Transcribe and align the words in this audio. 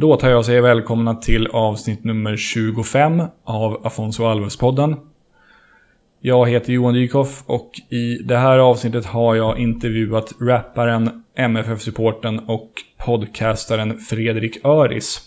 Då 0.00 0.16
tar 0.16 0.30
jag 0.30 0.38
och 0.38 0.46
säger 0.46 0.60
välkomna 0.60 1.14
till 1.14 1.46
avsnitt 1.46 2.04
nummer 2.04 2.36
25 2.36 3.22
av 3.44 3.86
Afonso 3.86 4.22
Alves-podden. 4.24 4.96
Jag 6.20 6.48
heter 6.48 6.72
Johan 6.72 6.94
Dykhoff 6.94 7.42
och 7.46 7.70
i 7.90 8.14
det 8.14 8.36
här 8.36 8.58
avsnittet 8.58 9.06
har 9.06 9.34
jag 9.34 9.58
intervjuat 9.58 10.32
rapparen, 10.40 11.24
MFF-supporten 11.34 12.38
och 12.38 12.70
podcastaren 12.98 13.98
Fredrik 13.98 14.64
Öris. 14.64 15.20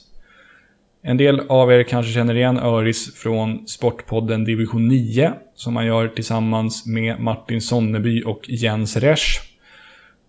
En 1.01 1.17
del 1.17 1.39
av 1.39 1.71
er 1.71 1.83
kanske 1.83 2.13
känner 2.13 2.35
igen 2.35 2.59
Öris 2.59 3.15
från 3.15 3.67
Sportpodden 3.67 4.43
Division 4.43 4.87
9 4.87 5.33
som 5.55 5.75
han 5.75 5.85
gör 5.85 6.07
tillsammans 6.07 6.85
med 6.85 7.19
Martin 7.19 7.61
Sonneby 7.61 8.23
och 8.23 8.49
Jens 8.49 8.97
Resch. 8.97 9.41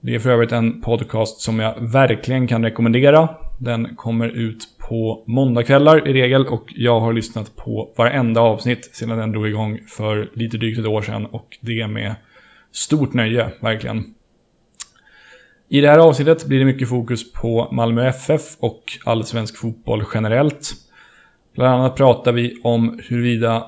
Det 0.00 0.14
är 0.14 0.18
för 0.18 0.30
övrigt 0.30 0.52
en 0.52 0.80
podcast 0.80 1.40
som 1.40 1.60
jag 1.60 1.74
verkligen 1.92 2.48
kan 2.48 2.64
rekommendera. 2.64 3.28
Den 3.58 3.96
kommer 3.96 4.28
ut 4.28 4.68
på 4.88 5.24
måndagkvällar 5.26 6.08
i 6.08 6.12
regel 6.12 6.46
och 6.46 6.64
jag 6.76 7.00
har 7.00 7.12
lyssnat 7.12 7.56
på 7.56 7.92
varenda 7.96 8.40
avsnitt 8.40 8.90
sedan 8.92 9.18
den 9.18 9.32
drog 9.32 9.48
igång 9.48 9.80
för 9.88 10.30
lite 10.34 10.58
drygt 10.58 10.78
ett 10.78 10.86
år 10.86 11.02
sedan 11.02 11.26
och 11.26 11.58
det 11.60 11.86
med 11.86 12.14
stort 12.72 13.12
nöje, 13.12 13.52
verkligen. 13.60 14.14
I 15.68 15.80
det 15.80 15.88
här 15.88 15.98
avsnittet 15.98 16.46
blir 16.46 16.58
det 16.58 16.64
mycket 16.64 16.88
fokus 16.88 17.32
på 17.32 17.68
Malmö 17.72 18.08
FF 18.08 18.42
och 18.58 18.82
allsvensk 19.04 19.56
fotboll 19.56 20.04
generellt. 20.14 20.72
Bland 21.54 21.74
annat 21.74 21.96
pratar 21.96 22.32
vi 22.32 22.60
om 22.62 23.00
huruvida 23.08 23.66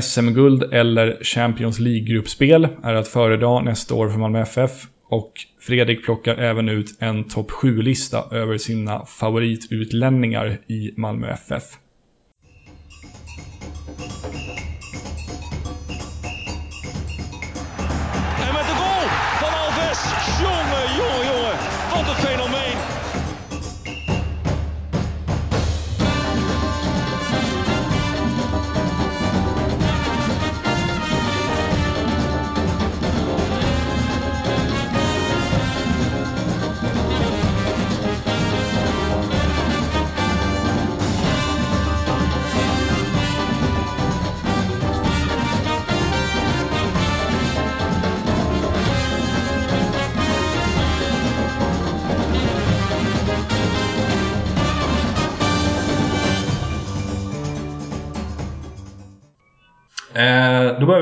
SM-guld 0.00 0.62
eller 0.62 1.24
Champions 1.24 1.78
League-gruppspel 1.78 2.68
är 2.82 2.94
att 2.94 3.08
föredra 3.08 3.60
nästa 3.60 3.94
år 3.94 4.08
för 4.08 4.18
Malmö 4.18 4.40
FF 4.40 4.86
och 5.08 5.32
Fredrik 5.60 6.04
plockar 6.04 6.36
även 6.36 6.68
ut 6.68 6.96
en 6.98 7.24
topp 7.24 7.50
7-lista 7.50 8.24
över 8.32 8.58
sina 8.58 9.06
favoritutlänningar 9.06 10.58
i 10.66 10.92
Malmö 10.96 11.30
FF. 11.30 11.62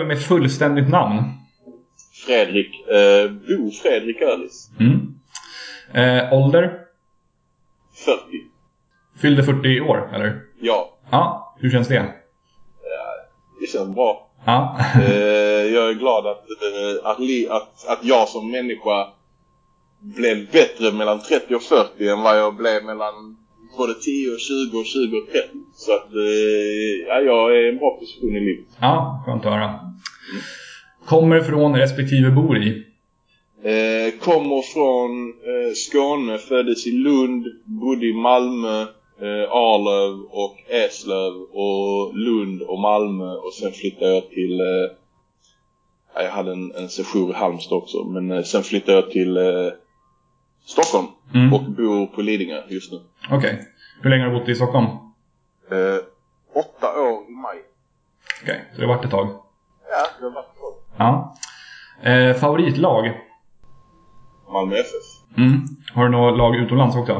Vi 0.05 0.09
med 0.09 0.23
fullständigt 0.23 0.89
namn. 0.89 1.23
Fredrik, 2.27 2.89
eh, 2.89 3.31
Bo 3.31 3.71
Fredrik 3.71 4.23
Ölis. 4.23 4.71
Mm. 4.81 5.15
Eh, 5.93 6.33
ålder? 6.33 6.81
40. 8.05 8.21
Fyllde 9.21 9.43
40 9.43 9.69
i 9.69 9.81
år, 9.81 10.11
eller? 10.15 10.41
Ja, 10.61 10.99
Ja, 11.11 11.57
hur 11.61 11.71
känns 11.71 11.89
det? 11.89 12.15
det 13.61 13.67
känns 13.67 13.95
bra. 13.95 14.31
Ja. 14.45 14.79
Eh, 14.95 15.65
jag 15.75 15.89
är 15.91 15.95
glad 15.95 16.27
att, 16.27 16.45
eh, 16.51 17.07
att, 17.11 17.19
att, 17.63 17.99
att 17.99 18.05
jag 18.05 18.29
som 18.29 18.51
människa 18.51 19.09
blev 20.01 20.51
bättre 20.53 20.93
mellan 20.93 21.21
30 21.21 21.55
och 21.55 21.63
40 21.63 22.09
än 22.09 22.23
vad 22.23 22.39
jag 22.39 22.57
blev 22.57 22.85
mellan 22.85 23.37
både 23.77 23.95
10 23.95 24.31
och 24.31 24.41
20 24.41 24.79
och 24.79 24.87
20 24.87 25.17
och 25.17 25.27
30. 25.33 25.49
Så 25.75 25.93
att 25.93 26.15
eh, 26.15 27.09
ja, 27.09 27.21
jag 27.21 27.57
är 27.57 27.67
i 27.67 27.69
en 27.69 27.79
bra 27.79 27.97
position 28.01 28.37
i 28.37 28.41
livet. 28.41 28.65
ja, 28.81 29.23
skönt 29.27 29.47
att 29.47 29.53
höra. 29.53 29.81
Kommer 31.05 31.41
från 31.41 31.77
respektive 31.77 32.31
bor 32.31 32.59
i? 32.59 32.85
Eh, 33.63 34.19
kommer 34.21 34.63
från 34.63 35.29
eh, 35.29 35.73
Skåne, 35.75 36.39
föddes 36.39 36.87
i 36.87 36.91
Lund, 36.91 37.47
bodde 37.65 38.07
i 38.07 38.13
Malmö, 38.13 38.81
eh, 39.21 39.51
Arlöv 39.51 40.21
och 40.31 40.57
Eslöv 40.69 41.33
och 41.53 42.17
Lund 42.17 42.63
och 42.63 42.79
Malmö 42.79 43.35
och 43.35 43.53
sen 43.53 43.73
flyttade 43.73 44.15
jag 44.15 44.31
till 44.31 44.61
eh, 44.61 44.91
ja, 46.15 46.23
jag 46.23 46.31
hade 46.31 46.53
en, 46.53 46.73
en 46.73 46.89
session 46.89 47.31
i 47.31 47.33
Halmstad 47.33 47.79
också 47.79 48.05
men 48.05 48.31
eh, 48.31 48.43
sen 48.43 48.63
flyttade 48.63 48.99
jag 48.99 49.11
till 49.11 49.37
eh, 49.37 49.73
Stockholm 50.65 51.07
Mm. 51.35 51.53
och 51.55 51.63
bor 51.63 52.07
på 52.07 52.23
Lidingö 52.23 52.63
just 52.69 52.93
nu. 52.93 53.01
Okej. 53.31 53.69
Hur 54.03 54.11
länge 54.11 54.25
har 54.25 54.31
du 54.31 54.39
bott 54.39 54.49
i 54.49 54.55
Stockholm? 54.55 54.87
Eh, 55.71 55.99
åtta 56.55 57.01
år 57.01 57.25
i 57.29 57.33
maj. 57.33 57.59
Okej, 58.43 58.65
så 58.75 58.81
det 58.81 58.87
har 58.87 58.95
varit 58.95 59.05
ett 59.05 59.11
tag. 59.11 59.29
Ja, 59.91 60.07
det 60.19 60.25
har 60.25 60.31
varit 60.33 60.55
bra. 60.59 60.75
Ja. 60.97 61.37
Eh, 62.11 62.35
favoritlag? 62.37 63.21
Malmö 64.53 64.77
FF. 64.77 65.37
Mm. 65.37 65.61
Har 65.95 66.05
du 66.05 66.11
något 66.11 66.39
lag 66.39 66.57
utomlands 66.57 66.97
också? 66.97 67.13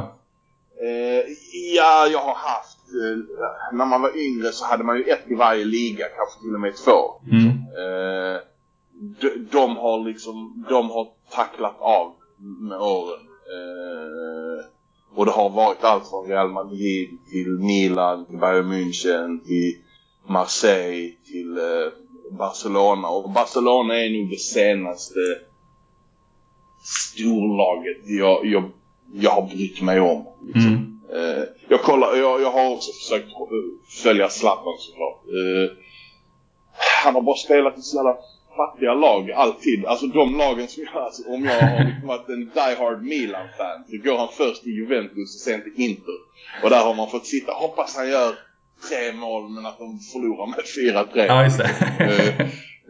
Eh, 0.83 1.25
ja, 1.77 2.07
jag 2.13 2.19
har 2.21 2.35
haft... 2.35 2.79
Eh, 2.79 3.77
när 3.77 3.87
man 3.87 4.03
var 4.03 4.17
yngre 4.17 4.53
så 4.53 4.65
hade 4.67 4.85
man 4.85 4.97
ju 4.97 5.03
ett 5.03 5.31
i 5.31 5.35
varje 5.35 5.65
liga, 5.65 6.05
kanske 6.17 6.41
till 6.41 6.55
och 6.55 6.61
med 6.61 6.73
två. 6.77 7.21
Mm. 7.31 7.47
Eh, 7.49 8.41
de, 9.21 9.49
de 9.53 9.77
har 9.77 9.99
liksom, 10.05 10.65
de 10.69 10.91
har 10.91 11.09
tacklat 11.31 11.77
av 11.81 12.13
med 12.39 12.79
åren. 12.79 13.21
Eh, 13.53 14.65
och 15.17 15.27
det 15.27 15.33
har 15.33 15.51
varit 15.51 15.85
allt 15.85 16.09
från 16.09 16.29
Real 16.29 16.53
Madrid 16.53 17.19
till 17.31 17.49
Milan, 17.49 18.27
till 18.27 18.39
Bayern 18.39 18.73
München, 18.73 19.45
till 19.45 19.77
Marseille, 20.27 21.13
till 21.27 21.59
eh, 21.59 21.93
Barcelona. 22.39 23.09
Och 23.09 23.31
Barcelona 23.31 24.01
är 24.01 24.11
nog 24.11 24.31
det 24.31 24.41
senaste 24.41 25.21
storlaget 26.85 27.97
jag, 28.05 28.47
jag, 28.47 28.71
jag 29.13 29.31
har 29.31 29.43
brytt 29.43 29.83
mig 29.83 30.01
om. 30.01 30.27
Liksom. 30.47 30.67
Mm. 30.67 31.01
Eh, 31.13 31.45
jag, 31.69 31.83
kollar, 31.83 32.17
jag, 32.17 32.43
jag 32.43 32.51
har 32.51 32.71
också 32.75 32.93
försökt 32.93 33.29
följa 34.03 34.29
Zlatan 34.29 34.75
såklart. 34.79 35.25
Eh, 35.27 35.77
han 37.05 37.15
har 37.15 37.23
bara 37.23 37.37
spelat 37.37 37.79
i 37.79 37.83
så 37.83 37.97
jävla 37.97 38.17
fattiga 38.57 38.95
lag 38.95 39.31
alltid. 39.31 39.87
Alltså 39.87 40.07
de 40.07 40.39
lagen 40.39 40.69
som 40.69 40.83
jag, 40.93 41.03
alltså, 41.03 41.23
om 41.29 41.45
jag 41.45 41.61
har 41.61 41.85
liksom 41.85 42.09
varit 42.09 42.29
en 42.29 42.51
die-hard 42.55 43.03
Milan-fan 43.03 43.85
så 43.91 43.97
går 44.09 44.19
han 44.19 44.29
först 44.33 44.63
till 44.63 44.73
Juventus 44.73 45.35
och 45.37 45.41
sen 45.51 45.63
till 45.63 45.85
Inter. 45.85 46.19
Och 46.63 46.71
där 46.71 46.85
har 46.85 46.95
man 46.95 47.11
fått 47.11 47.27
sitta, 47.27 47.53
hoppas 47.53 47.97
han 47.97 48.09
gör 48.09 48.35
tre 48.89 49.13
mål 49.13 49.51
men 49.51 49.67
att 49.67 49.79
de 49.79 49.99
förlorar 50.13 50.47
med 50.47 50.65
4-3. 51.15 51.27
Ja, 51.27 51.45
just 51.45 51.59
det. 51.59 51.71
Eh, 51.99 52.41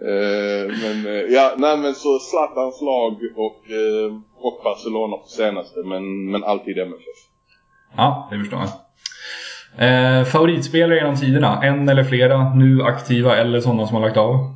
eh, 0.08 0.66
men 0.82 1.06
eh, 1.06 1.22
ja, 1.36 1.54
nej 1.56 1.76
men 1.76 1.94
så 1.94 2.18
Zlatans 2.18 2.80
lag 2.80 3.12
och, 3.36 3.62
och 4.36 4.60
Barcelona 4.64 5.16
på 5.16 5.26
senaste 5.26 5.80
men, 5.84 6.30
men 6.30 6.44
alltid 6.44 6.78
MFF. 6.78 7.20
Ja, 7.96 8.28
det 8.30 8.38
förstår 8.38 8.60
jag. 8.60 8.70
Eh, 9.78 10.24
favoritspelare 10.24 10.98
genom 10.98 11.16
tiderna? 11.16 11.62
En 11.62 11.88
eller 11.88 12.04
flera? 12.04 12.54
Nu 12.54 12.82
aktiva 12.82 13.36
eller 13.36 13.60
sådana 13.60 13.86
som 13.86 13.96
har 13.96 14.02
lagt 14.02 14.16
av? 14.16 14.54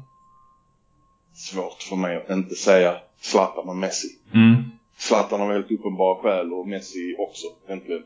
Svårt 1.52 1.82
för 1.82 1.96
mig 1.96 2.16
att 2.16 2.30
inte 2.30 2.54
säga 2.54 3.00
Zlatan 3.20 3.68
och 3.68 3.76
Messi. 3.76 4.08
Mm. 4.34 4.64
Zlatan 4.98 5.40
har 5.40 5.48
väldigt 5.52 5.80
uppenbara 5.80 6.22
skäl 6.22 6.52
och 6.52 6.68
Messi 6.68 7.16
också 7.18 7.46
egentligen. 7.66 8.02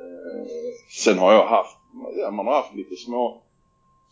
Eh, 0.00 0.46
sen 0.90 1.18
har 1.18 1.32
jag 1.32 1.46
haft, 1.46 1.76
ja, 2.16 2.30
man 2.30 2.46
har 2.46 2.54
haft 2.54 2.74
lite 2.74 2.96
små, 2.96 3.42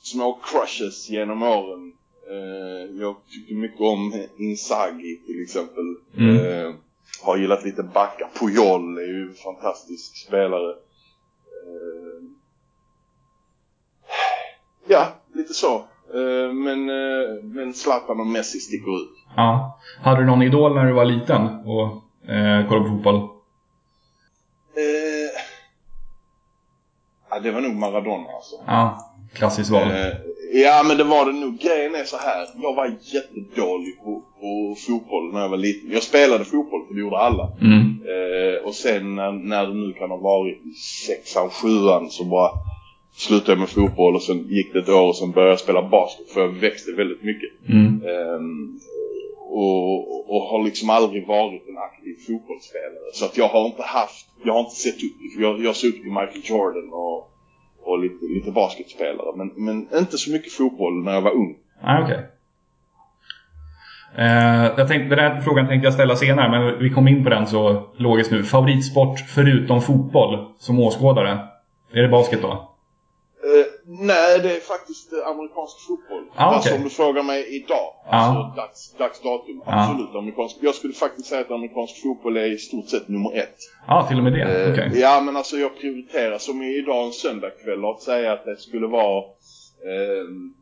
små 0.02 0.40
crushes 0.42 1.10
genom 1.10 1.42
åren. 1.42 1.92
Eh, 2.30 3.00
jag 3.00 3.16
tycker 3.30 3.54
mycket 3.54 3.80
om 3.80 4.26
Inzaghi 4.38 5.16
till 5.26 5.42
exempel. 5.42 5.96
Mm. 6.16 6.36
Eh, 6.36 6.74
har 7.22 7.36
gillat 7.36 7.64
lite 7.64 7.82
backa. 7.82 8.30
Puyol 8.34 8.98
är 8.98 9.06
ju 9.06 9.28
en 9.28 9.34
fantastisk 9.34 10.26
spelare. 10.26 10.70
Eh, 11.64 12.22
ja, 14.86 15.12
lite 15.34 15.54
så. 15.54 15.84
Eh, 16.14 16.52
men, 16.52 16.88
eh, 16.90 17.44
men 17.44 17.74
Zlatan 17.74 18.20
och 18.20 18.26
Messi 18.26 18.58
sticker 18.60 18.96
ut. 18.96 19.10
Ja. 19.36 19.78
Hade 20.02 20.20
du 20.20 20.26
någon 20.26 20.42
idol 20.42 20.74
när 20.74 20.86
du 20.86 20.92
var 20.92 21.04
liten 21.04 21.42
och 21.46 21.86
eh, 22.30 22.68
kollade 22.68 22.88
på 22.88 22.94
fotboll? 22.94 23.16
Eh, 24.76 25.40
Ja, 27.30 27.40
det 27.40 27.50
var 27.50 27.60
nog 27.60 27.74
Maradona 27.74 28.28
alltså. 28.36 28.56
Ja, 28.66 29.14
klassiskt 29.34 29.70
val. 29.70 29.90
Eh, 29.90 30.12
ja, 30.52 30.82
men 30.88 30.96
det 30.96 31.04
var 31.04 31.26
det 31.26 31.32
nog. 31.32 31.58
Grejen 31.58 31.94
är 31.94 32.04
så 32.04 32.16
här. 32.16 32.46
Jag 32.62 32.74
var 32.74 32.86
jättedålig 32.86 33.98
på, 34.04 34.22
på 34.40 34.76
fotboll 34.86 35.32
när 35.32 35.40
jag 35.40 35.48
var 35.48 35.56
liten. 35.56 35.92
Jag 35.92 36.02
spelade 36.02 36.44
fotboll, 36.44 36.86
för 36.88 36.94
det 36.94 37.00
gjorde 37.00 37.18
alla. 37.18 37.52
Mm. 37.60 38.02
Eh, 38.12 38.66
och 38.66 38.74
sen 38.74 39.14
när, 39.14 39.32
när 39.32 39.66
det 39.66 39.74
nu 39.74 39.92
kan 39.92 40.10
ha 40.10 40.16
varit 40.16 40.58
sexan, 41.06 41.50
sjuan 41.50 42.10
så 42.10 42.24
bara 42.24 42.50
slutade 43.16 43.52
jag 43.52 43.58
med 43.58 43.68
fotboll 43.68 44.14
och 44.14 44.22
sen 44.22 44.48
gick 44.48 44.72
det 44.72 44.78
ett 44.78 44.88
år 44.88 45.08
och 45.08 45.16
sen 45.16 45.30
började 45.30 45.52
jag 45.52 45.60
spela 45.60 45.88
basket 45.88 46.28
för 46.30 46.40
jag 46.40 46.48
växte 46.48 46.92
väldigt 46.92 47.22
mycket. 47.22 47.50
Mm. 47.68 47.86
Ehm, 47.86 48.80
och, 49.54 50.34
och 50.34 50.42
har 50.42 50.64
liksom 50.64 50.90
aldrig 50.90 51.26
varit 51.26 51.68
en 51.68 51.78
aktiv 51.78 52.14
fotbollsspelare. 52.26 53.10
Så 53.12 53.24
att 53.24 53.36
jag 53.36 53.48
har 53.48 53.66
inte 53.66 53.82
haft, 53.82 54.26
jag 54.44 54.52
har 54.52 54.60
inte 54.60 54.76
sett 54.76 54.94
upp, 54.94 55.12
jag, 55.38 55.60
jag 55.60 55.66
har 55.66 55.74
sett 55.74 55.88
upp 55.88 56.02
till 56.02 56.12
Michael 56.20 56.42
Jordan 56.44 56.92
och, 56.92 57.30
och 57.84 57.98
lite, 57.98 58.24
lite 58.24 58.50
basketspelare. 58.50 59.36
Men, 59.36 59.50
men 59.56 59.98
inte 59.98 60.18
så 60.18 60.30
mycket 60.32 60.52
fotboll 60.52 61.04
när 61.04 61.12
jag 61.12 61.22
var 61.22 61.34
ung. 61.34 61.56
Nej, 61.82 62.02
okej. 62.02 62.20
Eh, 64.18 64.64
jag 64.76 64.88
tänkte, 64.88 65.16
den 65.16 65.18
här 65.18 65.40
frågan 65.40 65.68
tänkte 65.68 65.86
jag 65.86 65.94
ställa 65.94 66.16
senare, 66.16 66.50
men 66.50 66.78
vi 66.78 66.90
kom 66.90 67.08
in 67.08 67.24
på 67.24 67.30
den 67.30 67.46
så 67.46 67.82
logiskt 67.96 68.30
nu. 68.30 68.42
Favoritsport 68.42 69.20
förutom 69.20 69.80
fotboll 69.80 70.46
som 70.58 70.80
åskådare? 70.80 71.38
Är 71.92 72.02
det 72.02 72.08
basket 72.08 72.42
då? 72.42 72.73
Eh, 73.44 73.66
nej, 73.86 74.40
det 74.42 74.56
är 74.56 74.60
faktiskt 74.60 75.12
eh, 75.12 75.26
amerikansk 75.28 75.76
fotboll. 75.86 76.24
Ah, 76.36 76.46
okej. 76.48 76.56
Alltså 76.56 76.74
om 76.74 76.82
du 76.84 76.90
frågar 76.90 77.22
mig 77.22 77.56
idag, 77.56 77.94
Ah. 78.06 78.16
alltså 78.16 78.56
dags, 78.56 78.92
dags 78.98 79.20
datum, 79.20 79.62
Ah. 79.66 79.80
absolut 79.84 80.14
amerikansk. 80.14 80.56
Jag 80.60 80.74
skulle 80.74 80.92
faktiskt 80.94 81.28
säga 81.28 81.40
att 81.40 81.50
amerikansk 81.50 82.02
fotboll 82.02 82.36
är 82.36 82.52
i 82.52 82.58
stort 82.58 82.88
sett 82.88 83.08
nummer 83.08 83.36
ett. 83.38 83.56
Ja, 83.86 84.06
till 84.08 84.18
och 84.18 84.24
med 84.24 84.32
det? 84.32 84.42
Eh, 84.64 84.72
Okej. 84.72 85.00
Ja, 85.00 85.20
men 85.20 85.36
alltså 85.36 85.56
jag 85.56 85.78
prioriterar 85.80 86.38
som 86.38 86.62
idag 86.62 87.06
en 87.06 87.12
söndagkväll. 87.12 87.80
Låt 87.80 88.02
säga 88.02 88.32
att 88.32 88.44
det 88.44 88.56
skulle 88.56 88.86
vara 88.86 89.24
ehm, 89.86 90.54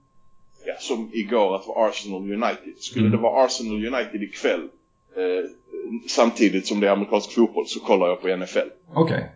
ja, 0.67 0.75
som 0.79 1.11
igår 1.13 1.57
att 1.57 1.67
vara 1.67 1.89
Arsenal 1.89 2.21
United. 2.33 2.75
Skulle 2.81 3.07
Mm. 3.07 3.17
det 3.19 3.23
vara 3.23 3.45
Arsenal 3.45 3.87
United 3.95 4.23
ikväll 4.23 4.69
eh, 5.17 5.45
samtidigt 6.09 6.67
som 6.67 6.81
det 6.81 6.87
är 6.89 6.93
amerikansk 6.93 7.33
fotboll 7.35 7.67
så 7.67 7.81
kollar 7.81 8.09
jag 8.09 8.21
på 8.23 8.29
NFL. 8.37 8.69
Okej. 8.95 9.31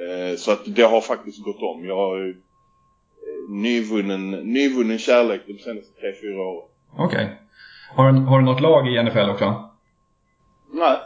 Eh, 0.00 0.36
så 0.36 0.52
att 0.52 0.60
det 0.66 0.82
har 0.82 1.00
faktiskt 1.00 1.42
gått 1.44 1.62
om. 1.62 1.84
Jag 1.84 2.34
nyvunnen, 3.48 4.30
nyvunnen 4.30 4.98
kärlek 4.98 5.40
de 5.46 5.58
senaste 5.58 6.00
3-4 6.22 6.36
åren. 6.38 6.68
Okej. 6.98 7.40
Har, 7.96 8.12
du- 8.12 8.18
har 8.20 8.38
du 8.38 8.44
något 8.44 8.60
lag 8.60 8.88
i 8.88 9.02
NFL 9.02 9.30
också? 9.30 9.70
Nej. 10.72 10.96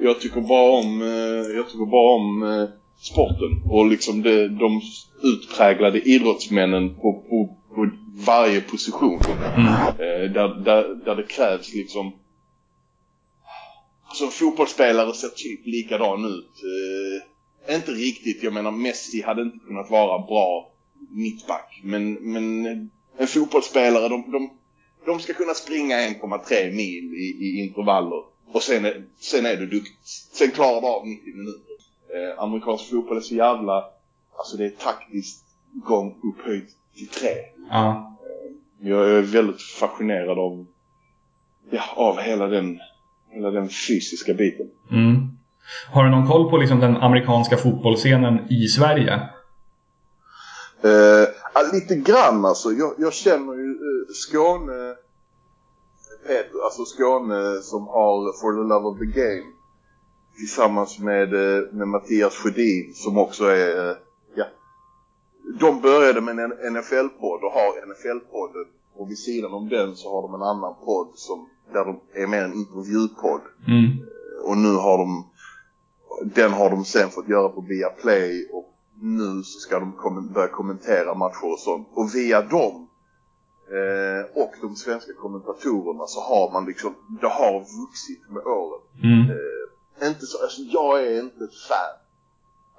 Jag 0.00 0.20
tycker 0.20 0.40
bara 0.40 0.70
om, 0.78 1.02
eh, 1.02 1.56
jag 1.56 1.66
tycker 1.68 1.86
bara 1.86 2.14
om 2.16 2.42
eh, 2.42 2.68
sporten 3.00 3.62
och 3.64 3.86
liksom 3.86 4.22
det, 4.22 4.48
de 4.48 4.80
utpräglade 5.22 6.00
idrottsmännen 6.00 6.94
på, 6.94 7.12
på, 7.28 7.56
på 7.74 7.90
varje 8.26 8.60
position. 8.60 9.20
Mm. 9.56 9.66
Eh, 9.66 10.32
där, 10.32 10.64
där, 10.64 11.04
där 11.04 11.16
det 11.16 11.22
krävs 11.22 11.74
liksom 11.74 12.12
Alltså 14.08 14.26
fotbollsspelare 14.26 15.12
ser 15.12 15.28
typ 15.28 15.66
likadan 15.66 16.24
ut. 16.24 16.52
Eh, 17.68 17.74
inte 17.74 17.90
riktigt, 17.92 18.42
jag 18.42 18.52
menar 18.52 18.70
Messi 18.70 19.22
hade 19.22 19.42
inte 19.42 19.58
kunnat 19.66 19.90
vara 19.90 20.18
bra 20.26 20.72
mittback. 21.10 21.80
Men, 21.84 22.12
men 22.12 22.66
en 23.18 23.26
fotbollsspelare, 23.26 24.08
de, 24.08 24.30
de, 24.32 24.50
de 25.06 25.20
ska 25.20 25.32
kunna 25.32 25.54
springa 25.54 25.96
1,3 25.96 26.72
mil 26.72 27.14
i, 27.14 27.36
i 27.40 27.66
intervaller. 27.66 28.22
Och 28.52 28.62
sen 28.62 28.84
är, 28.84 29.04
sen 29.18 29.46
är 29.46 29.56
du 29.56 29.66
duktig. 29.66 29.96
Sen 30.32 30.50
klarar 30.50 30.80
du 30.80 30.86
av 30.86 31.06
90 31.06 31.36
minuter. 31.36 31.74
Eh, 32.14 32.42
amerikansk 32.42 32.90
fotboll 32.90 33.16
är 33.16 33.20
så 33.20 33.34
jävla... 33.34 33.84
Alltså 34.38 34.56
det 34.56 34.64
är 34.64 34.70
taktiskt 34.70 35.44
gång 35.72 36.16
upphöjt 36.22 36.68
till 36.96 37.08
tre. 37.08 37.30
Ja. 37.70 38.16
Jag 38.80 39.10
är 39.10 39.22
väldigt 39.22 39.62
fascinerad 39.62 40.38
av, 40.38 40.66
ja, 41.70 41.82
av 41.96 42.18
hela 42.18 42.46
den, 42.46 42.78
hela 43.30 43.50
den 43.50 43.68
fysiska 43.68 44.34
biten. 44.34 44.66
Mm. 44.90 45.28
Har 45.92 46.04
du 46.04 46.10
någon 46.10 46.26
koll 46.26 46.50
på 46.50 46.56
liksom 46.56 46.80
den 46.80 46.96
amerikanska 46.96 47.56
fotbollsscenen 47.56 48.52
i 48.52 48.68
Sverige? 48.68 49.20
Eh, 50.82 51.28
ja, 51.54 51.62
lite 51.72 51.96
grann 51.96 52.44
alltså. 52.44 52.72
Jag, 52.72 52.94
jag 52.98 53.12
känner 53.12 53.54
ju 53.54 53.70
eh, 53.70 54.12
Skåne, 54.14 54.94
Peter, 56.26 56.64
alltså 56.64 56.84
Skåne 56.84 57.62
som 57.62 57.86
har 57.86 58.40
For 58.40 58.52
the 58.52 58.68
Love 58.68 58.86
of 58.86 58.98
the 58.98 59.20
Game 59.20 59.52
tillsammans 60.36 60.98
med, 60.98 61.34
eh, 61.34 61.72
med 61.72 61.88
Mattias 61.88 62.34
Sjödin 62.34 62.94
som 62.94 63.18
också 63.18 63.44
är, 63.44 63.90
eh, 63.90 63.96
ja. 64.34 64.44
De 65.60 65.80
började 65.80 66.20
med 66.20 66.38
en 66.38 66.52
NFL-podd 66.72 67.44
och 67.44 67.52
har 67.52 67.86
NFL-podden 67.86 68.66
och 68.94 69.10
vid 69.10 69.18
sidan 69.18 69.52
om 69.52 69.68
den 69.68 69.96
så 69.96 70.14
har 70.14 70.22
de 70.22 70.34
en 70.34 70.42
annan 70.42 70.74
podd 70.84 71.08
som, 71.14 71.48
där 71.72 71.84
de 71.84 72.00
är 72.14 72.26
mer 72.26 72.42
en 72.42 72.54
intervjupodd. 72.54 73.40
Mm. 73.66 73.90
Och 74.44 74.56
nu 74.56 74.74
har 74.74 74.98
de 74.98 75.24
den 76.22 76.52
har 76.52 76.70
de 76.70 76.84
sen 76.84 77.10
fått 77.10 77.28
göra 77.28 77.48
på 77.48 77.60
Viaplay 77.60 78.48
och 78.52 78.77
nu 79.00 79.42
ska 79.42 79.78
de 79.80 79.92
kom- 79.92 80.32
börja 80.32 80.48
kommentera 80.48 81.14
matcher 81.14 81.52
och 81.52 81.58
sånt. 81.58 81.88
Och 81.92 82.14
via 82.14 82.42
dem 82.42 82.88
eh, 83.70 84.42
och 84.42 84.52
de 84.60 84.76
svenska 84.76 85.12
kommentatorerna 85.12 86.06
så 86.06 86.20
har 86.20 86.52
man 86.52 86.64
liksom, 86.66 86.94
det 87.20 87.28
har 87.28 87.52
vuxit 87.82 88.30
med 88.30 88.42
åren. 88.46 88.80
Mm. 89.02 89.30
Eh, 89.30 90.08
inte 90.08 90.26
så, 90.26 90.42
alltså 90.42 90.60
jag 90.62 91.02
är 91.06 91.20
inte 91.22 91.44
ett 91.44 91.58
fan. 91.68 91.96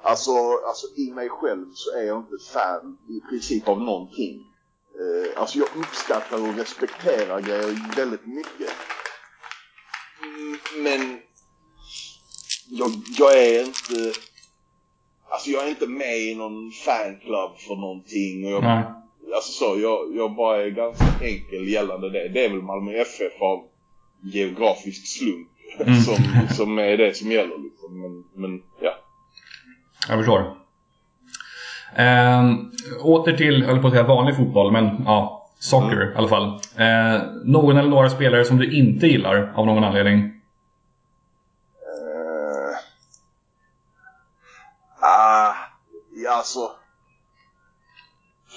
Alltså, 0.04 0.32
alltså 0.68 0.88
i 0.96 1.12
mig 1.12 1.30
själv 1.30 1.66
så 1.74 1.96
är 1.98 2.04
jag 2.04 2.18
inte 2.18 2.36
ett 2.36 2.48
fan 2.54 2.98
i 3.08 3.22
princip 3.30 3.68
av 3.68 3.82
någonting. 3.82 4.46
Eh, 5.00 5.42
alltså 5.42 5.58
jag 5.60 5.68
uppskattar 5.78 6.50
och 6.50 6.56
respekterar 6.58 7.42
grejer 7.42 7.96
väldigt 7.96 8.26
mycket. 8.26 8.72
Mm, 10.24 10.58
Men 10.84 11.20
jag, 12.70 12.90
jag 13.18 13.38
är 13.38 13.66
inte... 13.66 14.20
Alltså 15.30 15.50
jag 15.50 15.66
är 15.66 15.70
inte 15.70 15.88
med 15.88 16.18
i 16.18 16.36
någon 16.36 16.72
fanclub 16.72 17.58
för 17.68 17.76
någonting. 17.76 18.46
Och 18.46 18.52
jag, 18.52 18.64
Nej. 18.64 18.84
alltså 19.36 19.52
så, 19.52 19.80
jag, 19.80 20.16
jag 20.16 20.36
bara 20.36 20.64
är 20.64 20.70
ganska 20.70 21.06
enkel 21.22 21.68
gällande 21.68 22.10
det. 22.10 22.30
Det 22.30 22.46
är 22.46 22.50
väl 22.50 22.62
Malmö 22.62 22.92
FF 22.92 23.42
av 23.42 23.64
geografisk 24.34 25.08
slump 25.08 25.50
Mm. 25.78 25.94
som, 26.02 26.16
som 26.50 26.80
är 26.80 26.98
det 26.98 27.18
som 27.18 27.32
gäller 27.32 27.64
liksom. 27.64 28.02
Men, 28.02 28.24
men 28.36 28.62
ja. 28.82 28.92
Jag 30.08 30.18
förstår. 30.18 30.56
Ehm, 31.96 32.72
åter 33.04 33.38
till, 33.38 33.66
jag 33.68 33.82
på 33.82 33.88
att 33.88 33.94
säga 33.94 34.08
vanlig 34.08 34.36
fotboll, 34.36 34.72
men 34.72 35.04
ja, 35.06 35.50
soccer 35.60 36.12
i 36.14 36.16
alla 36.16 36.28
fall. 36.28 36.46
Eh, 36.78 37.22
någon 37.46 37.78
eller 37.78 37.90
några 37.90 38.10
spelare 38.10 38.46
som 38.46 38.58
du 38.58 38.78
inte 38.80 39.08
gillar 39.08 39.54
av 39.56 39.66
någon 39.66 39.84
anledning? 39.84 40.20
Uh, 40.20 40.32
ah, 45.02 45.54
ja 46.16 46.29
alltså. 46.40 46.72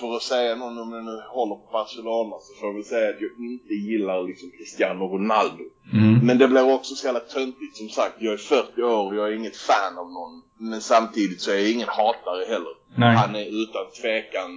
För 0.00 0.16
att 0.16 0.22
säga 0.22 0.56
någon 0.56 0.78
om 0.78 0.92
jag 0.92 1.04
nu 1.04 1.22
håller 1.28 1.54
på 1.54 1.68
Barcelona 1.72 2.36
så 2.40 2.60
får 2.60 2.68
jag 2.68 2.74
väl 2.74 2.84
säga 2.84 3.10
att 3.10 3.20
jag 3.20 3.46
inte 3.50 3.74
gillar 3.74 4.22
liksom 4.22 4.50
Cristiano 4.50 5.04
Ronaldo. 5.04 5.64
Mm. 5.92 6.26
Men 6.26 6.38
det 6.38 6.48
blir 6.48 6.74
också 6.74 6.94
så 6.94 7.06
jävla 7.06 7.20
töntigt 7.20 7.76
som 7.76 7.88
sagt. 7.88 8.14
Jag 8.18 8.32
är 8.32 8.36
40 8.36 8.82
år 8.82 9.06
och 9.06 9.16
jag 9.16 9.28
är 9.28 9.36
inget 9.36 9.56
fan 9.56 9.98
av 9.98 10.12
någon. 10.12 10.42
Men 10.58 10.80
samtidigt 10.80 11.40
så 11.40 11.50
är 11.50 11.54
jag 11.54 11.70
ingen 11.70 11.88
hatare 11.88 12.44
heller. 12.44 12.74
Nej. 12.96 13.16
Han 13.16 13.36
är 13.36 13.62
utan 13.62 13.86
tvekan, 14.02 14.50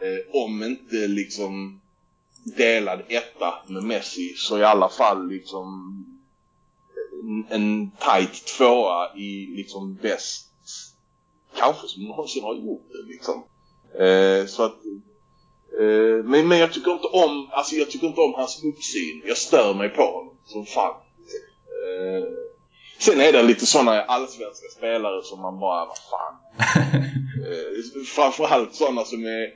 eh, 0.00 0.42
om 0.42 0.62
inte 0.62 0.96
liksom 0.96 1.80
delad 2.56 3.02
etta 3.08 3.54
med 3.66 3.82
Messi 3.82 4.34
så 4.36 4.58
i 4.58 4.64
alla 4.64 4.88
fall 4.88 5.28
liksom 5.28 5.66
en, 7.22 7.46
en 7.50 7.90
tight 7.90 8.44
tvåa 8.58 9.14
i 9.16 9.46
liksom 9.56 9.94
bäst 9.94 10.51
kanske 11.56 11.88
som 11.88 12.02
någonsin 12.02 12.44
har 12.44 12.54
gjort 12.54 12.86
det 12.92 13.12
liksom. 13.12 13.44
Eh, 13.98 14.46
så 14.46 14.62
att 14.62 14.84
eh, 15.80 16.24
men, 16.24 16.48
men 16.48 16.58
jag 16.58 16.72
tycker 16.72 16.90
inte 16.90 17.06
om 17.06 17.48
alltså 17.52 17.74
jag 17.74 17.90
tycker 17.90 18.06
inte 18.06 18.20
om 18.20 18.34
hans 18.34 18.64
uppsyn. 18.64 19.22
Jag 19.26 19.36
stör 19.36 19.74
mig 19.74 19.88
på 19.88 20.02
honom 20.02 20.36
som 20.46 20.66
fan. 20.66 20.94
Eh, 21.82 22.24
sen 22.98 23.20
är 23.20 23.32
det 23.32 23.42
lite 23.42 23.66
sådana 23.66 24.02
allsvenska 24.02 24.66
spelare 24.76 25.22
som 25.22 25.40
man 25.40 25.60
bara, 25.60 25.84
vad 25.84 25.98
fan. 25.98 26.34
Eh, 27.42 28.02
framförallt 28.06 28.74
sådana 28.74 29.04
som 29.04 29.24
är 29.24 29.52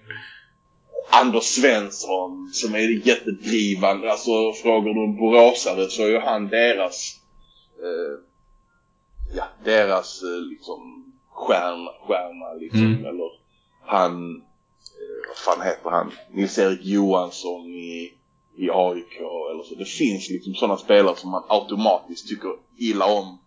Anders 1.10 1.44
Svensson 1.44 2.50
som 2.52 2.74
är 2.74 3.06
jättedrivande. 3.06 4.12
Alltså 4.12 4.52
frågar 4.52 4.94
du 4.94 5.04
en 5.04 5.16
boråsare 5.16 5.90
så 5.90 6.02
är 6.02 6.06
ju 6.06 6.18
han 6.18 6.48
deras 6.48 7.16
eh, 7.82 8.18
ja, 9.36 9.44
deras 9.64 10.22
eh, 10.22 10.40
liksom 10.50 10.95
stjärna, 11.36 11.90
stjärna 12.06 12.52
liksom. 12.60 12.86
Mm. 12.86 13.06
Eller 13.06 13.30
han, 13.86 14.36
eh, 14.36 15.28
vad 15.28 15.36
fan 15.36 15.66
heter 15.66 15.90
han? 15.90 16.12
Nils-Erik 16.30 16.84
Johansson 16.84 17.66
i, 17.66 18.12
i 18.56 18.70
AIK 18.70 19.16
eller 19.50 19.62
så. 19.62 19.74
Det 19.74 19.84
finns 19.84 20.30
liksom 20.30 20.54
sådana 20.54 20.76
spelare 20.76 21.16
som 21.16 21.30
man 21.30 21.42
automatiskt 21.48 22.28
tycker 22.28 22.50
illa 22.78 23.04
om. 23.04 23.38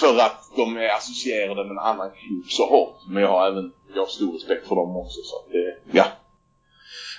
för 0.00 0.18
att 0.18 0.50
de 0.56 0.76
är 0.76 0.96
associerade 0.96 1.64
med 1.64 1.70
en 1.70 1.78
annan 1.78 2.10
klubb 2.10 2.44
så 2.48 2.66
hårt. 2.66 2.96
Men 3.08 3.22
jag 3.22 3.30
har 3.30 3.46
även 3.48 3.72
jag 3.94 4.02
har 4.02 4.06
stor 4.06 4.32
respekt 4.32 4.68
för 4.68 4.74
dem 4.74 4.96
också. 4.96 5.20
Så 5.24 5.36
att 5.36 5.52
det, 5.52 5.98
ja. 5.98 6.04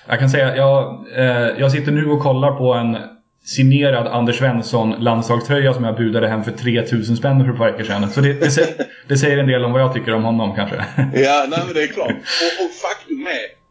Jag 0.08 0.18
kan 0.18 0.30
säga, 0.30 0.56
jag, 0.56 1.06
eh, 1.16 1.60
jag 1.60 1.72
sitter 1.72 1.92
nu 1.92 2.10
och 2.10 2.22
kollar 2.22 2.58
på 2.58 2.72
en 2.74 2.96
signerad 3.44 4.06
Anders 4.06 4.38
Svensson 4.38 4.90
landslagströja 4.90 5.74
som 5.74 5.84
jag 5.84 5.96
budade 5.96 6.28
hem 6.28 6.44
för 6.44 6.52
3000 6.52 7.16
spänn 7.16 7.44
för 7.44 7.52
ett 7.52 7.58
par 7.58 7.72
veckor 7.72 7.84
sedan. 7.84 8.10
Så 8.10 8.20
det, 8.20 8.32
det, 8.32 8.88
det, 9.08 9.16
säger 9.16 9.38
en 9.38 9.46
del 9.46 9.64
om 9.64 9.72
vad 9.72 9.80
jag 9.80 9.94
tycker 9.94 10.14
om 10.14 10.24
honom 10.24 10.54
kanske. 10.56 10.76
Ja, 11.14 11.46
nej 11.48 11.58
men 11.66 11.74
det 11.74 11.82
är 11.82 11.86
klart. 11.86 12.10
Och, 12.10 12.64
och 12.64 12.70
faktum 12.70 13.26
är, 13.26 13.62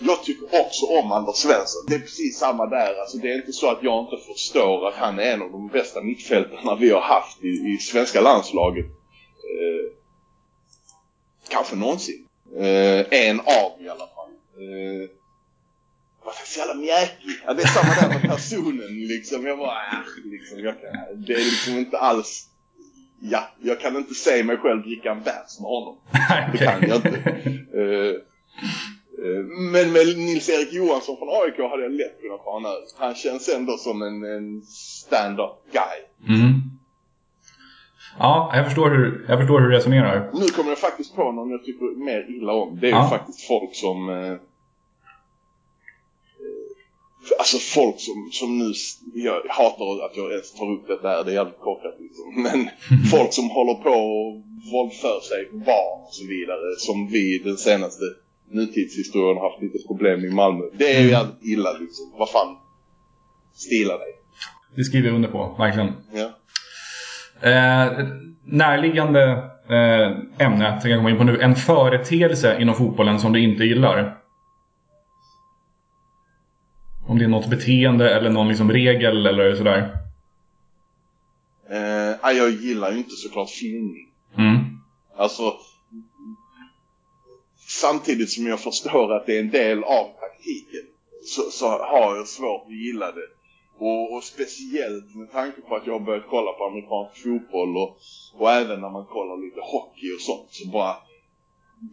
jag 0.00 0.24
tycker 0.24 0.44
också 0.44 0.86
om 0.86 1.12
Anders 1.12 1.36
Svensson. 1.36 1.82
Det 1.88 1.94
är 1.94 1.98
precis 1.98 2.38
samma 2.38 2.66
där. 2.66 3.00
Alltså 3.00 3.18
det 3.18 3.32
är 3.32 3.36
inte 3.36 3.52
så 3.52 3.70
att 3.70 3.78
jag 3.82 4.04
inte 4.04 4.16
förstår 4.32 4.88
att 4.88 4.94
han 4.94 5.18
är 5.18 5.32
en 5.32 5.42
av 5.42 5.52
de 5.52 5.68
bästa 5.68 6.02
mittfältarna 6.02 6.76
vi 6.80 6.90
har 6.90 7.00
haft 7.00 7.44
i, 7.44 7.48
i 7.48 7.78
svenska 7.80 8.20
landslaget. 8.20 8.86
Eh, 8.86 9.92
kanske 11.48 11.76
någonsin. 11.76 12.26
Eh, 12.56 13.18
en 13.26 13.40
av 13.40 13.70
i 13.80 13.88
alla 13.88 14.06
fall. 14.16 14.32
Eh, 14.56 15.08
varför 16.26 16.42
är 16.42 16.46
så 16.46 16.58
jävla 16.58 16.74
mjäkig? 16.74 17.30
Ja, 17.46 17.52
det 17.54 17.62
är 17.62 17.66
samma 17.66 17.94
där 18.00 18.08
med 18.08 18.30
personen 18.30 19.06
liksom. 19.12 19.46
Jag 19.46 19.58
bara, 19.58 19.76
äh, 19.92 20.24
liksom, 20.24 20.58
jag 20.58 20.74
kan, 20.80 21.24
det 21.26 21.32
är 21.32 21.44
liksom 21.52 21.78
inte 21.78 21.98
alls... 21.98 22.48
Ja, 23.20 23.40
jag 23.62 23.80
kan 23.80 23.96
inte 23.96 24.14
se 24.14 24.44
mig 24.44 24.56
själv 24.56 24.82
dricka 24.82 25.10
en 25.10 25.22
bärs 25.22 25.60
med 25.60 25.68
honom. 25.68 25.96
Det 26.52 26.58
kan 26.58 26.88
jag 26.88 26.96
inte. 26.96 27.08
Uh, 27.74 28.14
uh, 29.24 29.44
men 29.72 29.92
med 29.92 30.06
Nils-Erik 30.16 30.72
Johansson 30.72 31.16
från 31.16 31.28
AIK 31.28 31.70
hade 31.70 31.82
jag 31.82 31.92
lätt 31.92 32.20
kunnat 32.20 32.44
ta 32.44 32.56
en 32.56 32.66
öl. 32.66 32.82
Han 32.98 33.14
känns 33.14 33.48
ändå 33.48 33.76
som 33.78 34.02
en, 34.02 34.24
en 34.24 34.62
stand-up 34.62 35.56
guy. 35.72 35.98
Mm. 36.36 36.52
Ja, 38.18 38.50
jag 38.54 38.64
förstår, 38.64 38.90
hur, 38.90 39.26
jag 39.28 39.38
förstår 39.38 39.60
hur 39.60 39.68
du 39.68 39.76
resonerar. 39.76 40.30
Nu 40.34 40.48
kommer 40.48 40.70
jag 40.70 40.78
faktiskt 40.78 41.14
på 41.16 41.32
någon 41.32 41.50
jag 41.50 41.64
tycker 41.64 42.04
mer 42.04 42.36
illa 42.36 42.52
om. 42.52 42.78
Det 42.80 42.86
är 42.86 42.90
Ja. 42.90 43.04
ju 43.04 43.10
faktiskt 43.10 43.46
folk 43.46 43.74
som... 43.74 44.08
Eh, 44.10 44.36
Alltså 47.38 47.58
folk 47.58 48.00
som, 48.00 48.28
som 48.32 48.58
nu, 48.58 48.72
jag 49.14 49.42
hatar 49.48 50.04
att 50.06 50.16
jag 50.16 50.32
ens 50.32 50.52
tar 50.52 50.72
upp 50.72 50.86
det 50.86 51.02
där, 51.02 51.24
det 51.24 51.30
är 51.30 51.34
jävligt 51.34 51.60
korkat 51.60 51.96
liksom. 52.00 52.42
Men 52.42 52.68
folk 53.10 53.32
som 53.32 53.50
håller 53.50 53.74
på 53.74 53.90
och 53.90 54.42
våldför 54.72 55.20
sig 55.20 55.44
på 55.44 55.56
barn 55.56 55.98
och 56.06 56.14
så 56.14 56.26
vidare. 56.26 56.76
Som 56.78 57.08
vi 57.08 57.38
den 57.38 57.56
senaste 57.56 58.04
nutidshistorien 58.50 59.36
har 59.36 59.50
haft 59.50 59.62
lite 59.62 59.78
problem 59.86 60.24
i 60.24 60.30
Malmö. 60.30 60.64
Det 60.78 60.96
är 60.96 61.02
ju 61.02 61.10
jävligt 61.10 61.42
illa 61.42 61.72
liksom. 61.72 62.12
Vad 62.18 62.30
fan. 62.30 62.56
Stila 63.54 63.98
dig. 63.98 64.12
Det 64.76 64.84
skriver 64.84 65.08
jag 65.08 65.14
under 65.14 65.28
på, 65.28 65.56
verkligen. 65.58 65.92
Ja. 66.12 66.28
Eh, 67.50 68.06
närliggande 68.44 69.22
eh, 69.68 70.46
ämne, 70.46 70.80
jag 70.84 70.98
komma 70.98 71.10
in 71.10 71.18
på 71.18 71.24
nu. 71.24 71.40
En 71.40 71.54
företeelse 71.54 72.60
inom 72.60 72.74
fotbollen 72.74 73.18
som 73.18 73.32
du 73.32 73.40
inte 73.40 73.64
gillar. 73.64 74.18
Om 77.16 77.20
det 77.20 77.26
är 77.26 77.28
något 77.28 77.50
beteende 77.50 78.10
eller 78.10 78.30
någon 78.30 78.48
liksom 78.48 78.72
regel 78.72 79.26
eller 79.26 79.56
sådär. 79.56 79.98
Eh, 81.70 82.36
jag 82.36 82.50
gillar 82.50 82.92
ju 82.92 82.98
inte 82.98 83.16
såklart 83.16 83.50
filmning. 83.50 84.08
Mm. 84.38 84.58
Alltså, 85.16 85.54
samtidigt 87.68 88.30
som 88.30 88.46
jag 88.46 88.60
förstår 88.60 89.16
att 89.16 89.26
det 89.26 89.36
är 89.36 89.40
en 89.40 89.50
del 89.50 89.84
av 89.84 90.04
taktiken 90.20 90.86
så, 91.24 91.42
så 91.50 91.68
har 91.68 92.16
jag 92.16 92.28
svårt 92.28 92.66
att 92.66 92.72
gilla 92.72 93.12
det. 93.12 93.28
Och, 93.78 94.16
och 94.16 94.24
speciellt 94.24 95.14
med 95.14 95.32
tanke 95.32 95.60
på 95.60 95.76
att 95.76 95.86
jag 95.86 95.92
har 95.92 96.06
börjat 96.06 96.26
kolla 96.30 96.52
på 96.52 96.64
amerikansk 96.64 97.22
fotboll 97.22 97.76
och, 97.76 97.98
och 98.34 98.52
även 98.52 98.80
när 98.80 98.90
man 98.90 99.04
kollar 99.04 99.44
lite 99.44 99.60
hockey 99.60 100.12
och 100.16 100.20
sånt 100.20 100.48
så 100.50 100.68
bara 100.68 100.96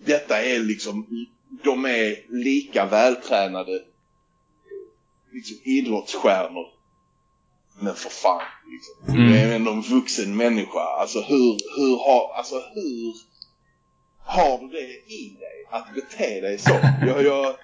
detta 0.05 0.41
är 0.41 0.59
liksom, 0.59 1.27
de 1.63 1.85
är 1.85 2.15
lika 2.43 2.85
vältränade 2.85 3.92
liksom 5.33 5.57
idrottsstjärnor 5.63 6.67
men 7.79 7.95
för 7.95 8.09
fan 8.09 8.41
liksom. 8.71 9.15
Mm. 9.15 9.31
Du 9.31 9.37
är 9.39 9.55
ändå 9.55 9.71
en 9.71 9.81
vuxen 9.81 10.37
människa. 10.37 10.79
Alltså 10.79 11.21
hur, 11.21 11.57
hur 11.77 11.97
har, 11.97 12.33
alltså 12.37 12.55
hur 12.55 13.13
har 14.25 14.57
du 14.59 14.67
det 14.67 15.13
i 15.13 15.37
dig 15.39 15.67
att 15.71 15.93
bete 15.95 16.41
dig 16.41 16.57
så? 16.57 16.79
Jag, 17.07 17.23
jag, 17.23 17.55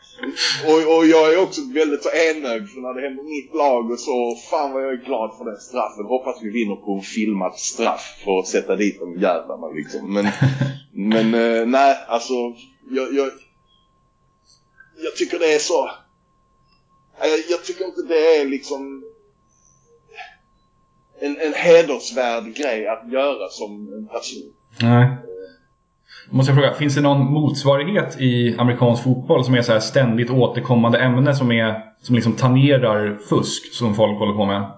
och, 0.68 0.98
och 0.98 1.06
jag 1.06 1.34
är 1.34 1.42
också 1.44 1.62
väldigt 1.74 2.04
så 2.04 2.10
enögd 2.10 2.70
för 2.70 2.82
när 2.82 2.94
det 2.94 3.08
händer 3.08 3.24
mitt 3.24 3.56
lag 3.56 3.92
och 3.92 4.00
så, 4.00 4.36
fan 4.50 4.72
vad 4.72 4.84
jag 4.84 4.94
är 4.94 5.06
glad 5.06 5.38
för 5.38 5.46
den 5.46 5.58
straffen. 5.58 6.06
Hoppas 6.06 6.42
vi 6.42 6.50
vinner 6.50 6.76
på 6.76 6.94
en 6.94 7.02
filmad 7.02 7.56
straff 7.56 8.22
för 8.24 8.40
att 8.40 8.48
sätta 8.48 8.76
dit 8.76 9.00
de 9.00 9.22
jävlarna 9.22 9.68
liksom. 9.68 10.14
Men, 10.14 10.28
men 10.94 11.34
eh, 11.34 11.66
nej, 11.66 11.98
alltså 12.08 12.34
jag, 12.92 13.14
jag, 13.14 13.32
jag 15.04 15.16
tycker 15.18 15.40
det 15.40 15.54
är 15.54 15.60
så 15.60 15.90
jag, 17.50 17.66
tycker 17.66 17.86
inte 17.86 18.02
det 18.02 18.42
är 18.42 18.46
liksom 18.46 19.04
en, 21.20 21.38
en 21.42 21.54
hedersvärd 21.54 22.56
grej 22.56 22.88
att 22.88 23.12
göra 23.12 23.50
som 23.50 23.94
en 23.94 24.08
person. 24.08 24.54
Nej. 24.82 25.18
Måste 26.30 26.52
jag 26.52 26.58
fråga, 26.58 26.74
finns 26.74 26.96
det 26.96 27.02
någon 27.02 27.34
motsvarighet 27.34 28.22
i 28.22 28.56
amerikansk 28.58 29.04
fotboll 29.04 29.46
som 29.46 29.54
är 29.54 29.62
så 29.62 29.72
här 29.72 29.80
ständigt 29.80 30.30
återkommande 30.30 31.00
ämne 31.00 31.36
som, 31.36 31.52
är, 31.52 31.84
som 32.02 32.16
liksom 32.16 32.34
tangerar 32.34 33.18
fusk 33.30 33.74
som 33.74 33.96
folk 33.96 34.20
håller 34.20 34.34
på 34.34 34.46
med? 34.46 34.72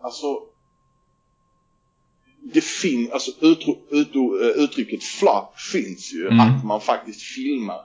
Alltså, 0.00 0.41
det 2.54 2.64
finns, 2.64 3.10
alltså 3.10 3.30
utro, 3.40 3.76
utro, 3.90 4.40
eh, 4.42 4.48
uttrycket 4.64 5.04
flop 5.04 5.58
finns 5.72 6.12
ju, 6.14 6.26
Mm. 6.26 6.40
att 6.40 6.64
man 6.64 6.80
faktiskt 6.80 7.22
filmar. 7.22 7.80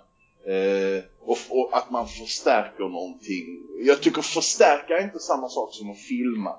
Eh, 0.48 1.04
och, 1.22 1.38
och 1.50 1.78
att 1.78 1.92
man 1.92 2.08
förstärker 2.08 2.84
någonting. 2.84 3.46
Jag 3.82 4.02
tycker 4.02 4.22
förstärka 4.22 4.98
är 4.98 5.04
inte 5.04 5.20
samma 5.20 5.50
sak 5.50 5.70
som 5.74 5.92
att 5.92 6.00
filma. 6.00 6.56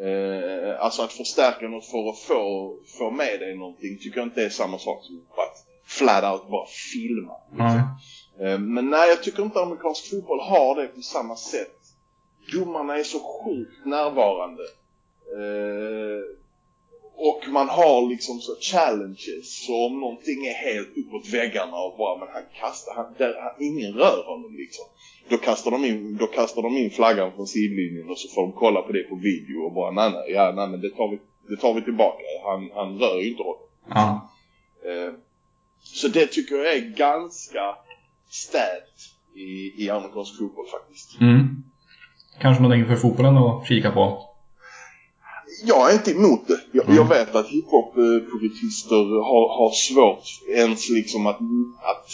Eh, 0.00 0.84
alltså 0.84 1.02
att 1.02 1.12
förstärka 1.12 1.68
något 1.68 1.86
för 1.86 2.10
att 2.10 2.18
få, 2.18 2.76
få 2.98 3.10
med 3.10 3.40
dig 3.40 3.56
någonting 3.56 3.98
tycker 3.98 4.18
jag 4.18 4.26
inte 4.26 4.42
är 4.44 4.48
samma 4.48 4.78
sak 4.78 5.04
som 5.04 5.22
att 5.30 5.66
flat 5.86 6.32
out 6.34 6.50
bara 6.50 6.66
filma. 6.92 7.34
Nej. 7.52 7.80
Eh, 8.40 8.58
Men 8.58 8.90
nej, 8.90 9.08
jag 9.08 9.22
tycker 9.22 9.42
inte 9.42 9.60
amerikansk 9.60 10.10
fotboll 10.10 10.40
har 10.40 10.74
det 10.80 10.86
på 10.88 11.00
samma 11.02 11.36
sätt. 11.36 11.76
Domarna 12.52 12.98
är 12.98 13.04
så 13.04 13.18
sjukt 13.18 13.86
närvarande. 13.86 14.62
Eh, 15.36 16.39
och 17.28 17.40
man 17.48 17.68
har 17.68 18.08
liksom 18.08 18.40
så 18.40 18.52
challenges. 18.60 19.64
Så 19.66 19.86
om 19.86 20.00
någonting 20.00 20.46
är 20.46 20.54
helt 20.54 20.88
uppåt 21.00 21.28
väggarna 21.28 21.76
och 21.76 21.94
bara, 21.98 22.18
men 22.18 22.28
han 22.32 22.42
kastar, 22.60 22.94
han, 22.94 23.14
där, 23.18 23.34
han, 23.42 23.52
ingen 23.68 23.92
rör 23.92 24.24
honom 24.26 24.56
liksom. 24.56 24.84
Då 25.28 25.36
kastar, 25.36 25.70
de 25.70 25.84
in, 25.84 26.16
då 26.16 26.26
kastar 26.26 26.62
de 26.62 26.76
in 26.76 26.90
flaggan 26.90 27.32
från 27.36 27.46
sidlinjen 27.46 28.10
och 28.10 28.18
så 28.18 28.28
får 28.28 28.42
de 28.42 28.52
kolla 28.52 28.82
på 28.82 28.92
det 28.92 29.02
på 29.02 29.14
video 29.16 29.60
och 29.66 29.72
bara, 29.72 29.90
nej 29.90 30.10
nej, 30.10 30.32
ja, 30.32 30.52
nej 30.56 30.68
men 30.68 30.80
det 30.80 30.90
tar 30.90 31.08
vi, 31.08 31.18
det 31.48 31.56
tar 31.56 31.74
vi 31.74 31.82
tillbaka. 31.82 32.22
Han, 32.44 32.70
han 32.74 32.98
rör 32.98 33.20
ju 33.20 33.30
inte 33.30 33.42
honom. 33.42 33.62
Ja. 33.88 34.30
Eh, 34.84 35.12
Så 35.82 36.08
det 36.08 36.26
tycker 36.26 36.56
jag 36.56 36.74
är 36.74 36.80
ganska 36.96 37.76
städat 38.28 38.98
i, 39.34 39.84
i 39.84 39.90
amerikansk 39.90 40.38
fotboll 40.38 40.66
faktiskt. 40.66 41.20
Mm. 41.20 41.62
Kanske 42.40 42.62
någonting 42.62 42.86
för 42.86 42.96
fotbollen 42.96 43.36
att 43.36 43.68
kika 43.68 43.90
på. 43.90 44.29
Jag 45.64 45.90
är 45.90 45.94
inte 45.94 46.10
emot 46.10 46.48
det. 46.48 46.60
Jag, 46.72 46.84
Mm. 46.84 46.96
jag 46.96 47.08
vet 47.08 47.34
att 47.34 47.46
hiphop-puritister 47.46 49.22
har, 49.24 49.48
har 49.58 49.70
svårt 49.70 50.24
ens 50.48 50.88
liksom 50.88 51.26
att, 51.26 51.38
att, 51.82 52.10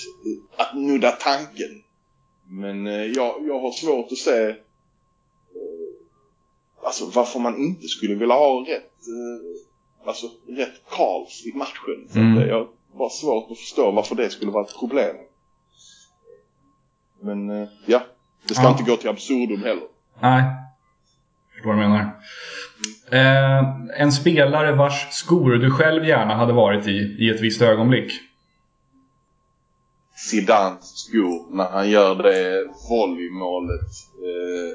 att 0.69 0.77
nudda 0.77 1.11
tanken. 1.13 1.83
Men 2.49 2.87
eh, 2.87 2.93
jag, 3.05 3.35
jag 3.47 3.61
har 3.61 3.71
svårt 3.73 4.13
att 4.13 4.19
se 4.19 4.49
eh, 4.49 4.55
alltså 6.85 7.05
varför 7.15 7.41
man 7.41 7.57
inte 7.59 7.89
skulle 7.89 8.15
vilja 8.15 8.35
ha 8.35 8.61
rätt 8.61 8.93
eh, 9.09 10.09
alltså 10.09 10.27
rätt 10.49 10.83
calls 10.91 11.47
i 11.47 11.53
matchen. 11.57 12.09
Så 12.13 12.19
Mm. 12.19 12.49
jag 12.49 12.69
har 12.99 13.09
svårt 13.09 13.51
att 13.51 13.59
förstå 13.59 13.91
varför 13.91 14.15
det 14.15 14.31
skulle 14.31 14.51
vara 14.51 14.65
ett 14.65 14.79
problem. 14.79 15.17
Men 17.21 17.69
ja, 17.87 18.01
det 18.49 18.55
ska 18.55 18.63
Ja. 18.63 18.71
inte 18.79 18.91
gå 18.91 18.97
till 18.97 19.09
absurdum 19.09 19.63
heller. 19.63 19.85
Nej. 20.23 20.43
Förstår 21.57 21.75
vad 21.75 21.77
du 21.77 21.89
menar. 21.89 22.11
Eh, 23.11 24.01
en 24.01 24.13
spelare 24.13 24.73
vars 24.73 25.09
skor 25.11 25.51
du 25.51 25.71
själv 25.71 26.05
gärna 26.05 26.35
hade 26.35 26.53
varit 26.53 26.87
i, 26.87 27.17
i 27.19 27.31
ett 27.31 27.41
visst 27.41 27.63
ögonblick. 27.63 28.13
Zidans 30.17 30.97
skor 30.97 31.57
när 31.57 31.65
han 31.65 31.91
gör 31.91 32.15
det 32.23 32.69
volleymålet. 32.91 33.91
Eh, 34.23 34.71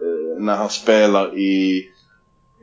eh, 0.00 0.42
när 0.42 0.56
han 0.56 0.68
spelar 0.68 1.38
i... 1.38 1.84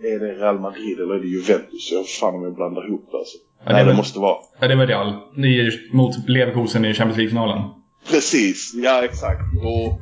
Är 0.04 0.20
det 0.20 0.34
Real 0.34 0.60
Madrid 0.60 1.00
eller 1.00 1.16
är 1.16 1.20
det 1.20 1.28
Juventus? 1.28 1.92
Jag 1.92 2.08
fan 2.08 2.36
om 2.36 2.44
jag 2.44 2.56
blandar 2.56 2.88
ihop 2.88 3.08
det 3.12 3.18
alltså. 3.18 3.38
Ja, 3.64 3.70
det 3.70 3.74
Nej, 3.74 3.86
det 3.86 3.94
måste 3.94 4.20
vara. 4.20 4.38
Ja, 4.60 4.68
det 4.68 4.76
var 4.76 4.88
Real. 4.88 5.14
Ni 5.36 5.60
är 5.60 5.96
mot 5.96 6.30
Leverkusen 6.30 6.86
i 6.86 6.94
Champions 6.94 7.18
League-finalen. 7.18 7.70
Precis, 8.10 8.72
ja 8.76 9.04
exakt. 9.04 9.42
Och, 9.64 10.00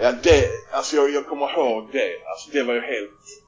Ja, 0.00 0.12
det, 0.22 0.44
alltså 0.72 0.96
jag, 0.96 1.10
jag 1.10 1.26
kommer 1.26 1.52
ihåg 1.52 1.88
det. 1.92 2.10
Alltså 2.30 2.50
det 2.52 2.62
var 2.62 2.74
ju 2.74 2.80
helt... 2.80 3.44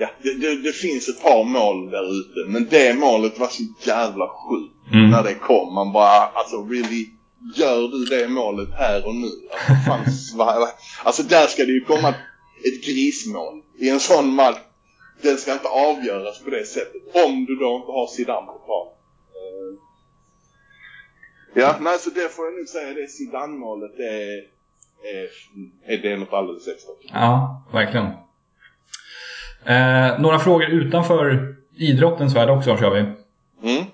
Ja, 0.00 0.08
det, 0.22 0.34
det, 0.34 0.62
det 0.62 0.72
finns 0.72 1.08
ett 1.08 1.22
par 1.22 1.44
mål 1.44 1.90
där 1.90 2.20
ute, 2.20 2.50
men 2.52 2.66
det 2.70 2.94
målet 2.94 3.38
var 3.38 3.46
så 3.48 3.62
jävla 3.84 4.28
sjukt 4.28 4.74
Mm. 4.92 5.10
när 5.10 5.22
det 5.22 5.34
kom. 5.34 5.74
Man 5.74 5.92
bara, 5.92 6.26
alltså 6.28 6.56
really, 6.64 7.06
gör 7.56 7.88
du 7.88 8.04
det 8.04 8.28
målet 8.28 8.68
här 8.78 9.06
och 9.06 9.14
nu? 9.14 9.28
Alltså, 9.50 9.72
fan, 9.86 10.04
sva- 10.34 10.68
alltså 11.04 11.22
där 11.22 11.46
ska 11.46 11.64
det 11.64 11.72
ju 11.72 11.84
komma 11.84 12.08
ett 12.64 12.84
grismål 12.86 13.62
i 13.78 13.88
en 13.88 14.00
sån 14.00 14.34
match. 14.34 14.58
Den 15.22 15.38
ska 15.38 15.52
inte 15.52 15.68
avgöras 15.68 16.42
på 16.44 16.50
det 16.50 16.64
sättet, 16.64 17.02
om 17.26 17.44
du 17.44 17.56
då 17.56 17.76
inte 17.76 17.92
har 17.92 18.06
Zidane 18.06 18.46
på 18.46 18.58
plan. 18.66 18.86
Eh, 19.38 19.78
Ja, 21.62 21.76
nej 21.80 21.98
så 21.98 22.10
det 22.10 22.28
får 22.28 22.44
jag 22.44 22.54
nog 22.54 22.68
säga, 22.68 22.94
det 22.94 23.08
Zidane-målet 23.08 23.96
det 23.96 24.08
är, 24.08 24.57
är, 25.02 25.92
är 25.92 26.02
det 26.02 26.16
något 26.16 26.32
alldeles 26.32 26.68
extra. 26.68 26.92
Ja, 27.12 27.64
verkligen. 27.72 28.06
Eh, 29.64 30.20
några 30.20 30.38
frågor 30.38 30.66
utanför 30.68 31.54
idrottens 31.76 32.36
värld 32.36 32.50
också 32.50 32.76
kör 32.76 32.90
vi. 32.90 33.00
Mm. 33.70 33.84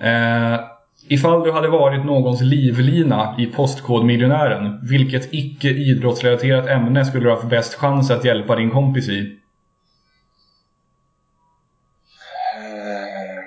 Eh, 0.00 0.60
ifall 1.08 1.42
du 1.44 1.52
hade 1.52 1.68
varit 1.68 2.04
någons 2.04 2.40
livlina 2.40 3.36
i 3.38 3.46
Postkodmiljonären, 3.46 4.86
vilket 4.88 5.34
icke 5.34 5.68
idrottsrelaterat 5.68 6.66
ämne 6.66 7.04
skulle 7.04 7.24
du 7.24 7.30
ha 7.30 7.36
haft 7.36 7.50
bäst 7.50 7.74
chans 7.74 8.10
att 8.10 8.24
hjälpa 8.24 8.56
din 8.56 8.70
kompis 8.70 9.08
i? 9.08 9.38
Eh. 12.56 13.44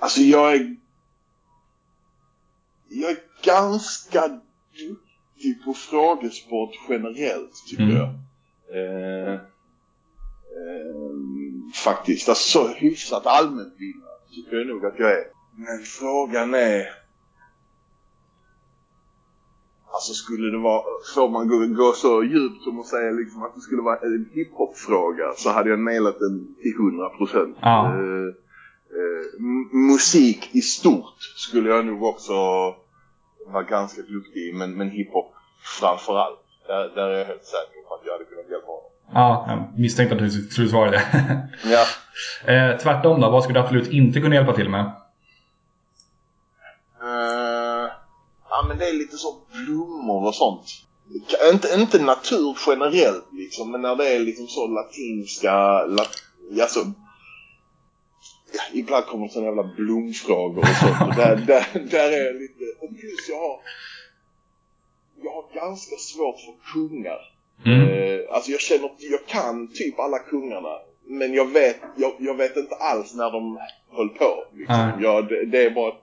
Alltså 0.00 0.20
jag 0.20 0.54
är... 0.54 0.77
Jag 2.88 3.10
är 3.10 3.18
ganska 3.44 4.28
duktig 4.28 5.64
på 5.64 5.74
frågesport 5.74 6.70
generellt 6.88 7.52
tycker 7.70 7.82
Mm. 7.82 7.96
jag. 7.96 8.08
Eh, 8.74 9.34
eh, 9.34 9.40
faktiskt. 11.84 12.28
Alltså 12.28 12.58
så 12.58 12.68
hyfsat 12.68 13.26
allmänbildad 13.26 14.18
tycker 14.34 14.56
jag 14.56 14.66
nog 14.66 14.86
att 14.86 14.98
jag 14.98 15.10
är. 15.12 15.24
Men 15.56 15.82
frågan 15.84 16.54
är... 16.54 16.86
Alltså 19.92 20.12
skulle 20.12 20.50
det 20.50 20.58
vara, 20.58 20.82
får 21.14 21.28
man 21.28 21.48
gå, 21.48 21.66
gå 21.84 21.92
så 21.92 22.24
djupt 22.24 22.62
som 22.62 22.80
att 22.80 22.86
säga 22.86 23.10
liksom 23.10 23.42
att 23.42 23.54
det 23.54 23.60
skulle 23.60 23.82
vara 23.82 23.98
en 23.98 24.30
hiphop-fråga 24.32 25.32
så 25.36 25.50
hade 25.50 25.70
jag 25.70 25.80
nailat 25.80 26.18
den 26.18 26.54
till 26.62 26.74
100%. 26.74 27.54
Ja. 27.60 27.86
Eh, 27.86 28.34
eh, 28.90 29.40
musik 29.72 30.48
i 30.52 30.60
stort 30.60 31.22
skulle 31.36 31.68
jag 31.70 31.86
nog 31.86 32.02
också 32.02 32.32
vara 33.46 33.62
ganska 33.62 34.02
duktig 34.02 34.48
i, 34.48 34.52
men, 34.52 34.74
men 34.74 34.90
hiphop 34.90 35.34
framförallt. 35.80 36.38
Där, 36.66 36.88
där 36.94 37.08
är 37.08 37.18
jag 37.18 37.26
helt 37.26 37.44
säker 37.44 37.88
på 37.88 37.94
att 37.94 38.00
jag 38.04 38.12
hade 38.12 38.24
kunnat 38.24 38.50
hjälpa 38.50 38.66
honom. 38.66 38.90
Ja, 39.12 39.44
jag 39.48 39.80
misstänkte 39.80 40.14
att 40.16 40.22
du 40.22 40.30
skulle 40.30 40.68
svara 40.68 40.90
det. 40.90 41.02
Ja. 41.64 41.84
eh, 42.52 42.78
tvärtom 42.78 43.20
då, 43.20 43.30
vad 43.30 43.42
skulle 43.42 43.58
du 43.58 43.64
absolut 43.64 43.92
inte 43.92 44.20
kunna 44.20 44.34
hjälpa 44.34 44.52
till 44.52 44.68
med? 44.68 44.84
Eh, 47.02 47.90
ja 48.50 48.64
men 48.68 48.78
det 48.78 48.88
är 48.88 48.92
lite 48.92 49.16
så 49.16 49.36
blommor 49.52 50.26
och 50.26 50.34
sånt. 50.34 50.64
Inte, 51.52 51.68
inte 51.74 52.02
natur 52.02 52.56
generellt 52.66 53.24
liksom, 53.32 53.70
men 53.72 53.82
när 53.82 53.96
det 53.96 54.08
är 54.08 54.20
liksom 54.20 54.46
så 54.46 54.66
latinska, 54.66 55.84
lat, 55.84 56.10
alltså, 56.62 56.80
ibland 58.72 59.06
kommer 59.06 59.28
såna 59.28 59.46
jävla 59.46 59.70
blomfrågor 59.76 60.58
och 60.58 60.66
sånt 60.66 61.00
och 61.08 61.14
där, 61.14 61.36
där, 61.36 61.66
där 61.90 62.12
är 62.12 62.24
jag 62.26 62.34
lite, 62.34 62.64
och 62.80 62.88
plus 62.88 63.28
jag 63.28 63.38
har, 63.38 63.60
jag 65.22 65.30
har 65.30 65.44
ganska 65.54 65.96
svårt 65.96 66.36
för 66.40 66.72
kungar. 66.72 67.18
Mm. 67.66 67.88
Eh, 67.88 68.20
alltså 68.34 68.50
jag 68.50 68.60
känner, 68.60 68.90
jag 68.98 69.26
kan 69.26 69.68
typ 69.74 69.98
alla 69.98 70.18
kungarna. 70.18 70.78
Men 71.06 71.34
jag 71.34 71.52
vet, 71.52 71.76
jag, 71.96 72.12
jag 72.18 72.34
vet 72.34 72.56
inte 72.56 72.74
alls 72.74 73.14
när 73.14 73.30
de 73.30 73.58
höll 73.90 74.08
på. 74.08 74.44
Liksom. 74.54 74.76
Nej. 74.76 74.92
Jag, 75.00 75.28
det, 75.28 75.44
det 75.44 75.64
är 75.64 75.70
bara 75.70 75.94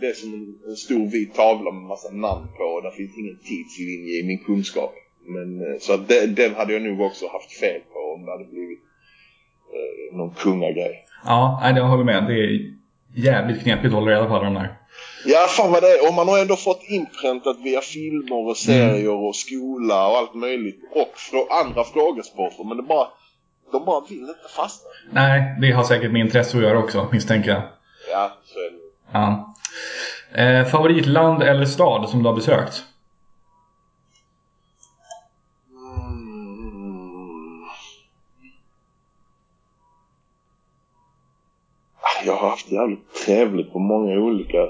det 0.00 0.06
är 0.06 0.12
som 0.12 0.34
en, 0.34 0.70
en 0.70 0.76
stor 0.76 1.06
vit 1.10 1.34
tavla 1.34 1.70
med 1.70 1.82
massa 1.82 2.10
namn 2.10 2.46
på 2.56 2.64
och 2.64 2.82
där 2.82 2.90
finns 2.90 3.18
ingen 3.18 3.38
tidslinje 3.44 4.20
i 4.20 4.22
min 4.26 4.44
kunskap. 4.44 4.94
Men, 5.26 5.60
eh, 5.60 5.78
så 5.78 5.92
att 5.92 6.08
det, 6.08 6.26
den 6.26 6.54
hade 6.54 6.72
jag 6.72 6.82
nog 6.82 7.00
också 7.00 7.28
haft 7.28 7.52
fel 7.52 7.80
på 7.92 7.98
om 8.14 8.24
det 8.24 8.32
hade 8.32 8.44
blivit 8.44 8.80
någon 10.12 10.34
kungagrej. 10.34 11.06
Ja, 11.24 11.60
nej, 11.62 11.74
jag 11.76 11.84
håller 11.84 12.04
med. 12.04 12.26
Det 12.26 12.34
är 12.34 12.60
jävligt 13.14 13.62
knepigt 13.62 13.86
att 13.86 13.92
hålla 13.92 14.10
reda 14.10 14.26
på 14.26 14.34
alla 14.34 14.44
de 14.44 14.54
där. 14.54 14.76
Ja, 15.24 15.46
fan 15.48 15.72
vad 15.72 15.82
det 15.82 15.88
är. 15.88 16.08
Och 16.08 16.14
man 16.14 16.28
har 16.28 16.38
ändå 16.38 16.56
fått 16.56 16.82
inpräntat 16.88 17.56
via 17.64 17.80
filmer 17.80 18.48
och 18.48 18.56
serier 18.56 19.12
och 19.28 19.36
skola 19.36 20.08
och 20.08 20.16
allt 20.16 20.34
möjligt. 20.34 20.80
Och 20.94 21.12
frå 21.14 21.48
andra 21.50 21.84
frågesporter. 21.84 22.64
Men 22.64 22.76
det 22.76 22.82
bara, 22.82 23.06
de 23.72 23.84
bara 23.84 24.00
vill 24.08 24.18
inte 24.18 24.48
fastna. 24.56 24.90
Nej, 25.12 25.56
det 25.60 25.72
har 25.72 25.84
säkert 25.84 26.12
med 26.12 26.20
intresse 26.20 26.56
att 26.56 26.62
göra 26.62 26.78
också, 26.78 27.08
misstänker 27.12 27.50
jag. 27.50 27.62
Ja, 28.12 28.32
så 28.44 28.58
är 28.58 28.70
det. 28.70 28.78
Ja. 29.12 29.54
Eh, 30.42 30.64
favoritland 30.64 31.42
eller 31.42 31.64
stad 31.64 32.08
som 32.08 32.22
du 32.22 32.28
har 32.28 32.36
besökt? 32.36 32.84
Jävligt 42.72 43.14
trevligt 43.26 43.72
på 43.72 43.78
många 43.78 44.18
olika 44.20 44.68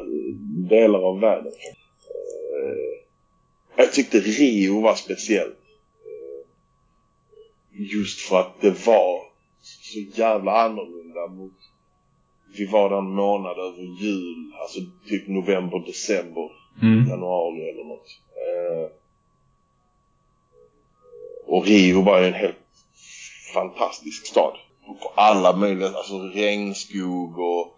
delar 0.70 0.98
av 1.02 1.20
världen. 1.20 1.52
Eh, 2.56 3.00
Jag 3.76 3.92
tyckte 3.92 4.18
Rio 4.18 4.80
var 4.80 4.94
speciellt. 4.94 5.58
Eh, 6.04 6.46
Just 7.94 8.20
för 8.20 8.40
att 8.40 8.60
det 8.60 8.86
var 8.86 9.20
så 9.62 9.98
jävla 10.20 10.52
annorlunda 10.52 11.26
mot... 11.26 11.52
Vi 12.58 12.66
var 12.66 12.90
där 12.90 12.98
en 12.98 13.10
månad 13.14 13.58
över 13.58 14.02
jul, 14.02 14.52
alltså 14.60 14.80
typ 15.08 15.28
november, 15.28 15.82
december 15.86 16.50
Mm. 16.82 17.08
januari 17.08 17.70
eller 17.70 17.84
något. 17.84 18.06
Eh, 18.36 18.90
och 21.46 21.66
Rio 21.66 22.02
var 22.02 22.20
ju 22.20 22.26
en 22.26 22.32
helt 22.34 22.56
fantastisk 23.54 24.26
stad. 24.26 24.56
På 24.86 25.12
alla 25.14 25.56
möjliga, 25.56 25.88
alltså 25.88 26.18
regnskog 26.18 27.38
och, 27.38 27.76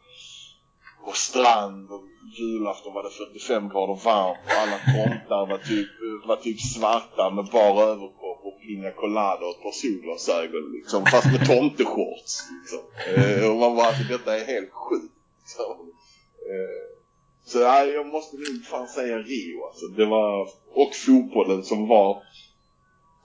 och 1.02 1.16
strand 1.16 1.90
och 1.90 2.04
julafton 2.38 2.94
var 2.94 3.02
det 3.02 3.10
45 3.10 3.68
grader 3.68 4.00
varmt 4.04 4.38
och 4.46 4.52
alla 4.62 4.78
tomtar 4.78 5.46
var 5.46 5.58
typ, 5.58 5.88
var 6.26 6.36
typ 6.36 6.60
svarta 6.60 7.30
med 7.30 7.44
bara 7.52 7.82
överkropp 7.82 8.40
och 8.44 8.60
pina 8.60 8.90
colada 8.90 9.46
och 9.46 9.50
ett 9.50 9.62
par 9.62 9.72
solglasögon 9.72 10.72
liksom. 10.72 11.06
Fast 11.06 11.26
med 11.26 11.46
tomteshorts 11.46 12.42
liksom. 12.60 12.80
Eh, 13.16 13.50
och 13.50 13.56
man 13.56 13.76
bara, 13.76 13.86
alltså 13.86 14.04
detta 14.08 14.38
är 14.38 14.44
helt 14.44 14.70
sjukt. 14.72 15.14
Så, 15.46 15.62
eh, 16.52 16.82
så 17.44 17.58
ja, 17.58 17.84
jag 17.84 18.06
måste 18.06 18.36
nog 18.36 18.64
fan 18.64 18.88
säga 18.88 19.18
Rio 19.18 19.64
alltså. 19.66 19.86
Det 19.86 20.06
var, 20.06 20.48
och 20.74 20.94
fotbollen 21.06 21.62
som 21.62 21.88
var, 21.88 22.22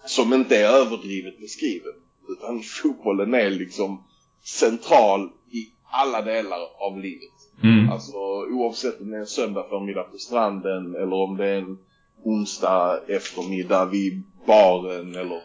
som 0.06 0.34
inte 0.34 0.58
är 0.58 0.70
överdrivet 0.70 1.40
beskriven. 1.40 1.94
Utan 2.30 2.62
fotbollen 2.62 3.34
är 3.34 3.50
liksom 3.50 4.04
central 4.44 5.30
i 5.52 5.77
alla 5.92 6.22
delar 6.22 6.58
av 6.80 6.98
livet. 7.00 7.34
Mm. 7.64 7.92
Alltså 7.92 8.18
oavsett 8.52 9.02
om 9.02 9.10
det 9.12 9.18
är 9.18 9.22
en 9.22 9.28
söndag 9.28 9.66
förmiddag 9.70 10.04
på 10.04 10.18
stranden 10.18 10.96
eller 10.96 11.14
om 11.14 11.38
det 11.38 11.46
är 11.46 11.58
en 11.58 11.78
onsdag 12.24 13.00
eftermiddag 13.08 13.86
vid 13.86 14.24
baren 14.48 15.16
eller 15.16 15.42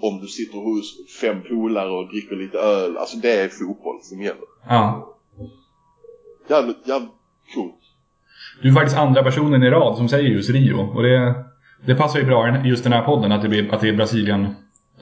om 0.00 0.20
du 0.20 0.26
sitter 0.26 0.58
hos 0.58 1.06
fem 1.20 1.42
polare 1.48 1.90
och 1.90 2.08
dricker 2.08 2.36
lite 2.36 2.58
öl. 2.58 2.96
Alltså 2.96 3.16
det 3.16 3.40
är 3.40 3.48
fotboll 3.48 3.98
som 4.02 4.22
gäller. 4.22 4.44
Ja. 4.68 5.14
Jävligt, 6.48 6.88
jävligt 6.88 7.10
coolt. 7.54 7.80
Du 8.62 8.68
är 8.68 8.72
faktiskt 8.72 8.96
andra 8.96 9.22
personen 9.22 9.62
i 9.62 9.70
rad 9.70 9.96
som 9.96 10.08
säger 10.08 10.28
just 10.28 10.50
Rio. 10.50 10.76
Och 10.94 11.02
det, 11.02 11.44
det 11.86 11.94
passar 11.94 12.18
ju 12.18 12.24
bra 12.24 12.48
i 12.64 12.68
just 12.68 12.84
den 12.84 12.92
här 12.92 13.02
podden 13.02 13.32
att 13.32 13.42
det, 13.42 13.48
blir, 13.48 13.74
att 13.74 13.80
det 13.80 13.88
är 13.88 13.92
Brasilien. 13.96 14.54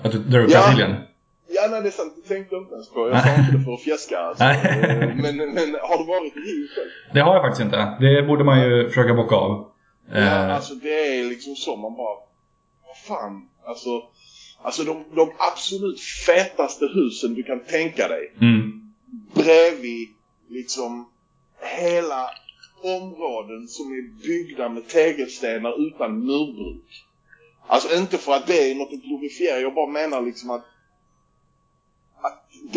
Att 0.02 0.12
du 0.12 0.18
drar 0.18 0.40
upp 0.40 0.50
Ja. 0.50 0.58
Brasilien. 0.58 0.96
Ja, 1.62 1.68
nej 1.70 1.82
det 1.82 1.88
är 1.88 1.90
sant. 1.92 2.12
Det 2.22 2.34
tänkte 2.34 2.54
jag 2.54 2.62
inte 2.62 2.74
ens 2.74 2.88
på. 2.88 3.08
Jag 3.08 3.22
sa 3.24 3.34
inte 3.36 3.52
det 3.58 3.64
för 3.64 3.72
att 3.74 3.80
fjäska 3.82 4.18
alltså. 4.18 4.44
Eh, 4.44 5.14
men, 5.16 5.36
men 5.36 5.76
har 5.82 5.98
du 5.98 6.04
varit 6.04 6.36
i 6.36 6.40
Rio 6.40 6.68
själv? 6.74 6.88
Det 7.14 7.20
har 7.20 7.34
jag 7.34 7.42
faktiskt 7.42 7.62
inte. 7.64 7.96
Det 8.00 8.22
borde 8.22 8.44
man 8.44 8.60
ju 8.62 8.88
försöka 8.88 9.14
bocka 9.14 9.34
av. 9.36 9.68
Ja, 10.12 10.16
Eh, 10.18 10.54
alltså 10.54 10.74
det 10.74 11.18
är 11.20 11.24
liksom 11.24 11.56
så 11.56 11.76
man 11.76 11.96
bara... 11.96 12.16
Vad 12.86 12.96
fan? 13.18 13.48
Alltså, 13.66 14.02
alltså 14.62 14.84
de, 14.84 15.04
de 15.14 15.32
absolut 15.52 16.00
fetaste 16.00 16.86
husen 16.94 17.34
du 17.34 17.42
kan 17.42 17.60
tänka 17.60 18.08
dig. 18.08 18.32
mm. 18.40 18.92
Bredvid 19.34 20.08
liksom 20.48 21.08
hela 21.80 22.30
områden 22.82 23.68
som 23.68 23.86
är 23.92 24.26
byggda 24.26 24.68
med 24.68 24.88
tegelstenar 24.88 25.86
utan 25.86 26.18
murbruk. 26.26 27.04
Alltså 27.66 27.96
inte 27.96 28.18
för 28.18 28.32
att 28.32 28.46
det 28.46 28.70
är 28.70 28.74
något 28.74 28.92
att 28.92 29.02
glorifiera. 29.02 29.58
Jag 29.60 29.74
bara 29.74 29.86
menar 29.90 30.22
liksom 30.22 30.50
att 30.50 30.64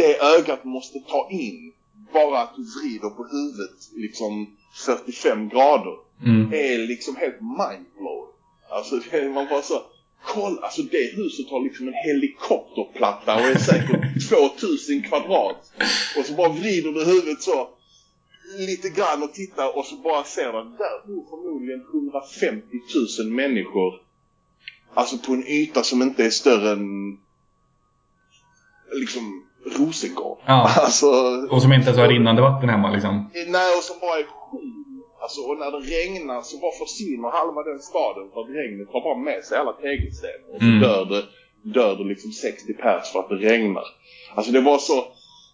det 0.07 0.19
ögat 0.37 0.63
måste 0.63 0.99
ta 0.99 1.29
in 1.31 1.73
bara 2.13 2.39
att 2.41 2.55
du 2.55 2.63
vrider 2.79 3.09
på 3.09 3.23
huvudet 3.23 3.89
liksom 3.95 4.57
45 4.85 5.49
grader 5.49 6.05
Mm. 6.25 6.53
är 6.53 6.87
liksom 6.87 7.15
helt 7.15 7.41
mindblowing. 7.41 8.33
Alltså 8.69 8.99
det, 9.11 9.29
man 9.29 9.47
bara 9.49 9.61
så, 9.61 9.81
kolla, 10.25 10.61
alltså 10.61 10.81
det 10.81 11.15
huset 11.15 11.49
har 11.49 11.63
liksom 11.63 11.87
en 11.87 11.93
helikopterplatta 11.93 13.35
och 13.35 13.41
är 13.41 13.57
säkert 13.57 14.29
2000 14.59 15.01
kvadrat. 15.01 15.71
Och 16.17 16.25
så 16.25 16.33
bara 16.33 16.49
vrider 16.49 16.91
du 16.91 17.05
huvudet 17.05 17.41
så 17.41 17.69
lite 18.57 18.89
grann 18.89 19.23
och 19.23 19.33
tittar 19.33 19.77
och 19.77 19.85
så 19.85 19.95
bara 19.95 20.23
ser 20.23 20.51
du 20.51 20.57
att 20.57 20.77
där 20.77 21.07
bor 21.07 21.25
förmodligen 21.29 21.81
150 21.93 22.67
000 23.23 23.27
människor. 23.31 24.01
Alltså 24.93 25.17
på 25.17 25.33
en 25.33 25.47
yta 25.47 25.83
som 25.83 26.01
inte 26.01 26.25
är 26.25 26.29
större 26.29 26.71
än 26.71 27.17
liksom 28.91 29.44
Rosengård. 29.65 30.37
Ja. 30.45 30.69
Alltså, 30.85 31.07
Och 31.51 31.61
som 31.61 31.73
inte 31.73 31.87
ens 31.87 31.99
har 31.99 32.07
rinnande 32.07 32.41
vatten 32.41 32.69
hemma 32.69 32.91
liksom. 32.91 33.29
Nej, 33.47 33.77
och 33.77 33.83
som 33.83 33.95
bara 34.01 34.17
är. 34.19 34.25
Alltså, 35.21 35.41
och 35.41 35.57
när 35.57 35.71
det 35.71 35.77
regnar 35.95 36.41
så 36.41 36.57
bara 36.57 36.71
försvinner 36.85 37.29
halva 37.29 37.63
den 37.63 37.79
staden 37.79 38.25
för 38.33 38.41
att 38.41 38.49
regnet 38.49 38.91
tar 38.91 39.01
bara 39.01 39.17
med 39.17 39.43
sig 39.43 39.57
alla 39.57 39.73
tegelstenar. 39.73 40.49
Och 40.53 40.59
så 40.59 40.65
Mm. 40.65 40.79
dör, 40.79 41.05
det, 41.05 41.23
dör 41.79 41.95
det 41.95 42.03
liksom 42.03 42.31
60 42.31 42.73
pers 42.73 43.11
för 43.11 43.19
att 43.19 43.29
det 43.29 43.35
regnar. 43.35 43.83
Alltså 44.35 44.51
det 44.51 44.61
var 44.61 44.77
så... 44.77 45.05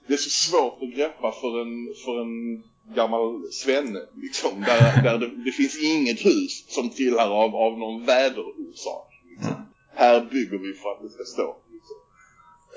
Det 0.08 0.13
är 0.13 0.17
så 0.17 0.30
svårt 0.30 0.78
att 0.84 0.95
greppa 0.97 1.32
för 1.32 1.62
en, 1.62 1.74
för 2.06 2.21
en 2.21 2.63
gammal 2.95 3.41
svenne 3.52 4.00
liksom. 4.15 4.52
Där, 4.67 5.04
där 5.04 5.17
det, 5.17 5.28
det 5.45 5.52
finns 5.52 5.84
inget 5.84 6.26
hus 6.26 6.65
som 6.67 6.89
trillar 6.89 7.30
av, 7.43 7.56
av 7.56 7.78
någon 7.80 8.06
väderorsak. 8.06 9.08
Liksom. 9.30 9.56
Här 9.95 10.21
bygger 10.21 10.58
vi 10.58 10.74
för 10.74 10.89
att 10.91 11.02
det 11.02 11.10
ska 11.10 11.24
stå. 11.24 11.56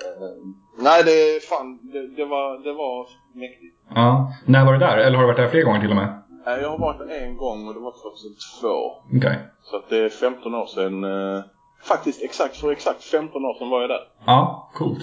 Eh, 0.02 0.82
nej, 0.82 1.02
det, 1.04 1.44
fan, 1.44 1.78
det, 1.92 2.06
det, 2.16 2.24
var, 2.24 2.58
det 2.64 2.72
var 2.72 3.06
mäktigt. 3.32 3.76
Ja. 3.94 4.32
När 4.46 4.64
var 4.64 4.72
du 4.72 4.78
där? 4.78 4.96
Eller 4.98 5.16
har 5.16 5.22
du 5.22 5.26
varit 5.26 5.36
där 5.36 5.48
fler 5.48 5.62
gånger 5.62 5.80
till 5.80 5.90
och 5.90 5.96
med? 5.96 6.22
Nej, 6.46 6.60
Jag 6.60 6.70
har 6.70 6.78
varit 6.78 6.98
där 6.98 7.20
en 7.24 7.36
gång 7.36 7.68
och 7.68 7.74
det 7.74 7.80
var 7.80 7.92
2002. 7.92 8.68
Okej. 9.16 9.38
Så 9.62 9.76
att 9.76 9.88
det 9.88 9.98
är 9.98 10.08
15 10.08 10.54
år 10.54 10.66
sedan. 10.66 11.04
eh, 11.04 11.42
faktiskt 11.84 12.22
exakt 12.22 12.56
för 12.56 12.72
exakt 12.72 13.04
15 13.04 13.44
år 13.44 13.54
sedan 13.58 13.68
var 13.70 13.80
jag 13.80 13.90
där. 13.90 14.00
Ja, 14.26 14.70
coolt. 14.74 15.02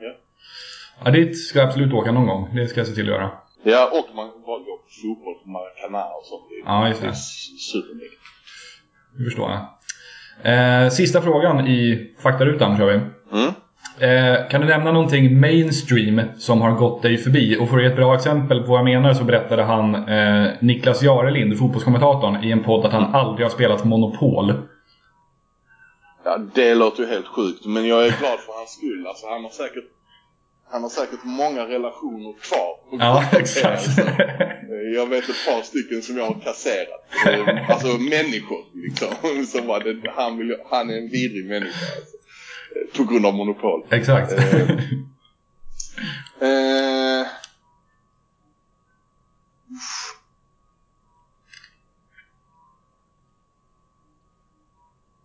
Ja. 0.00 0.12
Ja, 1.04 1.10
dit 1.10 1.38
ska 1.46 1.58
jag 1.58 1.68
absolut 1.68 1.92
åka 1.94 2.12
någon 2.12 2.26
gång. 2.26 2.54
Det 2.54 2.66
ska 2.66 2.80
jag 2.80 2.86
se 2.86 2.94
till 2.94 3.02
att 3.12 3.16
göra. 3.20 3.30
Ja, 3.62 3.90
och 3.92 4.14
man 4.16 4.26
bara 4.46 4.58
går 4.58 4.76
på 4.76 4.84
fotboll 5.02 5.34
på 5.44 5.48
Maracana 5.50 6.04
och 6.04 6.24
sånt. 6.24 6.42
Det 6.48 6.54
är- 6.54 6.74
Ja, 6.74 6.88
just 6.88 7.00
Det 7.00 7.06
det. 7.06 7.12
s- 7.12 7.70
supermäktigt. 7.72 8.22
Det 9.18 9.24
förstår 9.24 9.50
jag. 9.50 9.62
Eh, 10.84 10.88
sista 10.90 11.22
frågan 11.22 11.66
i 11.66 12.10
faktarutan 12.22 12.76
kör 12.76 12.86
vi. 12.86 12.94
Mm. 13.38 13.52
Eh, 14.00 14.48
kan 14.50 14.60
du 14.60 14.66
nämna 14.66 14.92
någonting 14.92 15.40
mainstream 15.40 16.20
som 16.38 16.60
har 16.60 16.72
gått 16.72 17.02
dig 17.02 17.16
förbi? 17.18 17.56
Och 17.60 17.68
för 17.68 17.76
att 17.76 17.82
ge 17.82 17.88
ett 17.88 17.96
bra 17.96 18.14
exempel 18.14 18.60
på 18.62 18.66
vad 18.70 18.78
jag 18.78 18.84
menar 18.84 19.14
så 19.14 19.24
berättade 19.24 19.62
han 19.62 19.94
eh, 19.94 20.48
Niklas 20.60 21.02
Jarelind, 21.02 21.58
fotbollskommentatorn, 21.58 22.44
i 22.44 22.50
en 22.52 22.62
podd 22.64 22.86
att 22.86 22.92
han 22.92 23.14
aldrig 23.14 23.44
har 23.46 23.50
spelat 23.50 23.84
Monopol. 23.84 24.52
Ja, 26.24 26.38
det 26.54 26.74
låter 26.74 27.02
ju 27.02 27.08
helt 27.08 27.26
sjukt. 27.26 27.66
Men 27.66 27.86
jag 27.86 27.98
är 28.06 28.18
glad 28.18 28.38
för 28.40 28.52
hans 28.58 28.70
skull. 28.70 29.06
Alltså, 29.08 29.26
han 29.26 29.42
har 29.42 29.50
säkert 29.50 29.84
han 30.70 30.82
har 30.82 30.88
säkert 30.90 31.24
många 31.24 31.62
relationer 31.66 32.34
kvar. 32.40 32.90
på 32.90 32.96
Ja, 33.00 33.24
exakt. 33.38 33.98
Eh, 33.98 34.94
Jag 34.94 35.06
vet 35.06 35.28
ett 35.28 35.46
par 35.48 35.62
stycken 35.62 36.02
som 36.02 36.16
jag 36.18 36.24
har 36.24 36.40
kasserat. 36.40 37.02
Eh, 37.26 37.70
Alltså 37.70 37.86
människor 37.86 38.58
liksom. 38.74 39.08
Som 39.46 39.66
bara, 39.66 39.82
han, 40.16 40.38
vill, 40.38 40.56
han 40.70 40.90
är 40.90 40.96
en 40.98 41.08
vidrig 41.08 41.46
människa. 41.46 41.86
Alltså. 41.96 42.15
På 42.96 43.04
grund 43.04 43.26
av 43.26 43.34
monopol. 43.34 43.84
exakt. 43.90 44.32
Eh, 44.32 44.70
Eh, 46.40 47.26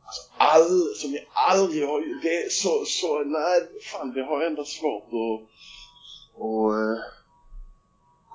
alltså, 0.06 0.22
all, 0.38 0.96
som 0.96 1.14
jag 1.14 1.24
aldrig 1.34 1.88
har 1.88 2.22
det 2.22 2.36
är 2.44 2.50
så, 2.50 2.86
så, 2.86 3.24
nej, 3.24 3.62
fan 3.92 4.14
det 4.14 4.24
har 4.24 4.42
jag 4.42 4.48
ändå 4.48 4.64
svårt 4.66 5.04
att, 5.04 5.42
att 6.36 6.74
eh, 6.74 7.04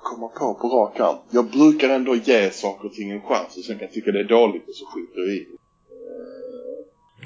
komma 0.03 0.27
på 0.27 0.53
på 0.53 0.67
rak 0.67 0.99
arm. 0.99 1.17
Jag 1.29 1.45
brukar 1.45 1.89
ändå 1.89 2.15
ge 2.15 2.51
saker 2.51 2.87
och 2.87 2.93
ting 2.93 3.11
en 3.11 3.21
chans 3.21 3.57
och 3.57 3.63
sen 3.63 3.77
kan 3.77 3.85
jag 3.85 3.93
tycka 3.93 4.11
det 4.11 4.19
är 4.19 4.23
dåligt 4.23 4.67
och 4.67 4.75
så 4.75 4.85
skiter 4.85 5.19
jag 5.19 5.27
i. 5.35 5.56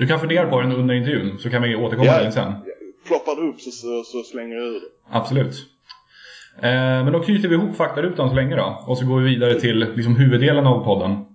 Du 0.01 0.07
kan 0.07 0.19
fundera 0.19 0.49
på 0.49 0.61
den 0.61 0.71
under 0.71 0.95
intervjun 0.95 1.39
så 1.39 1.49
kan 1.49 1.61
vi 1.61 1.75
återkomma 1.75 2.13
till 2.13 2.23
den 2.23 2.31
sen. 2.31 2.53
Ploppar 3.07 3.35
det 3.35 3.41
upp 3.49 3.61
så, 3.61 3.71
så, 3.71 4.03
så 4.03 4.23
slänger 4.23 4.55
jag 4.55 4.65
ur 4.65 4.73
det. 4.73 4.87
Absolut. 5.09 5.55
Eh, 6.61 7.03
men 7.03 7.11
då 7.13 7.19
knyter 7.19 7.49
vi 7.49 7.55
ihop 7.55 7.75
faktarutan 7.75 8.29
så 8.29 8.35
länge 8.35 8.55
då. 8.55 8.83
Och 8.87 8.97
så 8.97 9.05
går 9.05 9.19
vi 9.19 9.29
vidare 9.29 9.59
till 9.59 9.79
liksom, 9.95 10.15
huvuddelen 10.15 10.67
av 10.67 10.85
podden. 10.85 11.25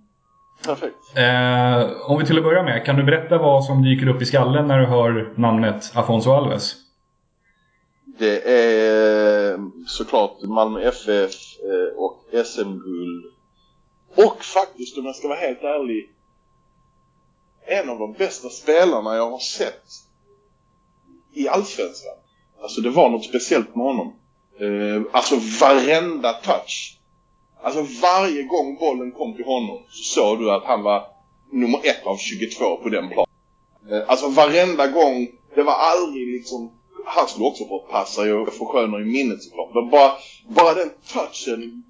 Perfekt. 0.65 0.95
Eh, 1.15 2.11
om 2.11 2.19
vi 2.19 2.25
till 2.25 2.37
att 2.37 2.43
börja 2.43 2.63
med, 2.63 2.85
kan 2.85 2.95
du 2.95 3.03
berätta 3.03 3.37
vad 3.37 3.65
som 3.65 3.83
dyker 3.83 4.07
upp 4.07 4.21
i 4.21 4.25
skallen 4.25 4.67
när 4.67 4.79
du 4.79 4.85
hör 4.85 5.33
namnet 5.35 5.91
Afonso 5.95 6.31
Alves? 6.31 6.75
Det 8.19 8.49
är 8.49 9.57
såklart 9.87 10.41
Malmö 10.43 10.81
FF 10.81 11.31
eh, 11.63 11.97
och 11.97 12.45
SM-guld. 12.45 13.25
Och 14.15 14.43
faktiskt, 14.43 14.97
om 14.97 15.05
jag 15.05 15.15
ska 15.15 15.27
vara 15.27 15.39
helt 15.39 15.63
ärlig, 15.63 16.09
en 17.67 17.89
av 17.89 17.99
de 17.99 18.13
bästa 18.13 18.49
spelarna 18.49 19.15
jag 19.15 19.31
har 19.31 19.39
sett 19.39 19.83
i 21.33 21.47
Allsvenskan. 21.47 22.13
Alltså 22.61 22.81
det 22.81 22.89
var 22.89 23.09
något 23.09 23.25
speciellt 23.25 23.75
med 23.75 23.85
honom. 23.85 24.13
Eh, 24.59 25.01
alltså 25.11 25.35
varenda 25.61 26.33
touch. 26.33 26.97
Alltså 27.61 27.85
varje 28.01 28.43
gång 28.43 28.77
bollen 28.79 29.11
kom 29.11 29.35
till 29.35 29.45
honom 29.45 29.83
så 29.89 30.03
såg 30.13 30.39
du 30.39 30.51
att 30.51 30.63
han 30.63 30.83
var 30.83 31.07
nummer 31.51 31.79
ett 31.83 32.05
av 32.05 32.17
22 32.17 32.77
på 32.77 32.89
den 32.89 33.09
planen. 33.09 33.29
Eh, 33.91 34.09
Alltså 34.09 34.27
varenda 34.27 34.87
gång, 34.87 35.27
det 35.55 35.63
var 35.63 35.73
aldrig 35.73 36.27
liksom 36.27 36.71
han 37.05 37.27
skulle 37.27 37.45
också 37.45 37.65
få 37.65 37.79
passa 37.79 38.21
och 38.35 38.53
försköna 38.53 38.99
i 38.99 39.05
minnet 39.05 39.43
såklart. 39.43 39.69
Men 39.73 39.89
bara, 39.89 40.11
bara 40.47 40.73
den 40.73 40.91
touchen, 41.13 41.83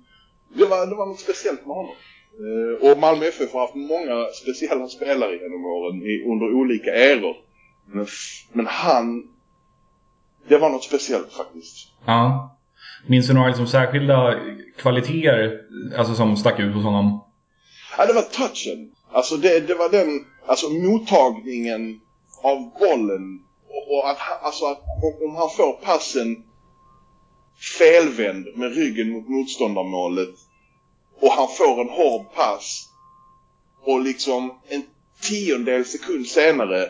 det 0.53 0.65
var, 0.65 0.87
det 0.87 0.95
var 0.95 1.05
något 1.05 1.19
speciellt 1.19 1.65
med 1.65 1.75
honom. 1.75 1.95
Eh, 2.45 2.91
och 2.91 2.97
Malmö 2.97 3.25
FF 3.25 3.53
har 3.53 3.59
haft 3.59 3.75
många 3.75 4.25
speciella 4.43 4.87
spelare 4.87 5.35
genom 5.35 5.65
åren 5.65 6.01
under 6.31 6.53
olika 6.53 6.93
eror. 6.93 7.35
Men, 7.85 8.07
men 8.53 8.67
han, 8.67 9.23
det 10.47 10.57
var 10.57 10.69
något 10.69 10.83
speciellt 10.83 11.33
faktiskt. 11.33 11.87
Ja. 12.05 12.57
Minns 13.07 13.27
du 13.27 13.33
några 13.33 13.47
liksom, 13.47 13.67
särskilda 13.67 14.39
kvaliteter 14.77 15.61
alltså, 15.97 16.15
som 16.15 16.37
stack 16.37 16.59
ut 16.59 16.75
hos 16.75 16.83
honom? 16.83 17.23
Ja, 17.97 18.05
det 18.05 18.13
var 18.13 18.21
touchen. 18.21 18.91
Alltså 19.11 19.37
det, 19.37 19.59
det 19.59 19.75
var 19.75 19.89
den, 19.89 20.25
alltså 20.45 20.69
mottagningen 20.69 21.99
av 22.43 22.57
bollen. 22.79 23.43
Och, 23.69 23.97
och 23.97 24.09
att, 24.09 24.17
alltså 24.41 24.65
att 24.65 24.79
om, 24.79 25.29
om 25.29 25.35
han 25.35 25.49
får 25.49 25.73
passen 25.73 26.43
felvänd 27.79 28.45
med 28.55 28.75
ryggen 28.75 29.11
mot 29.11 29.29
motståndarmålet 29.29 30.29
och 31.19 31.31
han 31.31 31.47
får 31.47 31.81
en 31.81 31.89
hård 31.89 32.33
pass 32.35 32.89
och 33.83 34.01
liksom 34.01 34.53
en 34.69 34.83
tiondel 35.21 35.85
sekund 35.85 36.27
senare 36.27 36.89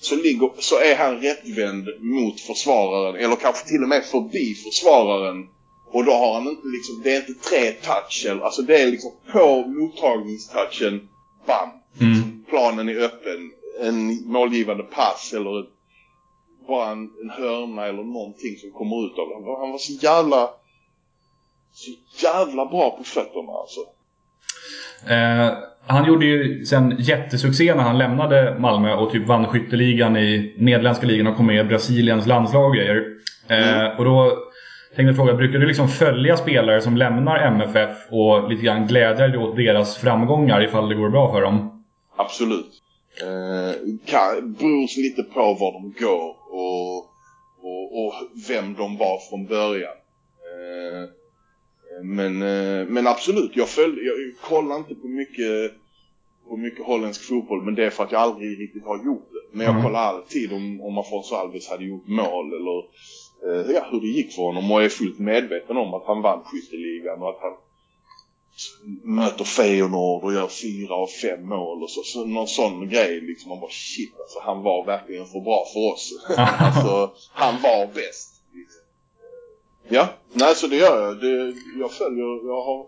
så, 0.00 0.16
ligger, 0.16 0.50
så 0.58 0.78
är 0.78 0.96
han 0.96 1.20
rättvänd 1.20 1.88
mot 2.00 2.40
försvararen 2.40 3.24
eller 3.24 3.36
kanske 3.36 3.68
till 3.68 3.82
och 3.82 3.88
med 3.88 4.04
förbi 4.04 4.54
försvararen 4.54 5.48
och 5.94 6.04
då 6.04 6.12
har 6.12 6.34
han 6.34 6.48
inte 6.48 6.66
liksom, 6.66 7.02
det 7.02 7.14
är 7.14 7.16
inte 7.16 7.48
tre 7.48 7.72
touch 7.72 8.26
eller, 8.28 8.42
alltså 8.42 8.62
det 8.62 8.82
är 8.82 8.90
liksom 8.90 9.12
på 9.32 9.64
mottagningstouchen, 9.66 11.08
bam! 11.46 11.68
Mm. 12.00 12.44
Planen 12.48 12.88
är 12.88 12.96
öppen, 12.96 13.50
en 13.80 14.30
målgivande 14.32 14.82
pass 14.82 15.32
eller 15.32 15.66
bara 16.66 16.90
en, 16.90 17.10
en 17.22 17.30
hörna 17.30 17.86
eller 17.86 18.02
någonting 18.02 18.56
som 18.56 18.70
kommer 18.70 19.06
ut 19.06 19.18
av 19.18 19.28
det. 19.28 19.56
Han 19.60 19.70
var 19.70 19.78
så 19.78 19.92
jävla, 19.92 20.50
så 21.74 21.90
jävla 22.26 22.66
bra 22.66 22.90
på 22.90 23.04
fötterna 23.04 23.52
alltså. 23.52 23.80
Eh, 25.08 25.58
han 25.86 26.06
gjorde 26.06 26.26
ju 26.26 26.64
sen 26.64 26.96
jättesuccé 26.98 27.74
när 27.74 27.82
han 27.82 27.98
lämnade 27.98 28.56
Malmö 28.58 28.94
och 28.94 29.12
typ 29.12 29.26
vann 29.26 29.46
skytteligan 29.46 30.16
i 30.16 30.54
nederländska 30.58 31.06
ligan 31.06 31.26
och 31.26 31.36
kom 31.36 31.46
med 31.46 31.66
i 31.66 31.68
Brasiliens 31.68 32.26
landslag 32.26 32.64
och 32.64 32.74
grejer. 32.74 33.04
Eh, 33.48 33.98
och 33.98 34.04
då 34.04 34.38
tänkte 34.96 35.08
jag 35.08 35.16
fråga, 35.16 35.34
brukar 35.34 35.58
du 35.58 35.66
liksom 35.66 35.88
följa 35.88 36.36
spelare 36.36 36.80
som 36.80 36.96
lämnar 36.96 37.38
MFF 37.38 37.96
och 38.10 38.50
lite 38.50 38.62
grann 38.62 38.86
glädja 38.86 39.28
dig 39.28 39.38
åt 39.38 39.56
deras 39.56 39.96
framgångar 39.96 40.64
ifall 40.64 40.88
det 40.88 40.94
går 40.94 41.10
bra 41.10 41.32
för 41.32 41.42
dem? 41.42 41.84
Absolut. 42.16 42.70
Eh, 43.22 43.74
kan, 44.06 44.52
beror 44.52 45.02
lite 45.02 45.22
på 45.22 45.54
var 45.54 45.72
de 45.72 45.94
går 46.04 46.36
och, 46.50 46.96
och, 47.62 48.06
och 48.06 48.14
vem 48.48 48.74
de 48.74 48.96
var 48.96 49.18
från 49.30 49.46
början. 49.46 49.96
Eh, 50.52 51.08
men, 52.02 52.42
eh, 52.42 52.86
men 52.88 53.06
absolut, 53.06 53.56
jag, 53.56 53.68
följ, 53.68 54.04
jag 54.04 54.16
kollar 54.40 54.76
inte 54.76 54.94
på 54.94 55.08
mycket, 55.08 55.72
på 56.48 56.56
mycket 56.56 56.84
holländsk 56.86 57.28
fotboll 57.28 57.62
men 57.62 57.74
det 57.74 57.84
är 57.84 57.90
för 57.90 58.04
att 58.04 58.12
jag 58.12 58.20
aldrig 58.20 58.60
riktigt 58.60 58.84
har 58.84 59.04
gjort 59.04 59.28
det. 59.32 59.56
Men 59.56 59.66
jag 59.66 59.74
Mm. 59.74 59.84
kollar 59.84 60.00
alltid 60.00 60.52
om, 60.52 60.80
om 60.80 60.98
Afonso 60.98 61.34
Alves 61.34 61.68
hade 61.68 61.84
gjort 61.84 62.06
mål 62.06 62.46
eller 62.52 62.78
eh, 63.46 63.70
ja, 63.74 63.86
hur 63.90 64.00
det 64.00 64.06
gick 64.06 64.34
för 64.34 64.42
honom 64.42 64.72
och 64.72 64.82
är 64.82 64.88
fullt 64.88 65.18
medveten 65.18 65.76
om 65.76 65.94
att 65.94 66.06
han 66.06 66.22
vann 66.22 66.44
skytteligan 66.44 67.22
och 67.22 67.28
att 67.28 67.40
han 67.40 67.52
möter 69.02 69.44
Feyenoord 69.44 70.24
och 70.24 70.32
gör 70.32 70.48
fyra 70.48 70.94
av 70.94 71.06
fem 71.06 71.48
mål 71.48 71.82
och 71.82 71.90
så, 71.90 72.02
så 72.02 72.24
någon 72.24 72.46
sån 72.48 72.88
grej 72.88 73.20
liksom 73.20 73.48
man 73.48 73.60
bara 73.60 73.70
shit 73.70 74.20
alltså 74.20 74.38
han 74.42 74.62
var 74.62 74.86
verkligen 74.86 75.26
för 75.26 75.40
bra 75.40 75.64
för 75.72 75.92
oss 75.92 76.10
alltså 76.38 77.10
han 77.32 77.62
var 77.62 77.86
bäst. 77.94 78.33
Ja, 79.88 80.08
nej 80.32 80.54
så 80.54 80.66
det 80.66 80.76
gör 80.76 81.02
jag 81.06 81.20
det, 81.20 81.54
jag 81.80 81.92
följer, 81.92 82.46
jag 82.48 82.62
har 82.62 82.86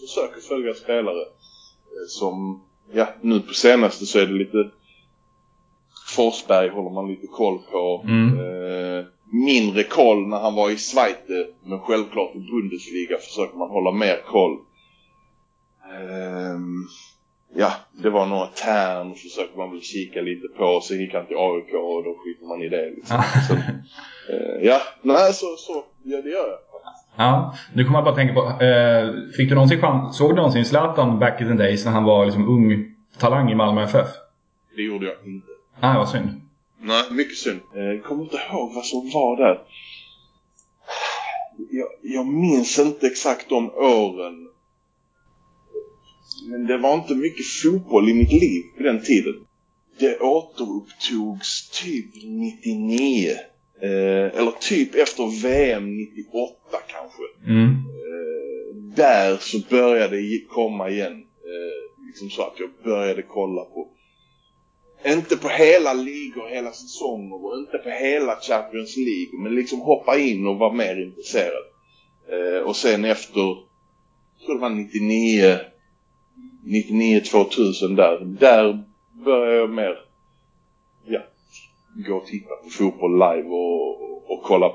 försöker 0.00 0.40
följa 0.40 0.74
spelare 0.74 1.20
eh, 1.20 2.06
som, 2.08 2.62
ja 2.92 3.08
nu 3.20 3.40
på 3.40 3.54
senaste 3.54 4.06
så 4.06 4.18
är 4.18 4.26
det 4.26 4.32
lite 4.38 4.70
Forsberg 6.16 6.68
håller 6.68 6.90
man 6.90 7.08
lite 7.08 7.26
koll 7.26 7.58
på 7.70 8.04
Mm. 8.04 8.38
eh, 8.38 9.04
mindre 9.32 9.82
koll 9.84 10.26
när 10.28 10.38
han 10.38 10.54
var 10.54 10.70
i 10.70 10.76
Schweiz 10.76 11.16
men 11.64 11.80
självklart 11.80 12.34
i 12.34 12.38
Bundesliga 12.38 13.18
försöker 13.18 13.56
man 13.58 13.70
hålla 13.70 13.90
mer 13.92 14.22
koll 14.26 14.58
Ehm, 15.92 16.86
ja, 17.54 17.72
det 17.92 18.10
var 18.10 18.26
några 18.26 18.46
tärn 18.46 19.14
försökte 19.14 19.58
man 19.58 19.70
väl 19.70 19.82
kika 19.82 20.20
lite 20.20 20.48
på. 20.48 20.80
Sen 20.80 21.00
gick 21.00 21.14
han 21.14 21.26
till 21.26 21.36
AIK 21.36 21.74
och 21.74 22.04
då 22.04 22.14
skiter 22.24 22.46
man 22.46 22.62
i 22.62 22.68
det 22.68 22.90
liksom. 22.90 23.22
Sen, 23.48 23.58
eh, 24.30 24.62
ja, 24.66 24.80
nej 25.02 25.32
så, 25.32 25.46
så, 25.56 25.84
ja 26.04 26.22
det 26.22 26.30
gör 26.30 26.48
jag. 26.48 26.58
Ja, 27.16 27.54
nu 27.74 27.84
kommer 27.84 27.98
jag 27.98 28.04
bara 28.04 28.14
tänka 28.14 28.34
på, 28.34 28.64
eh, 28.64 29.10
fick 29.36 29.48
du 29.48 29.54
någonsin 29.54 29.80
chans, 29.80 30.16
såg 30.16 30.30
du 30.30 30.36
någonsin 30.36 30.64
Zlatan 30.64 31.18
back 31.18 31.40
in 31.40 31.46
the 31.46 31.54
days 31.54 31.84
när 31.84 31.92
han 31.92 32.04
var 32.04 32.24
liksom 32.24 32.48
ung 32.48 32.94
talang 33.18 33.50
i 33.50 33.54
Malmö 33.54 33.82
FF? 33.82 34.06
Det 34.76 34.82
gjorde 34.82 35.06
jag 35.06 35.14
inte. 35.26 35.46
Nej, 35.80 35.98
vad 35.98 36.08
synd. 36.08 36.40
Nej, 36.80 37.02
mycket 37.10 37.36
synd. 37.36 37.60
Eh, 37.74 38.02
kommer 38.08 38.22
inte 38.22 38.36
ihåg 38.36 38.74
vad 38.74 38.84
som 38.84 39.10
var 39.14 39.36
där. 39.36 39.60
Jag, 41.70 41.88
jag 42.02 42.26
minns 42.26 42.78
inte 42.78 43.06
exakt 43.06 43.48
de 43.48 43.70
åren. 43.70 44.48
Men 46.46 46.66
det 46.66 46.78
var 46.78 46.94
inte 46.94 47.14
mycket 47.14 47.46
fotboll 47.62 48.08
i 48.08 48.14
mitt 48.14 48.32
liv 48.32 48.62
på 48.76 48.82
den 48.82 49.02
tiden. 49.02 49.34
Det 49.98 50.18
återupptogs 50.18 51.70
typ 51.70 52.14
99. 52.14 53.28
Eh, 53.84 54.38
eller 54.38 54.52
typ 54.60 54.94
efter 54.94 55.42
VM 55.42 55.96
98 55.96 56.54
kanske. 56.86 57.22
Mm. 57.46 57.68
Eh, 57.70 58.96
där 58.96 59.36
så 59.36 59.58
började 59.70 60.16
det 60.16 60.44
komma 60.48 60.90
igen. 60.90 61.12
Eh, 61.12 62.06
liksom 62.06 62.30
så 62.30 62.42
att 62.42 62.54
jag 62.58 62.70
började 62.84 63.22
kolla 63.22 63.64
på 63.64 63.88
inte 65.06 65.36
på 65.36 65.48
hela 65.48 65.92
ligor, 65.92 66.48
hela 66.48 66.72
säsonger 66.72 67.44
och 67.44 67.58
inte 67.58 67.78
på 67.78 67.90
hela 67.90 68.40
Champions 68.40 68.96
League 68.96 69.38
men 69.42 69.54
liksom 69.54 69.80
hoppa 69.80 70.18
in 70.18 70.46
och 70.46 70.56
vara 70.56 70.72
mer 70.72 71.02
intresserad. 71.02 71.64
Eh, 72.28 72.62
och 72.62 72.76
sen 72.76 73.04
efter, 73.04 73.40
jag 73.40 74.46
tror 74.46 74.54
det 74.54 74.60
var 74.60 74.70
99, 74.70 75.58
99 76.64 77.20
2000 77.20 77.96
där, 77.96 78.20
där 78.24 78.84
började 79.24 79.56
jag 79.56 79.70
mer, 79.70 79.98
ja, 81.06 81.20
gå 81.94 82.14
och 82.16 82.26
titta 82.26 82.54
på 82.64 82.68
fotboll 82.70 83.12
live 83.12 83.48
och, 83.48 84.02
och, 84.02 84.30
och 84.32 84.42
kolla, 84.42 84.72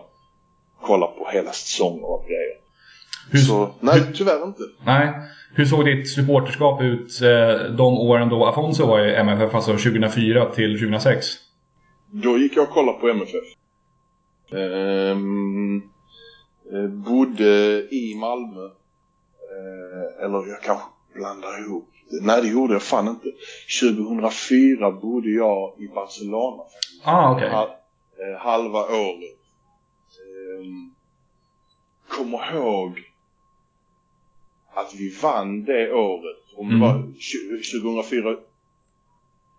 kolla 0.82 1.08
på 1.08 1.30
hela 1.34 1.52
säsonger 1.52 2.06
och 2.06 2.26
grejer. 2.26 2.60
Hur, 3.32 3.40
Så 3.40 3.74
nej, 3.80 4.02
tyvärr 4.16 4.44
inte. 4.48 4.62
nej. 4.86 5.14
Hur 5.56 5.66
såg 5.66 5.86
ditt 5.86 6.10
supporterskap 6.10 6.82
ut 6.82 7.22
eh, 7.22 7.72
de 7.76 7.98
åren 7.98 8.30
då 8.30 8.46
Afonso 8.46 8.86
var 8.88 9.00
i 9.00 9.16
MFF, 9.16 9.56
alltså 9.56 9.72
2004 9.72 10.46
till 10.46 10.80
2006? 10.80 11.26
Då 12.12 12.38
gick 12.38 12.56
jag 12.58 12.64
och 12.64 12.70
kollade 12.70 13.00
på 13.00 13.10
MFF. 13.10 13.46
Ehm, 14.52 15.78
eh, 16.74 16.88
bodde 16.88 17.82
i 17.96 18.16
Malmö. 18.16 18.66
Eh, 18.66 20.26
eller 20.26 20.50
jag 20.50 20.62
kanske 20.64 20.86
blandar 21.16 21.66
ihop. 21.66 21.90
Nej, 22.22 22.42
det 22.42 22.48
gjorde 22.48 22.74
jag 22.74 22.84
fan 22.84 23.08
inte. 23.08 23.28
2004 23.82 24.92
bodde 24.92 25.30
jag 25.30 25.74
i 25.80 25.88
Barcelona. 25.88 26.64
Ah, 27.04 27.32
okej. 27.36 27.50
Ha, 27.50 27.64
eh, 27.64 28.40
halva 28.40 28.80
året. 28.80 29.40
Ehm, 30.20 30.94
kommer 32.10 32.56
ihåg 32.56 33.00
att 34.74 34.94
vi 34.96 35.10
vann 35.22 35.64
det 35.66 35.94
året. 35.94 36.38
Om 36.58 36.68
Mm. 36.68 36.80
det 36.80 36.86
var 36.88 36.94
tju- 36.94 37.82
2004. 37.82 38.38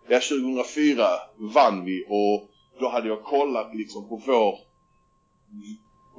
Ja, 0.07 0.19
2004 0.19 1.07
vann 1.37 1.85
vi 1.85 2.05
och 2.09 2.49
då 2.79 2.89
hade 2.89 3.07
jag 3.07 3.23
kollat 3.23 3.75
liksom 3.75 4.09
på 4.09 4.15
vår 4.25 4.55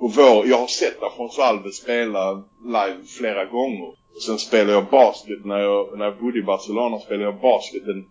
på 0.00 0.06
vår, 0.08 0.46
jag 0.46 0.58
har 0.58 0.66
sett 0.66 1.02
Afonso 1.02 1.42
Alves 1.42 1.76
spela 1.76 2.42
live 2.64 3.04
flera 3.18 3.44
gånger. 3.44 3.88
Och 3.88 4.22
sen 4.26 4.38
spelade 4.38 4.72
jag 4.72 4.90
basket 4.90 5.44
när 5.44 5.58
jag, 5.58 5.98
när 5.98 6.04
jag 6.04 6.18
bodde 6.20 6.38
i 6.38 6.42
Barcelona 6.42 6.98
spelade 6.98 7.24
jag 7.24 7.40
basket 7.40 7.82
en, 7.82 8.10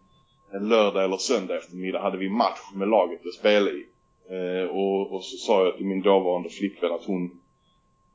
en 0.54 0.70
lördag 0.70 1.04
eller 1.04 1.18
söndag 1.18 1.58
eftermiddag 1.58 2.02
hade 2.02 2.18
vi 2.18 2.30
match 2.30 2.60
med 2.74 2.88
laget 2.88 3.26
att 3.26 3.34
spela 3.34 3.70
i. 3.70 3.86
Eh, 4.30 4.70
och, 4.70 5.16
och 5.16 5.24
så 5.24 5.38
sa 5.38 5.66
jag 5.66 5.78
till 5.78 5.86
min 5.86 6.02
dåvarande 6.02 6.50
flickvän 6.50 6.92
att 6.92 7.04
hon 7.06 7.32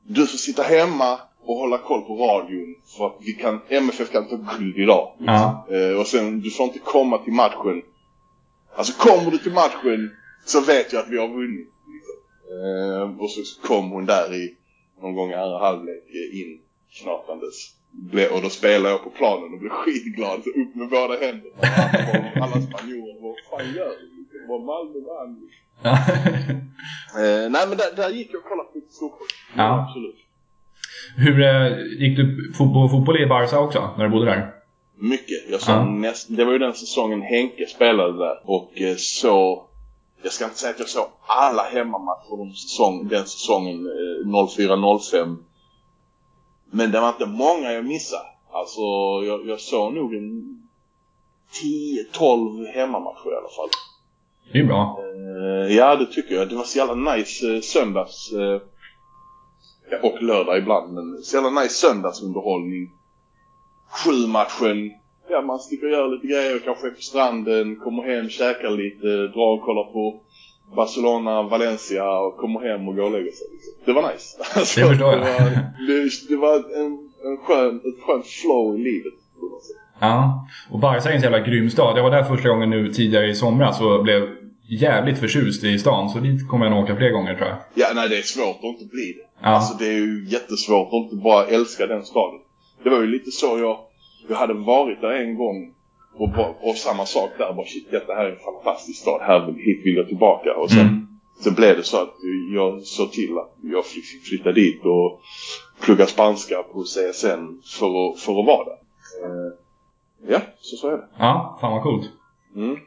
Du 0.07 0.27
får 0.27 0.37
sitta 0.37 0.63
hemma 0.63 1.19
och 1.41 1.55
hålla 1.55 1.77
koll 1.77 2.01
på 2.01 2.15
radion 2.15 2.75
för 2.97 3.07
att 3.07 3.17
vi 3.19 3.33
kan, 3.33 3.61
MFF 3.69 4.11
kan 4.11 4.27
ta 4.29 4.35
guld 4.35 4.77
idag. 4.77 5.13
Ja. 5.19 5.67
Eh, 5.71 5.99
och 5.99 6.07
sen, 6.07 6.41
du 6.41 6.49
får 6.51 6.65
inte 6.65 6.79
komma 6.79 7.17
till 7.17 7.33
matchen. 7.33 7.81
Alltså 8.75 8.93
kommer 9.07 9.31
du 9.31 9.37
till 9.37 9.53
matchen 9.53 10.11
så 10.45 10.61
vet 10.61 10.93
jag 10.93 11.01
att 11.01 11.09
vi 11.09 11.17
har 11.17 11.27
vunnit. 11.27 11.69
Eh, 12.49 13.19
och 13.19 13.31
så 13.31 13.67
kom 13.67 13.91
hon 13.91 14.05
där 14.05 14.35
i 14.35 14.55
någon 15.01 15.15
gång 15.15 15.31
i 15.31 15.33
andra 15.33 15.57
halvlek 15.57 16.03
eh, 16.07 16.39
in 16.39 16.59
knatandes. 17.01 17.76
Och 18.31 18.41
då 18.41 18.49
spelade 18.49 18.89
jag 18.89 19.03
på 19.03 19.09
planen 19.09 19.53
och 19.53 19.59
blev 19.59 19.69
skitglad. 19.69 20.43
Så 20.43 20.49
upp 20.49 20.75
med 20.75 20.89
båda 20.89 21.13
händerna. 21.13 21.55
Alla, 21.61 22.31
alla 22.43 22.61
spanjorer, 22.61 23.21
vad 23.21 23.35
fan 23.49 23.73
gör 23.75 23.89
du? 23.89 24.45
Vad 24.47 24.61
Malmö 24.61 24.99
vann. 25.07 25.49
Eh, 27.15 27.49
nej 27.49 27.67
men 27.67 27.77
där, 27.77 27.95
där 27.95 28.09
gick 28.09 28.29
jag 28.33 28.39
och 28.39 28.49
kollade 28.49 28.69
på 28.69 28.77
lite 28.77 28.93
fotboll. 28.99 29.27
Ja. 29.55 29.85
Absolut. 29.87 30.15
Hur 31.17 31.41
eh, 31.41 31.77
gick 31.99 32.17
du 32.17 32.53
på 32.57 32.89
fotboll 32.91 33.21
i 33.21 33.25
Barca 33.25 33.59
också, 33.59 33.89
när 33.97 34.03
du 34.03 34.09
bodde 34.11 34.25
där? 34.25 34.51
Mycket. 34.99 35.49
Jag 35.49 35.61
såg 35.61 35.75
Ja. 35.75 35.85
näst, 35.85 36.27
det 36.29 36.45
var 36.45 36.53
ju 36.53 36.59
den 36.59 36.73
säsongen 36.73 37.21
Henke 37.21 37.65
spelade 37.67 38.17
där. 38.17 38.39
Och 38.43 38.81
eh, 38.81 38.95
så... 38.97 39.63
Jag 40.23 40.31
ska 40.33 40.45
inte 40.45 40.57
säga 40.57 40.69
att 40.73 40.79
jag 40.79 40.89
såg 40.89 41.05
alla 41.27 41.63
hemmamatcher 41.63 42.37
den, 42.37 42.53
säsong, 42.53 43.07
den 43.07 43.25
säsongen 43.25 43.85
eh, 43.85 44.27
04-05. 44.27 45.37
Men 46.71 46.91
det 46.91 46.99
var 46.99 47.09
inte 47.09 47.25
många 47.25 47.71
jag 47.71 47.85
missade. 47.85 48.27
Alltså 48.51 48.81
jag, 49.25 49.47
jag 49.47 49.59
såg 49.59 49.93
nog 49.93 50.15
en 50.15 50.61
10-12 52.13 52.65
hemmamatcher 52.65 53.31
i 53.33 53.35
alla 53.35 53.49
fall. 53.49 53.69
Det 54.51 54.59
är 54.59 54.63
bra. 54.63 54.99
Eh, 54.99 55.75
ja, 55.75 55.95
det 55.95 56.05
tycker 56.05 56.35
jag. 56.35 56.49
Det 56.49 56.55
var 56.55 56.63
så 56.63 56.77
jävla 56.77 57.13
nice 57.15 57.55
eh, 57.55 57.61
söndags... 57.61 58.31
Ja, 59.89 59.97
och 60.03 60.23
lördag 60.23 60.57
ibland, 60.57 60.93
men 60.93 61.23
så 61.23 61.35
jävla 61.35 61.61
nice 61.61 61.73
söndagsunderhållning. 61.73 62.91
Sju 63.89 64.27
matchen. 64.27 64.91
Ja, 65.29 65.41
man 65.41 65.59
sticker 65.59 65.85
och 65.85 65.91
gör 65.91 66.07
lite 66.07 66.27
grejer, 66.27 66.59
kanske 66.59 66.87
är 66.87 66.91
på 66.91 67.01
stranden, 67.01 67.75
kommer 67.75 68.03
hem, 68.03 68.29
käkar 68.29 68.69
lite, 68.69 69.07
drar 69.07 69.53
och 69.53 69.61
kollar 69.61 69.83
på 69.83 70.21
Barcelona, 70.75 71.43
Valencia 71.43 72.19
och 72.19 72.37
kommer 72.37 72.59
hem 72.59 72.87
och 72.87 72.95
går 72.95 73.03
och 73.03 73.11
lägger 73.11 73.31
sig. 73.31 73.47
Liksom. 73.53 73.73
Det 73.85 73.93
var 73.93 74.11
nice. 74.13 74.37
Alltså, 74.55 74.79
Det 74.81 74.87
förstår 74.87 75.11
jag. 75.13 75.21
Det 75.21 75.31
var, 75.31 75.51
det, 75.87 76.29
det 76.29 76.35
var 76.35 76.55
en, 76.55 77.09
en 77.25 77.37
skön, 77.37 77.75
ett 77.75 78.03
skönt 78.03 78.25
flow 78.25 78.75
i 78.79 78.83
livet. 78.83 79.13
på 79.39 79.45
något 79.45 79.63
sätt. 79.65 79.75
Ja. 79.99 80.47
Och 80.71 80.79
Barca 80.79 81.09
är 81.09 81.13
en 81.13 81.19
så 81.19 81.23
jävla 81.23 81.39
grym 81.39 81.69
stad. 81.69 81.97
Jag 81.97 82.03
var 82.03 82.11
där 82.11 82.23
första 82.23 82.49
gången 82.49 82.69
nu 82.69 82.93
tidigare 82.93 83.27
i 83.29 83.35
somras 83.35 83.81
och 83.81 84.03
blev 84.03 84.29
jävligt 84.69 85.17
förtjust 85.19 85.63
i 85.63 85.79
stan. 85.79 86.09
Så 86.09 86.19
dit 86.19 86.47
kommer 86.47 86.65
jag 86.65 86.71
nog 86.75 86.83
åka 86.83 86.95
fler 86.95 87.09
gånger 87.09 87.35
tror 87.35 87.47
jag. 87.47 87.57
Ja, 87.73 87.87
nej 87.95 88.09
det 88.09 88.17
är 88.17 88.21
svårt 88.21 88.57
att 88.57 88.63
inte 88.63 88.85
bli 88.85 89.13
det. 89.17 89.27
Ja. 89.41 89.47
Alltså 89.47 89.77
det 89.77 89.87
är 89.87 89.93
ju 89.97 90.25
jättesvårt 90.27 90.87
att 90.87 90.93
inte 90.93 91.15
bara 91.15 91.45
älska 91.45 91.87
den 91.87 92.05
staden. 92.05 92.39
Det 92.83 92.89
var 92.89 93.01
ju 93.01 93.07
lite 93.07 93.31
så 93.31 93.57
jag, 93.59 93.77
jag 94.29 94.35
hade 94.35 94.53
varit 94.53 95.01
där 95.01 95.11
en 95.11 95.35
gång 95.37 95.73
och, 96.17 96.69
och 96.69 96.75
samma 96.75 97.05
sak 97.05 97.29
där. 97.37 97.53
Bara 97.53 97.65
shit, 97.65 97.91
detta 97.91 98.13
här 98.13 98.25
är 98.25 98.29
en 98.31 98.39
fantastisk 98.39 99.01
stad. 99.01 99.21
Här 99.21 99.39
hit 99.45 99.85
vill 99.85 99.95
jag 99.95 100.07
tillbaka. 100.07 100.53
Och 100.53 100.69
sen, 100.71 100.79
Mm. 100.79 101.07
sen 101.43 101.53
blev 101.53 101.77
det 101.77 101.83
så 101.83 102.01
att 102.01 102.13
jag 102.53 102.81
såg 102.83 103.11
till 103.11 103.37
att 103.37 103.55
jag 103.63 103.85
fick 103.85 104.03
flytta 104.29 104.51
dit 104.51 104.81
och 104.85 105.19
plugga 105.81 106.05
spanska 106.05 106.55
på 106.73 106.83
CSN 106.83 107.61
för 107.79 107.87
att, 107.87 108.19
för 108.19 108.39
att 108.39 108.45
vara 108.45 108.65
där. 108.65 108.77
Eh, 109.25 109.53
ja, 110.33 110.39
så 110.59 110.75
så 110.75 110.87
är 110.87 110.91
det. 110.91 111.03
Ja, 111.19 111.57
fan 111.61 111.71
vad 111.71 111.83
coolt. 111.83 112.09
Mm. 112.55 112.77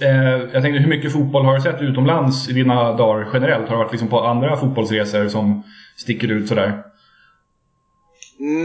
Eh, 0.00 0.40
jag 0.52 0.62
tänkte, 0.62 0.80
hur 0.82 0.88
mycket 0.88 1.12
fotboll 1.12 1.44
har 1.44 1.54
du 1.54 1.60
sett 1.60 1.82
utomlands 1.82 2.48
i 2.48 2.52
dina 2.52 2.92
dagar 2.92 3.28
generellt? 3.32 3.68
Har 3.68 3.76
du 3.76 3.82
varit 3.82 3.92
liksom 3.92 4.08
på 4.08 4.20
andra 4.20 4.56
fotbollsresor 4.56 5.28
som 5.28 5.62
sticker 5.96 6.28
ut 6.30 6.48
sådär? 6.48 6.82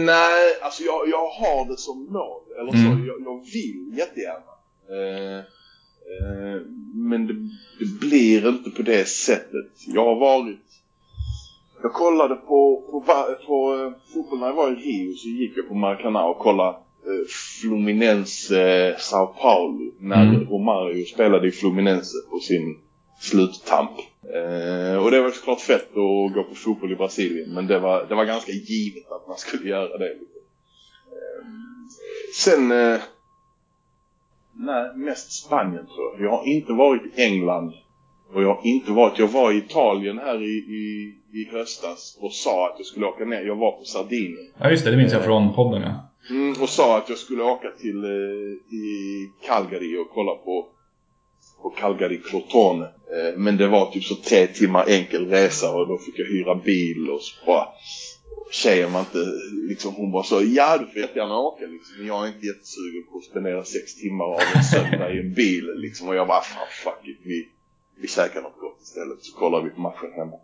Nej, 0.05 0.55
alltså 0.61 0.83
jag, 0.83 1.09
jag 1.09 1.27
har 1.27 1.69
det 1.69 1.77
som 1.77 2.07
mål. 2.13 2.41
Eller 2.59 2.71
så, 2.71 2.77
Mm. 2.91 3.07
jag, 3.07 3.21
jag 3.21 3.45
vill 3.53 3.97
jättegärna. 3.97 4.53
Eh, 4.89 5.37
eh, 5.37 6.61
men 6.95 7.27
det, 7.27 7.33
det 7.79 7.99
blir 7.99 8.49
inte 8.49 8.69
på 8.69 8.81
det 8.81 9.07
sättet. 9.07 9.71
Jag 9.87 10.05
har 10.05 10.15
varit 10.19 10.59
Jag 11.83 11.93
kollade 11.93 12.35
på, 12.35 12.83
på, 12.91 13.01
på, 13.01 13.35
på 13.47 13.73
eh, 13.75 14.13
fotboll 14.13 14.39
när 14.39 14.47
jag 14.47 14.53
var 14.53 14.71
i 14.71 14.75
Rio 14.75 15.15
så 15.15 15.27
gick 15.27 15.57
jag 15.57 15.67
på 15.67 15.73
Maracanã 15.75 16.23
och 16.25 16.37
kollade 16.39 16.69
eh, 16.77 17.25
Fluminense 17.61 18.61
eh, 18.89 18.97
Sao 18.97 19.27
Paulo 19.27 19.91
när 19.99 20.23
Mm. 20.23 20.49
Romario 20.49 21.05
spelade 21.05 21.47
i 21.47 21.51
Fluminense 21.51 22.17
på 22.31 22.39
sin 22.39 22.77
sluttamp. 23.19 23.91
Eh, 24.33 24.97
och 25.03 25.11
det 25.11 25.21
var 25.21 25.31
såklart 25.31 25.61
fett 25.61 25.89
att 25.89 26.33
gå 26.33 26.43
på 26.49 26.55
fotboll 26.55 26.91
i 26.91 26.95
Brasilien 26.95 27.53
men 27.53 27.67
det 27.67 27.79
var, 27.79 28.05
det 28.09 28.15
var 28.15 28.25
ganska 28.25 28.51
givet 28.51 29.11
att 29.11 29.27
man 29.27 29.37
skulle 29.37 29.69
göra 29.69 29.97
det. 29.97 30.09
Eh, 30.09 31.43
sen 32.35 32.71
eh, 32.71 32.99
nej, 34.55 34.91
mest 34.95 35.31
Spanien 35.31 35.85
tror 35.85 36.13
jag. 36.13 36.25
Jag 36.25 36.37
har 36.37 36.45
inte 36.45 36.73
varit 36.73 37.01
i 37.05 37.21
England 37.21 37.73
och 38.33 38.43
jag 38.43 38.55
har 38.55 38.61
inte 38.63 38.91
varit, 38.91 39.19
jag 39.19 39.27
var 39.27 39.51
i 39.51 39.57
Italien 39.57 40.17
här 40.17 40.43
i, 40.43 40.55
i, 40.57 41.15
i 41.33 41.49
höstas 41.51 42.17
och 42.21 42.33
sa 42.33 42.67
att 42.67 42.75
jag 42.77 42.85
skulle 42.85 43.05
åka 43.05 43.25
ner. 43.25 43.41
Jag 43.41 43.55
var 43.55 43.71
på 43.71 43.83
Sardinien. 43.83 44.51
Ja, 44.57 44.69
just 44.69 44.85
det. 44.85 44.91
Det 44.91 44.97
minns 44.97 45.13
jag 45.13 45.23
från 45.23 45.53
podden, 45.53 45.81
ja. 45.81 46.09
Mm, 46.29 46.61
och 46.61 46.69
sa 46.69 46.97
att 46.97 47.09
jag 47.09 47.17
skulle 47.17 47.43
åka 47.43 47.67
till 47.81 48.03
eh, 48.03 48.75
i 48.77 49.31
Calgary 49.47 49.97
och 49.97 50.09
kolla 50.13 50.35
på, 50.35 50.67
på 51.61 51.69
Calgary 51.69 52.21
Crotone. 52.21 52.85
Eh, 52.85 53.37
men 53.37 53.57
det 53.57 53.67
var 53.67 53.91
typ 53.91 54.03
så 54.03 54.15
tre 54.15 54.47
timmar 54.47 54.85
enkel 54.87 55.29
resa 55.29 55.71
och 55.71 55.87
då 55.87 55.97
fick 55.97 56.19
jag 56.19 56.25
hyra 56.25 56.55
bil 56.55 57.09
och 57.09 57.21
så 57.21 57.45
bara 57.45 57.67
tjejen 58.51 58.93
var 58.93 58.99
inte 58.99 59.25
liksom 59.69 59.95
hon 59.95 60.11
bara 60.11 60.23
så 60.23 60.41
ja 60.43 60.77
du 60.77 60.85
får 60.85 61.01
jättegärna 61.01 61.37
åka 61.37 61.65
liksom. 61.65 61.97
Men 61.97 62.07
jag 62.07 62.23
är 62.23 62.27
inte 62.27 62.45
jättesugen 62.47 63.03
på 63.11 63.17
att 63.17 63.23
spendera 63.23 63.63
sex 63.63 63.95
timmar 63.95 64.25
av 64.25 64.41
en 64.55 64.63
söndag 64.63 65.13
i 65.13 65.19
en 65.19 65.33
bil 65.33 65.73
liksom. 65.75 66.07
Och 66.07 66.15
jag 66.15 66.27
bara 66.27 66.41
fan 66.41 66.67
fuck 66.83 67.07
it. 67.07 67.17
Vi, 67.23 67.49
vi 68.01 68.07
käkar 68.07 68.41
något 68.41 68.59
gott 68.59 68.81
istället 68.81 69.23
så 69.23 69.37
kollar 69.37 69.61
vi 69.61 69.69
på 69.69 69.81
matchen 69.81 70.11
hemma. 70.15 70.37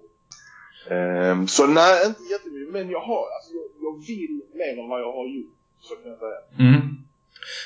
Um, 0.89 1.47
så 1.47 1.67
nej, 1.67 2.07
inte 2.07 2.23
jättemycket. 2.31 2.73
Men 2.73 2.89
jag 2.89 2.99
har, 2.99 3.25
alltså 3.35 3.53
jag, 3.53 3.65
jag 3.81 4.05
vill 4.07 4.41
mer 4.53 4.83
än 4.83 4.89
vad 4.89 5.01
jag 5.01 5.13
har 5.13 5.27
gjort. 5.27 5.55
Så 5.81 5.95
kan 5.95 6.11
jag 6.11 6.19
säga. 6.19 6.69
Mm. 6.69 7.03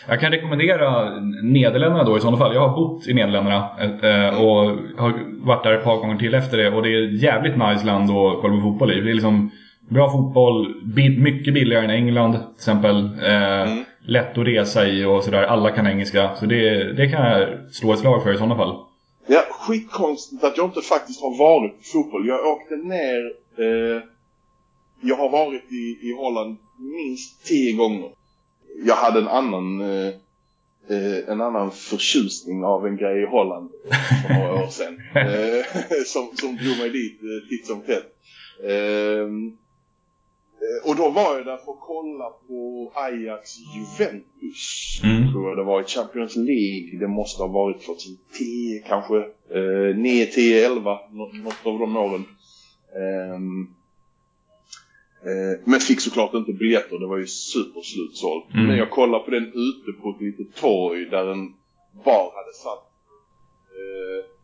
Jag 0.08 0.20
kan 0.20 0.32
rekommendera 0.32 1.10
Nederländerna 1.44 2.04
då 2.04 2.18
i 2.18 2.20
sådana 2.20 2.38
fall. 2.38 2.54
Jag 2.56 2.68
har 2.68 2.76
bott 2.76 3.08
i 3.08 3.14
Nederländerna 3.14 3.70
eh, 3.80 4.42
och 4.42 4.56
har 5.02 5.14
varit 5.46 5.64
där 5.64 5.74
ett 5.74 5.84
par 5.84 5.98
gånger 5.98 6.18
till 6.18 6.34
efter 6.34 6.58
det. 6.58 6.70
Och 6.70 6.84
det 6.84 6.90
är 6.90 7.16
ett 7.16 7.22
jävligt 7.22 7.58
nice 7.58 7.86
land 7.86 8.10
att 8.12 8.42
kolla 8.42 8.56
på 8.56 8.62
fotboll 8.62 8.92
i. 8.92 9.02
Det 9.02 9.10
är 9.10 9.14
liksom 9.14 9.52
bra 9.90 10.12
fotboll, 10.12 10.76
mycket 11.18 11.54
billigare 11.54 11.84
än 11.84 11.90
England 11.92 12.32
till 12.34 12.42
exempel. 12.56 13.10
Eh, 13.24 13.62
Mm. 13.72 13.84
Lätt 14.10 14.38
att 14.38 14.48
resa 14.48 14.88
i 14.88 15.06
och 15.06 15.24
sådär. 15.24 15.44
Alla 15.44 15.72
kan 15.72 15.88
engelska. 15.88 16.36
Så 16.36 16.46
det, 16.46 16.94
det 16.94 17.10
kan 17.10 17.32
jag 17.32 17.48
slå 17.72 17.94
ett 17.94 18.00
slag 18.00 18.24
för 18.24 18.34
i 18.34 18.38
sådana 18.38 18.56
fall. 18.56 18.76
Ja, 19.28 19.42
skitkonstigt 19.52 20.44
att 20.44 20.58
jag 20.58 20.66
inte 20.66 20.82
faktiskt 20.82 21.22
har 21.22 21.38
varit 21.38 21.78
på 21.78 21.84
fotboll. 21.84 22.28
Jag 22.28 22.46
åkte 22.48 22.76
ner... 22.76 23.32
Eh, 23.58 24.02
jag 25.02 25.16
har 25.16 25.30
varit 25.30 25.72
i, 25.72 26.08
i 26.08 26.16
Holland 26.18 26.58
minst 26.78 27.48
tio 27.48 27.74
gånger. 27.74 28.10
Jag 28.86 28.96
hade 28.96 29.20
en 29.20 29.28
annan... 29.28 29.82
Eh, 29.82 30.14
eh, 30.90 31.30
en 31.30 31.42
annan 31.42 31.72
förtjusning 31.72 32.64
av 32.64 32.88
en 32.88 32.98
grej 32.98 33.24
i 33.24 33.26
Holland 33.26 33.70
för 34.28 34.34
några 34.34 34.64
år 34.64 34.68
sedan. 34.68 35.02
Eh, 35.16 35.66
som, 36.06 36.30
som 36.36 36.56
drog 36.56 36.78
mig 36.78 36.90
dit 36.90 37.20
eh, 37.22 37.50
titt 37.50 37.68
som 37.68 37.82
tätt. 37.82 38.14
Ehm, 38.64 39.48
eh, 40.62 40.90
och 40.90 40.96
då 40.96 41.10
var 41.10 41.38
jag 41.38 41.46
där 41.46 41.58
för 41.58 41.72
att 41.72 41.80
kolla 41.82 42.30
på 42.48 42.92
Ajax 42.96 43.50
Juventus. 43.58 45.02
Mm. 45.04 45.32
Tror 45.32 45.50
jag 45.50 45.58
det 45.58 45.64
var 45.64 45.82
i 45.82 45.86
Champions 45.86 46.36
League. 46.36 47.00
Det 47.00 47.08
måste 47.08 47.44
ha 47.44 47.48
varit 47.48 47.82
2010 47.86 48.84
kanske. 48.88 49.18
Eh, 49.52 49.96
9, 49.96 50.26
10, 50.26 50.66
11. 50.66 51.00
Något, 51.12 51.34
något 51.34 51.66
av 51.66 51.80
de 51.80 51.98
åren. 51.98 52.26
Eh, 55.26 55.60
men 55.66 55.80
fick 55.80 56.02
såklart 56.02 56.34
inte 56.34 56.54
biljetter. 56.54 57.00
Det 57.00 57.08
var 57.08 57.18
ju 57.18 57.28
superslutsålt. 57.28 58.54
Mm. 58.54 58.68
Men 58.68 58.78
jag 58.78 58.92
kollade 58.92 59.24
på 59.24 59.32
den 59.32 59.48
ute 59.48 60.02
på 60.02 60.10
ett 60.10 60.22
litet 60.22 60.56
torg 60.56 61.06
där 61.06 61.32
en 61.32 61.54
bar 62.06 62.32
hade 62.36 62.54
satt 62.54 62.84
eh, 63.78 64.38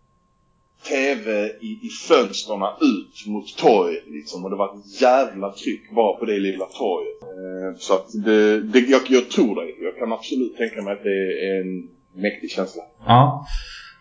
TV 0.90 1.46
i, 1.62 1.80
i 1.88 1.90
fönsterna 2.08 2.78
ut 2.82 3.28
mot 3.28 3.58
torget 3.58 4.04
liksom. 4.08 4.44
Och 4.44 4.50
det 4.50 4.56
var 4.56 4.78
ett 4.78 5.02
jävla 5.02 5.52
tryck 5.52 5.92
bara 5.92 6.18
på 6.20 6.26
det 6.26 6.40
lilla 6.40 6.66
torget. 6.66 7.22
Eh, 7.22 7.80
så 7.80 7.94
att 7.94 8.08
det, 8.26 8.62
det, 8.62 8.80
jag, 8.80 9.02
jag 9.08 9.30
tror 9.30 9.56
dig. 9.56 9.78
Jag 9.82 9.98
kan 9.98 10.14
absolut 10.14 10.58
tänka 10.58 10.82
mig 10.82 10.94
att 10.94 11.04
det 11.04 11.48
är 11.48 11.62
en 11.62 11.90
mäktig 12.14 12.52
känsla. 12.52 12.84
Ja, 13.06 13.46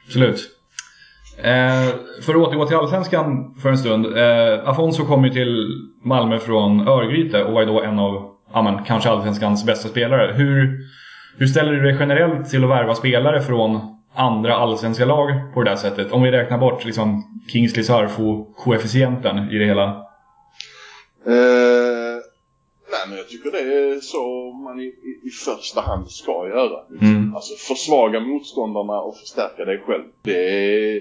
absolut. 0.07 0.52
Eh, 1.45 1.95
för 2.23 2.35
att 2.35 2.49
återgå 2.49 2.67
till 2.67 2.77
Allsvenskan 2.77 3.55
för 3.63 3.69
en 3.69 3.79
stund. 3.79 4.07
Eh, 4.19 4.69
Afonso 4.69 5.05
kom 5.05 5.25
ju 5.25 5.31
till 5.31 5.69
Malmö 6.03 6.39
från 6.39 6.89
Örgryte 6.89 7.45
och 7.45 7.53
var 7.53 7.61
ju 7.61 7.67
då 7.67 7.83
en 7.83 7.99
av, 7.99 8.31
ja 8.53 8.63
men, 8.63 8.85
kanske 8.85 9.11
Allsvenskans 9.11 9.67
bästa 9.67 9.89
spelare. 9.89 10.33
Hur, 10.33 10.79
hur 11.39 11.47
ställer 11.47 11.73
du 11.73 11.81
dig 11.81 11.97
generellt 12.01 12.51
till 12.51 12.65
att 12.65 12.71
värva 12.71 12.95
spelare 12.95 13.41
från 13.41 13.81
andra 14.15 14.57
allsvenska 14.57 15.05
lag 15.05 15.29
på 15.55 15.63
det 15.63 15.71
där 15.71 15.77
sättet? 15.77 16.13
Om 16.13 16.23
vi 16.23 16.31
räknar 16.31 16.59
bort 16.59 16.85
liksom 16.85 17.25
Kingsley 17.49 17.85
Sarfo-koefficienten 17.85 19.51
i 19.51 19.59
det 19.59 19.65
hela. 19.65 19.85
Eh, 21.27 22.19
nej 22.93 23.05
men 23.09 23.17
jag 23.17 23.29
tycker 23.29 23.51
det 23.51 23.59
är 23.59 24.01
så 24.01 24.53
man 24.53 24.81
i, 24.81 24.85
i, 24.85 25.21
i 25.29 25.31
första 25.31 25.81
hand 25.81 26.11
ska 26.11 26.49
göra. 26.49 26.81
Liksom. 26.91 27.09
Mm. 27.09 27.35
Alltså 27.35 27.75
försvaga 27.75 28.21
motståndarna 28.21 29.01
och 29.01 29.17
förstärka 29.17 29.65
dig 29.65 29.83
själv. 29.87 30.05
Det 30.23 30.51
är, 30.95 31.01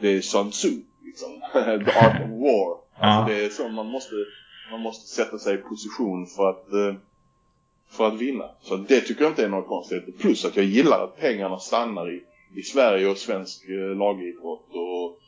det 0.00 0.08
är 0.08 0.20
Sun 0.20 0.50
Tzu. 0.50 0.80
Liksom. 1.04 1.40
The 1.52 1.98
Art 1.98 2.20
of 2.22 2.30
War. 2.30 2.76
Alltså, 2.98 3.34
det 3.34 3.44
är 3.44 3.48
så 3.48 3.68
man 3.68 3.86
måste, 3.86 4.14
man 4.70 4.80
måste 4.80 5.08
sätta 5.08 5.38
sig 5.38 5.54
i 5.54 5.58
position 5.58 6.26
för 6.26 6.50
att, 6.50 6.72
eh, 6.72 6.94
för 7.90 8.06
att 8.06 8.20
vinna. 8.20 8.44
Så 8.62 8.76
det 8.76 9.00
tycker 9.00 9.22
jag 9.22 9.30
inte 9.30 9.44
är 9.44 9.48
något 9.48 9.68
konstigt. 9.68 10.18
Plus 10.18 10.44
att 10.44 10.56
jag 10.56 10.64
gillar 10.64 11.04
att 11.04 11.20
pengarna 11.20 11.58
stannar 11.58 12.10
i, 12.10 12.22
i 12.54 12.62
Sverige 12.62 13.08
och 13.08 13.18
svensk 13.18 13.68
eh, 13.68 13.96
lagidrott. 13.96 14.68
Och, 14.70 15.18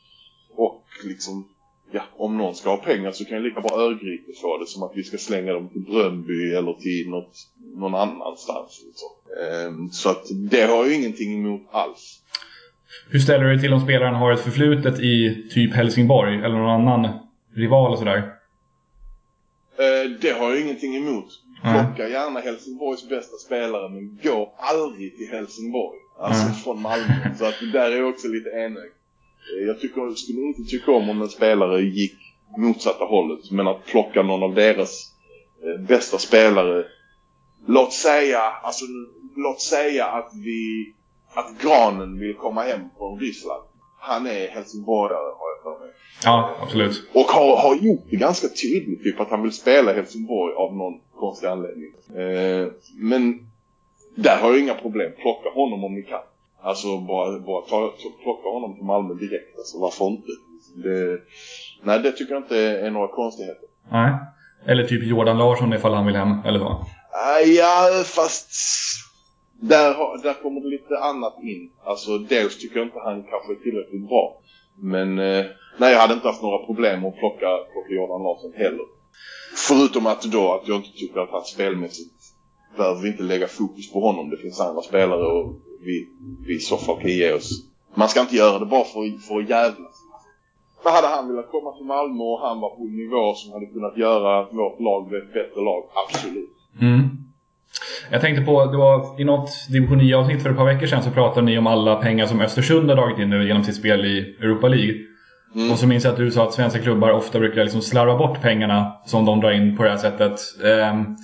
och 0.67 0.85
liksom, 1.05 1.49
ja, 1.91 2.03
om 2.17 2.39
någon 2.39 2.55
ska 2.55 2.71
ha 2.71 2.77
pengar 2.77 3.13
så 3.13 3.25
kan 3.25 3.39
ju 3.39 3.45
lika 3.45 3.61
bra 3.61 3.81
Örgryte 3.81 4.33
få 4.41 4.59
det 4.59 4.67
som 4.67 4.83
att 4.83 4.93
vi 4.95 5.05
ska 5.05 5.19
slänga 5.19 5.53
dem 5.53 5.69
till 5.69 5.83
Bröndby 5.83 6.53
eller 6.53 6.73
till 6.73 7.11
något, 7.11 7.37
någon 7.75 7.95
annanstans. 7.95 8.83
Liksom. 8.87 9.09
Ehm, 9.43 9.91
så 9.91 10.11
att 10.11 10.27
det 10.31 10.63
har 10.63 10.85
jag 10.85 10.95
ingenting 10.95 11.35
emot 11.35 11.63
alls. 11.71 12.23
Hur 13.11 13.19
ställer 13.19 13.45
du 13.45 13.51
dig 13.51 13.61
till 13.61 13.73
om 13.73 13.81
spelaren 13.81 14.15
har 14.15 14.33
ett 14.33 14.41
förflutet 14.41 14.99
i 15.01 15.47
typ 15.51 15.75
Helsingborg 15.75 16.35
eller 16.35 16.57
någon 16.57 16.89
annan 16.89 17.19
rival 17.55 17.93
och 17.93 17.99
sådär? 17.99 18.19
Eh, 19.79 20.11
det 20.21 20.31
har 20.31 20.49
jag 20.51 20.61
ingenting 20.61 20.97
emot. 20.97 21.27
Plocka 21.63 22.09
gärna 22.09 22.41
Helsingborgs 22.41 23.09
bästa 23.09 23.37
spelare 23.37 23.89
men 23.89 24.19
gå 24.23 24.55
aldrig 24.59 25.17
till 25.17 25.29
Helsingborg. 25.29 25.99
Alltså 26.21 26.45
Nej. 26.45 26.55
från 26.65 26.83
Malmö. 26.83 27.35
Så 27.39 27.45
att 27.45 27.55
där 27.73 27.91
är 27.91 27.97
jag 27.97 28.09
också 28.09 28.29
lite 28.29 28.51
enögd. 28.51 28.93
Eh, 29.61 29.67
Jag 29.67 29.81
tycker, 29.81 30.15
skulle 30.15 30.41
inte 30.41 30.63
tycka 30.63 30.91
om 30.93 31.11
om 31.11 31.23
en 31.23 31.29
spelare 31.29 31.81
gick 31.81 32.17
motsatta 32.59 33.05
hållet. 33.05 33.51
Men 33.51 33.67
att 33.69 33.87
plocka 33.87 34.23
någon 34.23 34.43
av 34.43 34.55
deras 34.55 35.13
eh, 35.65 35.81
bästa 35.87 36.19
spelare. 36.19 36.85
Låt 37.67 37.93
säga, 37.93 38.41
alltså 38.41 38.85
låt 39.37 39.61
säga 39.61 40.07
att 40.07 40.31
vi, 40.45 40.93
att 41.35 41.63
Granen 41.63 42.19
vill 42.19 42.35
komma 42.35 42.63
hem 42.63 42.81
från 42.99 43.21
Ryssland. 43.21 43.63
Han 44.01 44.27
är 44.27 44.49
helsingborgare 44.49 45.33
har 45.39 45.49
jag 45.57 45.63
för 45.63 45.85
mig. 45.85 45.95
Ja, 46.25 46.57
absolut. 46.63 47.09
Och 47.15 47.27
har, 47.27 47.57
har 47.57 47.75
gjort 47.75 48.05
det 48.11 48.17
ganska 48.17 48.49
tydligt 48.49 49.03
typ 49.03 49.21
att 49.21 49.31
han 49.31 49.43
vill 49.43 49.53
spela 49.53 49.93
Helsingborg 49.93 50.55
av 50.55 50.77
någon 50.77 51.01
konstig 51.17 51.47
anledning. 51.47 51.93
Eh, 52.09 52.69
men 52.95 53.49
där 54.15 54.37
har 54.37 54.51
jag 54.51 54.61
inga 54.61 54.75
problem. 54.75 55.13
Plocka 55.23 55.49
honom 55.51 55.85
om 55.85 55.95
ni 55.95 56.03
kan. 56.03 56.21
Alltså 56.63 56.99
bara, 56.99 57.39
bara 57.39 57.63
ta, 57.63 57.93
plocka 58.23 58.49
honom 58.49 58.75
till 58.75 58.85
Malmö 58.85 59.15
direkt. 59.15 59.59
Alltså 59.59 59.79
varför 59.79 60.07
inte? 60.07 60.29
Det, 60.75 61.21
nej, 61.83 61.99
det 61.99 62.13
tycker 62.13 62.35
jag 62.35 62.43
inte 62.43 62.59
är 62.59 62.91
några 62.91 63.09
konstigheter. 63.09 63.69
Nej. 63.91 64.13
Eller 64.67 64.85
typ 64.85 65.03
Jordan 65.07 65.39
Larsson 65.39 65.73
ifall 65.73 65.95
han 65.95 66.07
vill 66.07 66.17
hem, 66.17 66.41
eller 66.45 66.59
så. 66.59 66.87
Ah, 67.13 67.41
ja, 67.41 68.03
fast 68.05 68.51
där, 69.61 69.95
har, 69.95 70.19
där 70.23 70.35
kommer 70.43 70.61
det 70.61 70.69
lite 70.69 70.99
annat 70.99 71.37
in. 71.43 71.71
Alltså 71.85 72.19
dels 72.19 72.59
tycker 72.59 72.77
jag 72.79 72.87
inte 72.87 72.99
han 72.99 73.23
kanske 73.23 73.53
är 73.53 73.57
tillräckligt 73.57 74.09
bra. 74.09 74.41
Men 74.81 75.19
eh, 75.19 75.45
nej, 75.79 75.93
jag 75.93 76.01
hade 76.01 76.15
inte 76.15 76.29
haft 76.29 76.43
några 76.43 76.67
problem 76.67 77.05
att 77.07 77.17
plocka, 77.19 77.47
plocka 77.73 77.95
Jordan 77.95 78.23
Larsson 78.23 78.53
heller. 78.57 78.85
Förutom 79.69 80.07
att 80.07 80.23
då 80.23 80.53
att 80.53 80.69
jag 80.69 80.77
inte 80.77 80.93
tycker 80.99 81.21
att 81.21 81.31
han 81.31 81.45
spelmässigt 81.45 82.15
behöver 82.77 83.03
vi 83.03 83.09
inte 83.09 83.23
lägga 83.23 83.47
fokus 83.49 83.93
på 83.93 84.01
honom. 84.01 84.31
Det 84.31 84.37
finns 84.37 84.61
andra 84.61 84.83
spelare 84.83 85.27
och 85.27 85.55
vi, 85.81 86.09
vi 86.47 86.57
i 86.57 86.59
så 86.59 86.77
fall 86.77 87.01
kan 87.01 87.11
ge 87.11 87.33
oss. 87.33 87.51
Man 87.95 88.09
ska 88.09 88.21
inte 88.21 88.37
göra 88.37 88.59
det 88.59 88.67
bara 88.67 88.85
för, 88.85 89.01
att- 89.01 89.25
för 89.29 89.41
att 89.41 89.49
jävlas. 89.51 89.95
Men 90.85 90.93
hade 90.93 91.07
han 91.09 91.29
velat 91.29 91.51
komma 91.51 91.73
till 91.77 91.87
Malmö 91.87 92.25
och 92.25 92.41
han 92.41 92.61
var 92.61 92.71
på 92.77 92.83
en 92.83 92.97
nivå 92.97 93.35
som 93.35 93.53
hade 93.53 93.67
kunnat 93.67 93.97
göra 93.97 94.43
vårt 94.45 94.81
lag 94.81 95.09
till 95.09 95.19
ett 95.19 95.33
bättre 95.33 95.61
lag, 95.61 95.83
absolut. 96.07 96.51
Mm. 96.81 97.09
Jag 98.11 98.21
tänkte 98.21 98.45
på, 98.45 98.67
det 98.67 98.77
var 98.77 99.21
i 99.21 99.25
något 99.25 99.51
division 99.69 100.01
9-avsnitt 100.01 100.43
för 100.43 100.51
ett 100.51 100.57
par 100.57 100.65
veckor 100.65 100.87
sedan 100.87 101.03
så 101.03 101.11
pratade 101.11 101.47
ni 101.47 101.59
om 101.59 101.67
alla 101.67 101.97
pengar 101.97 102.27
som 102.27 102.41
Östersund 102.41 102.89
har 102.89 102.97
dragit 102.97 103.19
in 103.19 103.31
nu 103.31 103.47
genom 103.47 103.65
sitt 103.65 103.77
spel 103.77 104.05
i 104.05 104.37
Europa 104.41 104.69
League. 104.69 104.95
Mm. 105.55 105.71
Och 105.71 105.79
så 105.79 105.87
minns 105.87 106.05
jag 106.05 106.11
att 106.11 106.19
du 106.19 106.31
sa 106.31 106.45
att 106.45 106.55
svenska 106.55 106.79
klubbar 106.79 107.11
ofta 107.11 107.39
brukar 107.39 107.63
liksom 107.63 107.83
slarva 107.83 108.19
bort 108.19 108.41
pengarna 108.43 108.93
som 109.07 109.25
de 109.25 109.41
drar 109.41 109.51
in 109.51 109.77
på 109.77 109.83
det 109.83 109.91
här 109.91 109.97
sättet. 109.97 110.41
Um, 110.61 111.17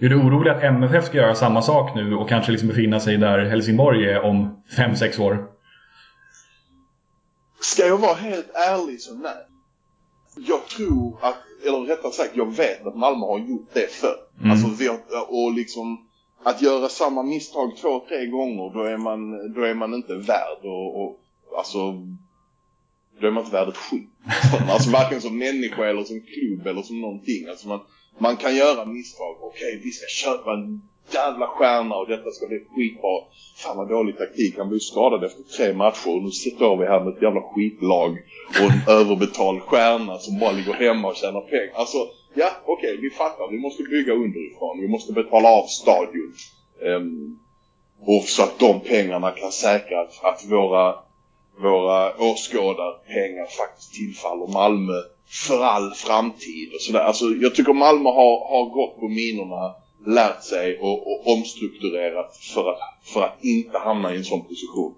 är 0.00 0.08
du 0.08 0.16
orolig 0.16 0.50
att 0.50 0.62
MFF 0.62 1.04
ska 1.04 1.16
göra 1.16 1.34
samma 1.34 1.62
sak 1.62 1.94
nu 1.94 2.14
och 2.14 2.28
kanske 2.28 2.52
liksom 2.52 2.68
befinna 2.68 3.00
sig 3.00 3.16
där 3.16 3.38
Helsingborg 3.38 4.10
är 4.10 4.20
om 4.20 4.62
5-6 4.76 5.20
år? 5.20 5.46
Ska 7.60 7.86
jag 7.86 7.98
vara 7.98 8.14
helt 8.14 8.50
ärlig 8.54 9.00
så 9.00 9.14
nej. 9.14 9.47
Jag 10.46 10.66
tror 10.66 11.18
att, 11.22 11.36
eller 11.66 11.78
rättare 11.78 12.12
sagt 12.12 12.36
jag 12.36 12.56
vet 12.56 12.86
att 12.86 12.96
Malmö 12.96 13.26
har 13.26 13.38
gjort 13.38 13.68
det 13.72 13.90
förr. 13.90 14.16
Mm. 14.38 14.50
Alltså 14.50 14.68
vi 14.78 14.88
har, 14.88 14.98
och 15.28 15.52
liksom 15.52 16.08
att 16.42 16.62
göra 16.62 16.88
samma 16.88 17.22
misstag 17.22 17.76
två, 17.76 18.04
tre 18.08 18.26
gånger 18.26 18.74
då 18.74 18.82
är 18.82 18.96
man, 18.96 19.52
då 19.54 19.62
är 19.62 19.74
man 19.74 19.94
inte 19.94 20.14
värd 20.14 20.58
och, 20.62 21.02
och 21.02 21.20
alltså 21.56 21.78
då 23.20 23.26
är 23.26 23.30
man 23.30 23.44
inte 23.44 23.56
värd 23.56 23.68
ett 23.68 23.76
skit. 23.76 24.08
Alltså 24.70 24.90
varken 24.90 25.20
som 25.20 25.38
människa 25.38 25.86
eller 25.86 26.04
som 26.04 26.20
klubb 26.20 26.66
eller 26.66 26.82
som 26.82 27.00
någonting. 27.00 27.48
Alltså 27.48 27.68
man, 27.68 27.80
man 28.18 28.36
kan 28.36 28.56
göra 28.56 28.84
misstag. 28.84 29.36
Okej, 29.40 29.68
okay, 29.68 29.80
vi 29.84 29.90
ska 29.90 30.06
köpa 30.06 30.52
en 30.52 30.82
jävla 31.14 31.46
stjärna 31.46 31.94
och 31.94 32.08
detta 32.08 32.30
ska 32.30 32.46
bli 32.46 32.58
skitbra. 32.58 33.20
Fan 33.56 33.76
vad 33.76 33.88
dålig 33.88 34.18
taktik. 34.18 34.58
Han 34.58 34.68
blev 34.68 34.78
skadad 34.78 35.24
efter 35.24 35.42
tre 35.42 35.72
matcher 35.72 36.16
och 36.16 36.22
nu 36.22 36.30
sitter 36.30 36.76
vi 36.76 36.86
här 36.86 37.00
med 37.04 37.14
ett 37.14 37.22
jävla 37.22 37.40
skitlag 37.40 38.10
och 38.48 38.70
en 38.72 38.82
överbetald 39.00 39.60
stjärna 39.62 40.18
som 40.18 40.38
bara 40.38 40.52
ligger 40.52 40.72
hemma 40.72 41.08
och 41.08 41.16
tjänar 41.16 41.40
pengar. 41.40 41.72
Alltså, 41.74 41.98
ja 42.34 42.50
okej, 42.64 42.94
okay, 42.94 43.02
vi 43.02 43.10
fattar. 43.10 43.50
Vi 43.50 43.58
måste 43.58 43.82
bygga 43.82 44.12
underifrån. 44.12 44.80
Vi 44.80 44.88
måste 44.88 45.12
betala 45.12 45.48
av 45.48 45.66
stadion. 45.66 46.32
Um, 46.80 47.38
och 48.00 48.24
så 48.24 48.42
att 48.42 48.58
de 48.58 48.80
pengarna 48.80 49.30
kan 49.30 49.52
säkra 49.52 50.00
att, 50.00 50.24
att 50.24 50.44
våra, 50.50 50.94
våra 51.58 52.16
åskådarpengar 52.18 53.46
faktiskt 53.46 53.94
tillfaller 53.94 54.46
Malmö 54.46 55.00
för 55.46 55.64
all 55.64 55.90
framtid 55.94 56.72
och 56.74 56.80
sådär. 56.80 57.00
Alltså 57.00 57.24
jag 57.24 57.54
tycker 57.54 57.72
Malmö 57.72 58.08
har, 58.08 58.48
har 58.48 58.64
gått 58.70 59.00
på 59.00 59.08
minorna, 59.08 59.74
lärt 60.06 60.42
sig 60.42 60.78
och, 60.78 61.12
och 61.12 61.32
omstrukturerat 61.32 62.36
för 62.36 62.70
att, 62.70 62.78
för 63.02 63.22
att 63.22 63.44
inte 63.44 63.78
hamna 63.78 64.14
i 64.14 64.16
en 64.16 64.24
sån 64.24 64.44
position. 64.44 64.94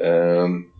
Um, 0.00 0.70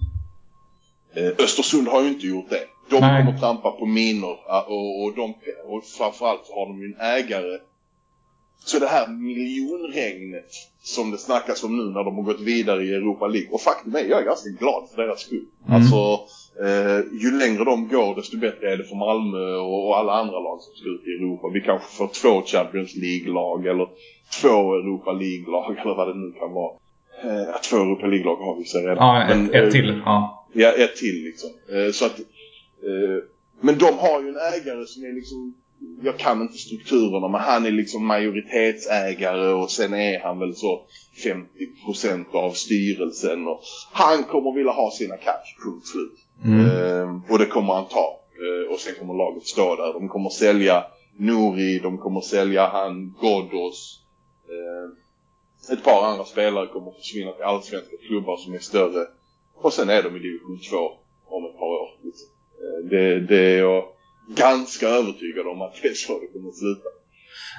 Östersund 1.39 1.89
har 1.89 2.03
ju 2.03 2.09
inte 2.09 2.27
gjort 2.27 2.51
det. 2.51 2.67
De 2.91 3.01
Nej. 3.01 3.25
kommer 3.25 3.39
trampa 3.39 3.71
på 3.71 3.87
minor 3.87 4.39
och, 4.67 5.05
och, 5.05 5.15
de, 5.17 5.35
och 5.65 5.85
framförallt 5.85 6.51
har 6.55 6.67
de 6.67 6.81
ju 6.81 6.87
en 6.87 7.01
ägare. 7.01 7.59
Så 8.65 8.79
det 8.79 8.87
här 8.87 9.09
miljonregnet 9.09 10.51
som 10.83 11.11
det 11.11 11.19
snackas 11.19 11.65
om 11.65 11.77
nu 11.77 11.85
när 11.85 12.05
de 12.05 12.17
har 12.17 12.23
gått 12.23 12.41
vidare 12.41 12.83
i 12.83 12.95
Europa 12.95 13.27
League. 13.27 13.51
Och 13.51 13.61
faktum 13.61 13.95
är, 13.95 14.01
jag 14.01 14.21
är 14.21 14.25
ganska 14.25 14.49
glad 14.49 14.89
för 14.91 15.03
deras 15.03 15.21
skull. 15.21 15.47
Mm. 15.67 15.77
Alltså, 15.77 16.21
eh, 16.65 17.01
ju 17.23 17.39
längre 17.39 17.65
de 17.65 17.89
går 17.89 18.15
desto 18.15 18.37
bättre 18.39 18.73
är 18.73 18.77
det 18.77 18.85
för 18.85 18.97
Malmö 18.97 19.55
och, 19.57 19.89
och, 19.89 19.99
alla 19.99 20.13
andra 20.13 20.39
lag 20.41 20.61
som 20.61 20.75
ska 20.75 20.89
ut 20.89 21.07
i 21.07 21.11
Europa. 21.11 21.49
Vi 21.49 21.61
kanske 21.61 21.97
får 21.97 22.09
två 22.09 22.43
Champions 22.43 22.97
League-lag 22.97 23.67
eller 23.67 23.89
två 24.41 24.75
Europa 24.75 25.13
League-lag 25.13 25.79
eller 25.81 25.95
vad 25.95 26.09
det 26.09 26.15
nu 26.15 26.33
kan 26.33 26.53
vara. 26.53 26.73
Eh, 27.25 27.61
två 27.71 27.77
Europa 27.77 28.07
League-lag 28.07 28.37
har 28.37 28.57
vi 28.59 28.65
sig 28.65 28.83
redan. 28.83 28.97
Ja, 28.97 29.23
ett, 29.23 29.37
Men, 29.37 29.55
ett 29.55 29.65
eh, 29.65 29.71
till. 29.71 30.03
Ja. 30.05 30.47
ja, 30.53 30.69
ett 30.69 30.97
till 30.97 31.25
liksom. 31.25 31.51
Eh, 31.73 31.93
så 31.93 32.07
att, 32.07 32.19
eh, 32.89 33.25
men 33.61 33.79
de 33.79 33.99
har 33.99 34.21
ju 34.23 34.29
en 34.29 34.37
ägare 34.55 34.87
som 34.87 35.05
är 35.05 35.13
liksom 35.13 35.55
jag 36.03 36.19
kan 36.19 36.43
inte 36.43 36.59
strukturerna 36.59 37.29
men 37.29 37.41
han 37.41 37.67
är 37.67 37.71
liksom 37.71 38.07
majoritetsägare 38.07 39.53
och 39.53 39.71
sen 39.71 39.95
är 39.95 40.21
han 40.21 40.39
väl 40.39 40.55
så 40.55 40.83
50% 41.25 42.35
av 42.35 42.51
styrelsen 42.53 43.47
och 43.47 43.61
han 43.93 44.25
kommer 44.25 44.53
vilja 44.53 44.73
ha 44.73 44.91
sina 44.91 45.17
cash, 45.17 45.65
punkt 45.65 45.87
slut. 45.87 46.19
Mm. 46.45 46.61
Uh, 46.61 47.33
och 47.33 47.39
det 47.39 47.47
kommer 47.47 47.75
han 47.75 47.85
ta. 47.89 48.21
Uh, 48.43 48.73
och 48.73 48.81
sen 48.81 48.95
kommer 48.99 49.15
laget 49.15 49.47
stå 49.47 49.77
där. 49.77 49.93
De 49.93 50.09
kommer 50.09 50.31
sälja 50.31 50.85
Nori, 51.17 51.79
de 51.79 51.99
kommer 51.99 52.21
sälja 52.21 52.67
han 52.67 53.15
Ghoddos. 53.21 54.01
Uh, 54.49 55.73
ett 55.73 55.85
par 55.85 56.07
andra 56.07 56.25
spelare 56.25 56.67
kommer 56.67 56.91
försvinna 56.91 57.33
till 57.33 57.45
allsvenska 57.45 57.97
klubbar 58.07 58.37
som 58.37 58.55
är 58.55 58.59
större. 58.59 59.07
Och 59.55 59.73
sen 59.73 59.91
är 59.91 60.03
de 60.03 60.17
i 60.17 60.19
division 60.19 60.59
2 60.71 60.77
om 61.27 61.45
ett 61.45 61.59
par 61.59 61.67
år. 61.67 61.89
Liksom. 62.03 62.29
Det, 62.91 63.21
det 63.21 63.55
är 63.55 63.59
jag 63.59 63.85
ganska 64.37 64.87
övertygad 64.87 65.47
om 65.47 65.63
att 65.63 65.75
det 65.83 65.89
är 65.89 65.95
så 65.95 66.21
det 66.21 66.27
kommer 66.27 66.49
att 66.49 66.57
sluta. 66.57 66.89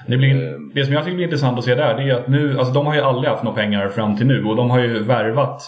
Det, 0.08 0.18
blir, 0.18 0.54
ehm. 0.54 0.72
det 0.76 0.86
som 0.86 0.94
jag 0.94 1.04
tycker 1.04 1.16
blir 1.16 1.26
intressant 1.26 1.60
att 1.60 1.66
se 1.66 1.76
där 1.76 1.96
det 1.96 2.04
är 2.04 2.16
att 2.16 2.28
nu, 2.28 2.58
alltså 2.60 2.74
de 2.74 2.86
har 2.86 2.96
ju 2.96 3.02
aldrig 3.02 3.30
haft 3.30 3.44
några 3.44 3.58
pengar 3.58 3.90
fram 3.90 4.18
till 4.18 4.28
nu 4.28 4.46
och 4.46 4.56
de 4.56 4.70
har 4.70 4.80
ju 4.80 5.04
värvat 5.04 5.62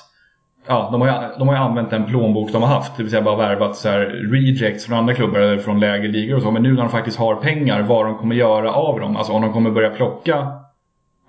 Ja, 0.68 0.90
de 0.92 1.02
har, 1.02 1.08
ju, 1.08 1.38
de 1.40 1.48
har 1.48 1.56
ju 1.56 1.62
använt 1.62 1.90
den 1.90 2.06
plånbok 2.06 2.52
de 2.52 2.62
har 2.62 2.70
haft, 2.70 2.98
det 2.98 3.04
vill 3.04 3.10
säga 3.10 3.22
bara 3.22 3.36
värvat 3.36 3.76
så 3.76 3.90
här 3.90 4.00
rejects 4.32 4.86
från 4.86 4.98
andra 4.98 5.14
klubbar 5.14 5.40
eller 5.40 5.60
från 5.60 5.80
lägre 5.80 6.08
ligor 6.08 6.36
och 6.36 6.42
så. 6.42 6.52
Men 6.52 6.64
nu 6.64 6.74
när 6.74 6.82
de 6.82 6.90
faktiskt 6.90 7.18
har 7.18 7.36
pengar, 7.36 7.82
vad 7.82 8.06
de 8.06 8.18
kommer 8.18 8.36
göra 8.36 8.74
av 8.74 9.00
dem. 9.00 9.18
Alltså 9.18 9.34
om 9.34 9.42
de 9.42 9.54
kommer 9.54 9.72
börja 9.72 9.90
plocka 9.90 10.48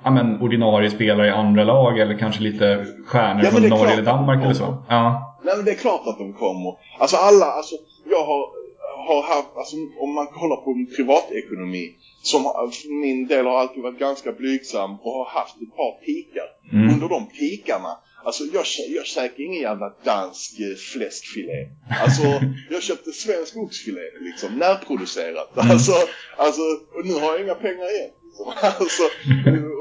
ja, 0.05 0.11
men, 0.11 0.43
ordinarie 0.43 0.91
spelare 0.91 1.27
i 1.27 1.31
andra 1.31 1.65
lag 1.65 1.99
eller 1.99 2.19
kanske 2.19 2.43
lite 2.43 2.87
stjärnor 3.07 3.45
ja, 3.45 3.51
från 3.51 3.69
Norge 3.69 3.93
eller 3.93 4.03
Danmark 4.03 4.45
eller 4.45 4.55
så. 4.55 4.77
Ja. 4.89 5.37
Nej 5.45 5.57
men 5.57 5.65
det 5.65 5.71
är 5.71 5.75
klart 5.77 6.07
att 6.07 6.19
de 6.19 6.33
kommer. 6.33 6.75
Alltså 6.99 7.17
alla, 7.17 7.47
alltså 7.47 7.75
jag 8.11 8.25
har 8.25 8.65
har 9.07 9.23
haft, 9.23 9.57
alltså 9.57 9.77
om 10.05 10.15
man 10.15 10.27
kollar 10.27 10.57
på 10.57 10.75
min 10.75 10.91
privatekonomi 10.97 11.95
som 12.23 12.43
för 12.43 13.01
min 13.01 13.27
del 13.27 13.47
har 13.47 13.57
alltid 13.59 13.83
varit 13.83 13.99
ganska 13.99 14.33
blygsam 14.33 14.91
och 15.03 15.13
har 15.13 15.25
haft 15.25 15.57
ett 15.63 15.77
par 15.77 15.93
pikar. 16.07 16.49
Mm. 16.73 16.95
Under 16.95 17.09
de 17.09 17.27
pikarna, 17.27 17.93
alltså 18.25 18.45
jag, 18.45 18.65
jag 18.89 19.07
käkar 19.07 19.45
ingen 19.45 19.63
jävla 19.63 19.95
dansk 20.05 20.61
eh, 20.61 20.77
fläskfilé. 20.77 21.69
Alltså 22.03 22.23
jag 22.71 22.83
köpte 22.83 23.13
svensk 23.13 23.57
oxfilé 23.57 24.01
liksom, 24.21 24.59
närproducerat. 24.59 25.57
Mm. 25.57 25.71
Alltså, 25.75 25.93
alltså, 26.37 26.63
och 26.97 27.07
nu 27.07 27.13
har 27.13 27.33
jag 27.33 27.41
inga 27.41 27.55
pengar 27.55 27.95
igen. 27.95 28.11
Alltså, 28.79 29.03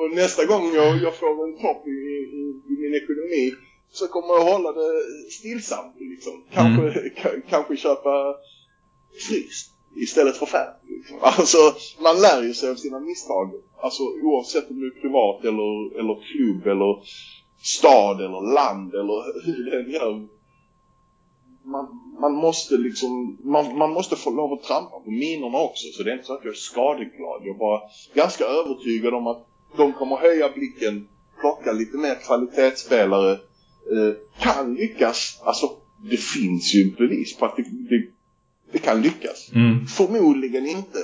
och 0.02 0.16
nästa 0.16 0.46
gång 0.46 0.76
jag, 0.76 1.02
jag 1.02 1.16
får 1.16 1.48
en 1.48 1.58
topp 1.62 1.88
i, 1.88 1.98
i, 2.39 2.44
i 2.72 2.74
min 2.82 2.96
ekonomi 3.04 3.54
så 3.91 4.08
kommer 4.08 4.34
jag 4.34 4.44
hålla 4.54 4.72
det 4.72 4.91
stillsamt 5.32 5.96
liksom. 6.00 6.44
Kanske, 6.54 7.00
mm. 7.00 7.41
kanske 7.50 7.78
köpa 7.78 8.36
fryst 9.28 9.74
istället 9.96 10.38
för 10.38 10.46
färg. 10.46 10.74
Liksom. 10.88 11.18
Alltså, 11.22 11.58
man 12.02 12.22
lär 12.22 12.44
ju 12.44 12.54
sig 12.54 12.70
av 12.70 12.76
sina 12.76 13.00
misstag. 13.00 13.52
Alltså 13.82 14.04
oavsett 14.04 14.70
om 14.70 14.80
du 14.80 14.88
är 14.88 15.02
privat 15.02 15.46
eller, 15.46 16.00
eller 16.00 16.16
klubb 16.32 16.68
eller 16.68 17.04
stad 17.64 18.22
eller 18.22 18.53
land 18.53 18.93
eller 18.93 19.45
hur 19.45 19.72
det 19.72 19.80
än 19.80 19.91
gör. 19.91 20.28
Man, 21.66 21.86
man 22.20 22.34
måste 22.34 22.78
liksom, 22.78 23.38
man, 23.43 23.78
man 23.78 23.91
måste 23.91 24.16
få 24.16 24.30
lov 24.30 24.53
att 24.53 24.64
trampa 24.64 24.99
på 24.99 25.11
minorna 25.11 25.57
också. 25.57 25.88
Så 25.93 26.03
det 26.03 26.11
är 26.11 26.14
inte 26.14 26.26
så 26.26 26.34
att 26.34 26.43
jag 26.43 26.51
är 26.51 26.57
skadeglad. 26.57 27.41
Jag 27.43 27.55
är 27.55 27.59
bara 27.59 27.82
ganska 28.14 28.45
övertygad 28.45 29.14
om 29.14 29.28
att 29.28 29.47
de 29.78 29.93
kommer 29.93 30.16
höja 30.16 30.49
blicken, 30.49 31.07
plocka 31.39 31.72
lite 31.72 31.97
mer 31.97 32.16
kvalitetsspelare. 32.16 33.32
Eh, 33.32 34.14
kan 34.39 34.74
lyckas, 34.74 35.41
alltså 35.43 35.70
det 36.09 36.18
finns 36.18 36.76
ju 36.76 36.95
bevis 36.95 37.38
på 37.38 37.45
att 37.45 37.55
det, 37.55 37.64
det 37.89 38.14
det 38.74 38.80
kan 38.80 39.01
lyckas. 39.01 39.51
Mm. 39.55 39.86
Förmodligen 39.86 40.68
inte. 40.68 40.99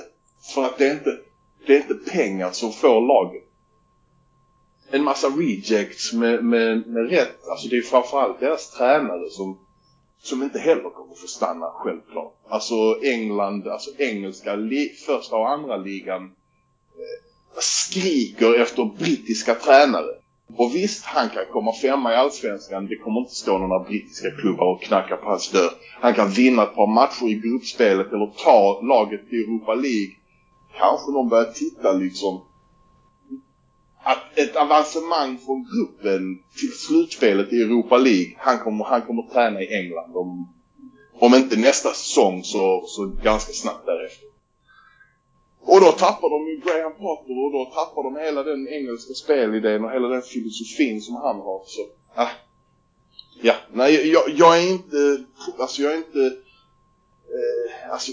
För 0.54 0.64
att 0.64 0.78
det 0.78 0.86
är 0.86 0.92
inte, 0.92 1.18
det 1.66 1.76
är 1.76 1.76
inte 1.76 1.94
pengar 1.94 2.50
som 2.50 2.72
får 2.72 3.00
laget. 3.00 3.42
En 4.90 5.04
massa 5.04 5.28
rejects 5.28 6.12
med, 6.12 6.44
med, 6.44 6.86
med 6.86 7.10
rätt, 7.10 7.48
alltså 7.50 7.68
det 7.68 7.76
är 7.76 7.82
framförallt 7.82 8.40
deras 8.40 8.70
tränare 8.70 9.30
som, 9.30 9.58
som 10.22 10.42
inte 10.42 10.58
heller 10.58 10.90
kommer 10.90 11.14
få 11.14 11.26
stanna 11.26 11.66
självklart. 11.74 12.34
Alltså 12.48 12.74
England, 13.02 13.68
alltså 13.68 13.90
engelska 13.98 14.56
första 15.06 15.36
och 15.36 15.50
andra 15.50 15.76
ligan 15.76 16.24
eh, 16.24 17.60
skriker 17.60 18.60
efter 18.60 18.84
brittiska 18.84 19.54
tränare. 19.54 20.20
Och 20.56 20.74
visst, 20.74 21.04
han 21.04 21.28
kan 21.28 21.42
komma 21.52 21.72
femma 21.72 22.12
i 22.12 22.16
Allsvenskan. 22.16 22.86
Det 22.86 22.96
kommer 22.96 23.20
inte 23.20 23.34
stå 23.34 23.58
några 23.58 23.84
brittiska 23.84 24.30
klubbar 24.30 24.66
och 24.66 24.82
knacka 24.82 25.16
på 25.16 25.28
hans 25.28 25.50
dörr. 25.50 25.70
Han 26.00 26.14
kan 26.14 26.30
vinna 26.30 26.62
ett 26.62 26.74
par 26.74 26.86
matcher 26.86 27.28
i 27.28 27.34
gruppspelet 27.34 28.12
eller 28.12 28.32
ta 28.44 28.80
laget 28.82 29.28
till 29.28 29.38
Europa 29.38 29.74
League. 29.74 30.14
Kanske 30.78 31.10
någon 31.10 31.28
börjar 31.28 31.52
titta 31.52 31.92
liksom 31.92 32.40
att 34.02 34.38
ett 34.38 34.56
avancemang 34.56 35.38
från 35.38 35.66
gruppen 35.72 36.42
till 36.58 36.72
slutspelet 36.72 37.52
i 37.52 37.62
Europa 37.62 37.96
League. 37.96 38.34
Han 38.38 38.58
kommer, 38.58 38.84
han 38.84 39.02
kommer 39.02 39.22
träna 39.22 39.62
i 39.62 39.74
England 39.74 40.16
om, 40.16 40.54
om 41.14 41.34
inte 41.34 41.56
nästa 41.56 41.88
säsong 41.88 42.44
så, 42.44 42.84
så 42.86 43.06
ganska 43.06 43.52
snabbt 43.52 43.86
därefter. 43.86 44.28
Och 45.62 45.80
då 45.80 45.92
tappar 45.92 46.30
de 46.30 46.48
ju 46.50 46.60
Graham 46.64 46.92
Potter 46.92 47.44
och 47.44 47.52
då 47.52 47.64
tappar 47.74 48.02
de 48.02 48.16
hela 48.16 48.42
den 48.42 48.68
engelska 48.68 49.14
spelidén 49.14 49.84
och 49.84 49.90
hela 49.90 50.08
den 50.08 50.22
filosofin 50.22 51.00
som 51.00 51.14
han 51.14 51.36
har. 51.36 51.62
Så, 51.66 51.80
ah. 52.14 52.28
Ja, 53.42 53.54
nej 53.72 54.10
jag, 54.12 54.22
jag 54.36 54.58
är 54.58 54.70
inte, 54.70 55.24
alltså 55.58 55.82
jag 55.82 55.92
är 55.92 55.96
inte, 55.96 56.36
eh, 57.38 57.92
alltså 57.92 58.12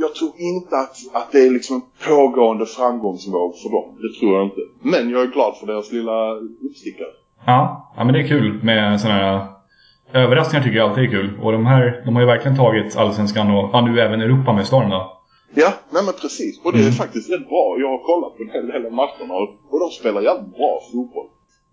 jag, 0.00 0.14
tror 0.14 0.32
inte 0.36 0.76
att, 0.76 0.96
att 1.12 1.32
det 1.32 1.46
är 1.46 1.50
liksom 1.50 1.76
en 1.76 1.82
pågående 2.08 2.66
framgångsvåg 2.66 3.54
för 3.62 3.70
dem. 3.70 3.88
Det 4.02 4.20
tror 4.20 4.36
jag 4.36 4.44
inte. 4.46 4.60
Men 4.82 5.10
jag 5.10 5.22
är 5.22 5.26
glad 5.26 5.56
för 5.56 5.66
deras 5.66 5.92
lilla 5.92 6.34
uppstickare. 6.66 7.08
Ja, 7.46 7.92
ja 7.96 8.04
men 8.04 8.14
det 8.14 8.20
är 8.20 8.28
kul 8.28 8.62
med 8.62 9.00
sådana 9.00 9.18
här 9.18 9.46
överraskningar 10.14 10.64
tycker 10.64 10.78
jag 10.78 10.88
alltid 10.88 11.04
är 11.04 11.08
kul. 11.10 11.40
Och 11.42 11.52
de 11.52 11.66
här, 11.66 12.02
de 12.04 12.14
har 12.14 12.22
ju 12.22 12.26
verkligen 12.26 12.56
tagit 12.56 12.96
Allsvenskan 12.96 13.50
och 13.56 13.70
ja, 13.72 13.80
nu 13.80 14.00
även 14.00 14.20
Europa 14.20 14.52
med 14.52 14.66
storm 14.66 14.90
då. 14.90 15.18
Ja, 15.54 15.72
nej 15.90 16.02
men 16.04 16.14
precis. 16.20 16.60
Och 16.64 16.72
det 16.72 16.78
är 16.78 16.82
Mm. 16.82 16.92
faktiskt 16.92 17.30
rätt 17.30 17.48
bra. 17.48 17.76
Jag 17.78 17.88
har 17.88 17.98
kollat 17.98 18.36
på 18.36 18.42
en 18.42 18.50
hel 18.50 18.66
del 18.66 18.86
av 18.86 18.92
matcherna 18.92 19.34
och, 19.34 19.48
och 19.70 19.80
de 19.80 19.90
spelar 19.90 20.20
jävligt 20.20 20.56
bra 20.56 20.80
fotboll. 20.92 21.26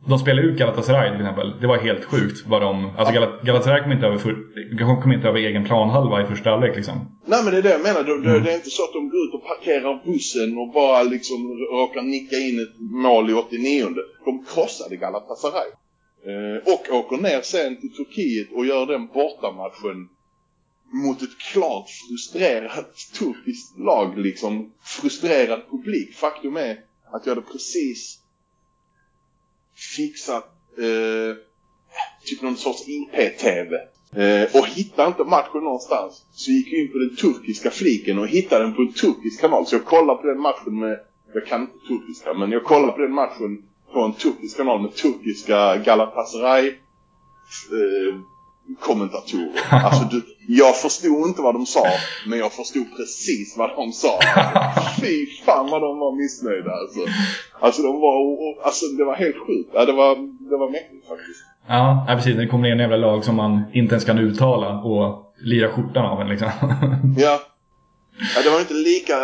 De 0.08 0.20
spelade 0.20 0.48
ut 0.48 0.58
Galatasaray 0.60 1.12
till 1.12 1.22
exempel. 1.22 1.54
Det 1.62 1.68
var 1.68 1.78
helt 1.78 2.06
sjukt 2.06 2.44
vad 2.48 2.62
de... 2.62 2.92
Alltså 2.98 3.14
Gal- 3.14 3.40
Galatasaray 3.46 3.84
kom 3.84 3.92
inte, 3.92 4.06
över 4.06 4.18
för, 4.18 5.02
kom 5.02 5.12
inte 5.12 5.28
över 5.28 5.40
egen 5.40 5.66
planhalva 5.66 6.22
i 6.24 6.26
första 6.26 6.50
halvlek 6.50 6.76
liksom. 6.76 7.18
Nej 7.26 7.44
men 7.44 7.52
det 7.54 7.58
är 7.58 7.62
det 7.62 7.70
jag 7.72 7.82
menar. 7.82 8.04
Det, 8.04 8.22
det, 8.22 8.30
Mm. 8.30 8.44
det 8.44 8.52
är 8.52 8.56
inte 8.56 8.70
så 8.70 8.84
att 8.84 8.94
de 8.94 9.10
går 9.10 9.20
ut 9.28 9.34
och 9.34 9.46
parkerar 9.48 10.02
bussen 10.06 10.58
och 10.58 10.72
bara 10.74 11.04
liksom 11.04 11.58
råkar 11.72 12.02
nicka 12.02 12.36
in 12.36 12.60
ett 12.60 12.80
mål 12.80 13.30
i 13.30 13.34
89 13.34 13.86
De 14.26 14.46
krossade 14.46 14.96
Galatasaray. 14.96 15.70
Eh, 16.30 16.74
och 16.74 16.96
åker 17.00 17.18
ner 17.18 17.42
sen 17.42 17.82
till 17.82 17.94
Turkiet 17.96 18.48
och 18.56 18.66
gör 18.66 18.86
den 18.86 19.08
bortamatchen 19.08 19.98
mot 21.06 21.22
ett 21.22 21.38
klart 21.54 21.86
frustrerat 21.90 22.94
turkiskt 23.20 23.80
lag 23.80 24.18
liksom. 24.18 24.72
Frustrerad 24.84 25.62
publik. 25.72 26.16
Faktum 26.16 26.58
är 26.58 26.78
att 27.12 27.26
jag 27.26 27.36
hade 27.36 27.48
precis 27.48 28.20
fixat 29.80 30.46
eh, 30.78 31.36
typ 32.26 32.42
någon 32.42 32.58
sorts 32.58 32.88
IP-TV. 32.88 33.76
Eh, 34.16 34.56
och 34.56 34.68
hittade 34.68 35.08
inte 35.08 35.24
matchen 35.24 35.64
någonstans. 35.64 36.26
Så 36.32 36.52
gick 36.52 36.74
jag 36.74 36.82
in 36.82 36.92
på 36.92 36.98
den 36.98 37.16
turkiska 37.16 37.72
fliken 37.72 38.20
och 38.20 38.28
hittade 38.28 38.64
den 38.64 38.76
på 38.76 38.82
en 38.82 38.94
turkisk 38.94 39.42
kanal. 39.42 39.66
Så 39.66 39.76
jag 39.76 39.86
kollade 39.86 40.22
på 40.22 40.28
den 40.28 40.42
matchen 40.42 40.80
med, 40.80 41.00
jag 41.34 41.46
kan 41.46 41.62
inte 41.62 41.88
turkiska, 41.88 42.34
men 42.34 42.52
jag 42.52 42.64
kollade 42.64 42.92
på 42.92 43.02
den 43.02 43.14
matchen 43.14 43.64
på 43.94 44.00
en 44.00 44.14
turkisk 44.14 44.58
kanal 44.58 44.82
med 44.82 44.96
turkiska 44.96 45.78
Galatasaray 45.78 46.68
eh, 46.68 48.16
kommentatorer. 48.80 49.52
Alltså 49.72 50.04
du, 50.04 50.22
jag 50.48 50.76
förstod 50.76 51.28
inte 51.28 51.42
vad 51.42 51.56
de 51.56 51.66
sa, 51.66 51.84
men 52.28 52.40
jag 52.40 52.52
förstod 52.54 52.86
precis 52.98 53.58
vad 53.58 53.70
de 53.76 53.92
sa. 53.92 54.20
Alltså, 54.36 55.02
fy 55.02 55.26
fan 55.46 55.70
vad 55.72 55.82
de 55.82 56.00
var 56.00 56.12
missnöjda 56.16 56.72
alltså. 56.72 57.00
Alltså 57.60 57.82
de 57.82 58.00
var, 58.00 58.16
alltså 58.66 58.86
det 58.98 59.04
var 59.04 59.16
helt 59.16 59.36
sjukt. 59.48 59.70
Ja, 59.74 59.86
det 59.86 59.94
var, 59.94 60.16
det 60.50 60.58
var 60.58 60.70
mäktigt 60.70 61.08
faktiskt. 61.08 61.40
Ja, 61.68 62.06
ja 62.08 62.16
precis. 62.16 62.36
Det 62.36 62.48
kommer 62.48 62.64
ner 62.64 62.72
en 62.72 62.80
jävla 62.80 62.98
lag 62.98 63.24
som 63.26 63.36
man 63.36 63.62
inte 63.74 63.94
ens 63.96 64.06
kan 64.06 64.20
uttala 64.20 64.82
och 64.82 65.34
lira 65.42 65.72
skjortan 65.72 66.06
av 66.06 66.22
en 66.22 66.30
liksom. 66.30 66.50
Ja. 67.18 67.40
Ja, 68.36 68.42
det 68.44 68.50
var 68.50 68.60
inte 68.60 68.74
lika, 68.74 69.16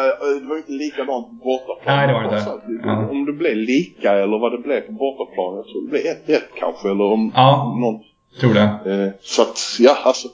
det 0.41 0.45
var 0.49 0.57
inte 0.57 0.71
likadant 0.71 1.27
på 1.27 1.33
bortaplan. 1.43 1.97
Nej, 1.97 2.07
det 2.07 2.13
var 2.13 2.21
det 2.21 2.27
inte. 2.27 2.41
Trots 2.43 2.47
allt, 2.47 2.63
Ja. 2.83 3.09
Om 3.09 3.25
det 3.25 3.33
blev 3.33 3.55
lika 3.55 4.11
eller 4.11 4.39
vad 4.39 4.51
det 4.51 4.57
blev 4.57 4.81
på 4.81 4.91
bortaplan. 4.91 5.55
Jag 5.55 5.65
tror 5.65 5.81
det 5.85 5.89
blev 5.89 6.37
1-1 6.37 6.41
kanske. 6.59 6.89
Eller 6.91 7.03
om 7.03 7.31
Ja. 7.35 7.77
någon... 7.81 7.99
Tror 8.39 8.53
det. 8.53 8.61
Eh, 9.05 9.11
så 9.21 9.41
att, 9.41 9.59
ja 9.79 9.97
alltså. 10.03 10.27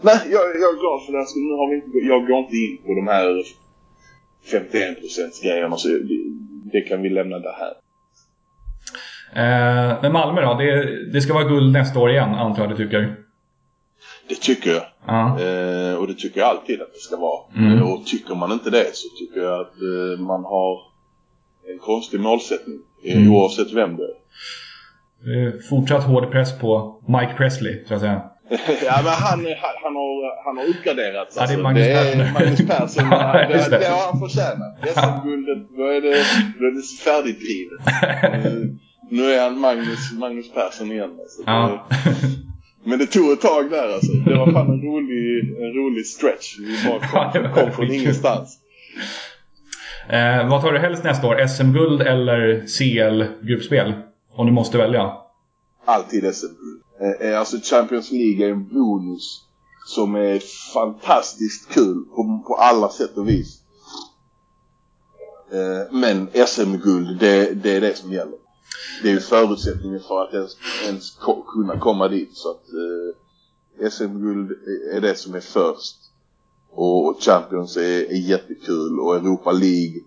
Nej, 0.00 0.18
jag, 0.30 0.40
jag 0.42 0.74
är 0.74 0.80
glad 0.80 1.06
för 1.06 1.12
det. 1.12 1.18
Alltså, 1.18 1.38
nu 1.38 1.52
har 1.52 1.70
vi 1.70 1.76
inte, 1.76 1.98
jag 1.98 2.26
går 2.26 2.38
inte 2.38 2.56
in 2.56 2.78
på 2.86 2.94
de 2.94 3.06
här 3.06 3.42
51% 4.52 5.42
grejerna. 5.44 5.76
Så 5.76 5.88
det, 5.88 6.00
det 6.72 6.80
kan 6.80 7.02
vi 7.02 7.08
lämna 7.08 7.38
det 7.38 7.54
här. 7.58 7.72
Eh, 9.36 9.98
men 10.02 10.12
Malmö 10.12 10.40
då? 10.42 10.54
Det, 10.54 11.12
det 11.12 11.20
ska 11.20 11.34
vara 11.34 11.44
guld 11.48 11.72
nästa 11.72 11.98
år 12.00 12.10
igen, 12.10 12.28
antar 12.34 12.62
jag 12.62 12.70
du 12.70 12.76
tycker? 12.76 13.16
Det 14.28 14.34
tycker 14.40 14.70
jag. 14.70 14.82
Ja. 15.06 15.40
Eh, 15.40 15.94
och 15.94 16.06
det 16.06 16.14
tycker 16.14 16.40
jag 16.40 16.48
alltid 16.48 16.82
att 16.82 16.92
det 16.94 17.00
ska 17.00 17.16
vara. 17.16 17.40
Mm. 17.56 17.78
Eh, 17.78 17.92
och 17.92 18.06
tycker 18.06 18.34
man 18.34 18.52
inte 18.52 18.70
det 18.70 18.96
så 18.96 19.08
tycker 19.18 19.40
jag 19.40 19.60
att 19.60 19.76
eh, 19.76 20.20
man 20.26 20.44
har 20.44 20.78
en 21.72 21.78
konstig 21.78 22.20
målsättning. 22.20 22.78
eh, 23.04 23.16
Mm. 23.16 23.32
Oavsett 23.34 23.72
vem 23.72 23.96
det 23.96 24.02
är. 24.02 24.14
Eh, 25.32 25.60
Fortsatt 25.70 26.04
hård 26.04 26.30
press 26.32 26.58
på 26.58 27.00
Mike 27.08 27.34
Presley, 27.36 27.84
så 27.88 27.94
att 27.94 28.00
säga. 28.00 28.22
ja 28.86 29.00
men 29.04 29.12
han, 29.12 29.38
han, 29.38 29.74
han, 29.82 29.94
har, 29.96 30.44
han 30.44 30.56
har 30.56 30.64
uppgraderats. 30.64 31.36
Ja, 31.40 31.46
det 31.46 31.52
är 31.52 31.56
alltså. 31.56 31.62
Magnus 31.62 31.86
Persson. 31.86 32.20
är 32.20 32.32
Magnus 32.32 32.66
Persson. 32.70 33.04
Ja, 33.10 33.46
det, 33.48 33.70
det. 33.70 33.78
det 33.78 33.86
har 33.86 34.12
han 34.12 34.20
förtjänat. 34.20 34.72
SM-guldet, 34.96 35.68
då 35.76 35.82
är 35.86 36.00
det, 36.00 36.16
då 36.58 36.64
är 36.66 36.70
det 36.76 36.82
färdigdrivet. 37.04 37.80
Nu 39.10 39.32
är 39.32 39.42
han 39.42 39.58
Magnus, 39.60 40.12
Magnus 40.12 40.52
Persson 40.54 40.92
igen. 40.92 41.10
Alltså. 41.20 41.42
Ja. 41.46 41.86
Det, 41.90 42.90
men 42.90 42.98
det 42.98 43.06
tog 43.06 43.32
ett 43.32 43.40
tag 43.40 43.70
där 43.70 43.92
alltså. 43.94 44.12
Det 44.12 44.34
var 44.34 44.52
fan 44.52 44.66
en 44.70 44.82
rolig, 44.82 45.54
en 45.64 45.72
rolig 45.82 46.06
stretch. 46.06 46.58
Vi 46.58 46.88
bara 46.88 47.32
det 47.32 47.38
kom, 47.38 47.52
kom 47.64 47.72
från 47.72 47.92
ingenstans. 47.92 48.58
eh, 50.08 50.48
vad 50.48 50.62
tar 50.62 50.72
du 50.72 50.78
helst 50.78 51.04
nästa 51.04 51.26
år? 51.26 51.46
SM-guld 51.46 52.02
eller 52.02 52.64
CL-gruppspel? 52.78 53.92
Om 54.36 54.46
du 54.46 54.52
måste 54.52 54.78
välja. 54.78 55.16
Alltid 55.84 56.34
SM-guld. 56.34 56.82
Eh, 57.00 57.28
eh, 57.28 57.38
alltså 57.40 57.56
Champions 57.62 58.10
League 58.10 58.46
är 58.46 58.50
en 58.50 58.68
bonus 58.68 59.40
som 59.86 60.14
är 60.14 60.42
fantastiskt 60.74 61.68
kul 61.68 62.04
på, 62.14 62.42
på 62.46 62.54
alla 62.54 62.88
sätt 62.88 63.16
och 63.16 63.28
vis. 63.28 63.60
Eh, 65.52 65.92
men 65.92 66.28
SM-guld, 66.46 67.18
det, 67.20 67.54
det 67.62 67.70
är 67.76 67.80
det 67.80 67.96
som 67.98 68.12
gäller. 68.12 68.38
Det 69.02 69.08
är 69.08 69.12
ju 69.12 69.20
förutsättningen 69.20 70.00
för 70.00 70.22
att 70.22 70.34
ens, 70.34 70.56
ens 70.86 71.18
kunna 71.54 71.78
komma 71.78 72.08
dit. 72.08 72.30
Så 72.36 72.50
att 72.50 72.64
eh, 73.80 73.90
SM-guld 73.90 74.50
är- 74.92 75.00
det 75.00 75.14
som 75.18 75.34
är 75.34 75.40
först. 75.40 75.96
Och 76.70 77.16
Champions 77.20 77.76
är, 77.76 77.82
är 78.12 78.28
jättekul 78.28 79.00
och 79.00 79.16
Europa 79.16 79.52
League 79.52 80.00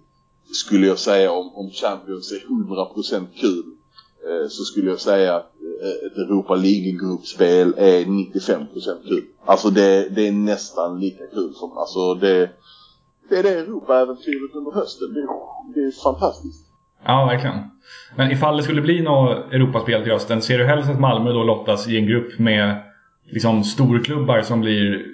skulle 0.53 0.87
jag 0.87 0.99
säga 0.99 1.31
om, 1.31 1.55
om 1.55 1.69
Champions 1.71 2.31
är 2.31 2.39
100% 2.39 3.25
kul 3.35 3.76
Eh, 4.29 4.47
så 4.47 4.63
skulle 4.63 4.89
jag 4.89 4.99
säga 4.99 5.35
att 5.35 5.51
eh, 5.81 6.07
ett 6.07 6.17
Europa 6.17 6.55
League-gruppspel 6.55 7.73
är 7.77 8.05
95% 8.05 8.67
kul. 9.07 9.23
Alltså 9.45 9.69
det, 9.69 10.09
det 10.09 10.27
är 10.27 10.31
nästan 10.31 10.99
lika 10.99 11.23
kul 11.33 11.53
som, 11.53 11.77
alltså 11.77 12.13
det, 12.13 12.49
det 13.29 13.35
är 13.35 13.43
det 13.43 13.49
Europa-äventyret 13.49 14.55
under 14.55 14.71
hösten. 14.71 15.13
Det, 15.13 15.27
det 15.75 15.87
är 15.87 16.03
fantastiskt. 16.03 16.65
Ja, 17.05 17.25
verkligen. 17.25 17.57
Men 18.15 18.31
ifall 18.31 18.57
det 18.57 18.63
skulle 18.63 18.81
bli 18.81 19.01
något 19.01 19.53
Europaspel 19.53 20.03
till 20.03 20.11
hösten, 20.11 20.41
ser 20.41 20.57
du 20.57 20.65
helst 20.65 20.89
att 20.89 20.99
Malmö 20.99 21.31
då 21.31 21.43
lottas 21.43 21.87
i 21.87 21.97
en 21.97 22.07
grupp 22.07 22.39
med 22.39 22.83
liksom 23.25 23.63
storklubbar 23.63 24.41
som 24.41 24.61
blir 24.61 25.05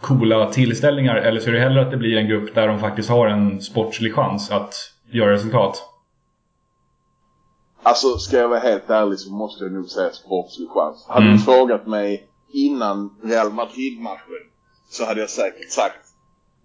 coola 0.00 0.52
tillställningar? 0.52 1.16
Eller 1.16 1.40
ser 1.40 1.52
du 1.52 1.58
hellre 1.58 1.82
att 1.82 1.90
det 1.90 1.96
blir 1.96 2.16
en 2.16 2.28
grupp 2.28 2.54
där 2.54 2.68
de 2.68 2.78
faktiskt 2.78 3.10
har 3.10 3.26
en 3.26 3.60
sportslig 3.60 4.14
chans 4.14 4.50
att 4.50 4.74
göra 5.10 5.32
resultat? 5.32 5.89
Alltså 7.82 8.18
ska 8.18 8.36
jag 8.36 8.48
vara 8.48 8.60
helt 8.60 8.90
ärlig 8.90 9.18
så 9.18 9.32
måste 9.32 9.64
jag 9.64 9.72
nog 9.72 9.88
säga 9.90 10.12
sportslig 10.12 10.68
chans. 10.68 11.04
Hade 11.08 11.26
Mm. 11.26 11.36
du 11.36 11.42
frågat 11.42 11.86
mig 11.86 12.26
innan 12.52 13.14
Real 13.22 13.52
Madrid-matchen 13.52 14.44
så 14.90 15.04
hade 15.04 15.20
jag 15.20 15.30
säkert 15.30 15.70
sagt 15.70 15.96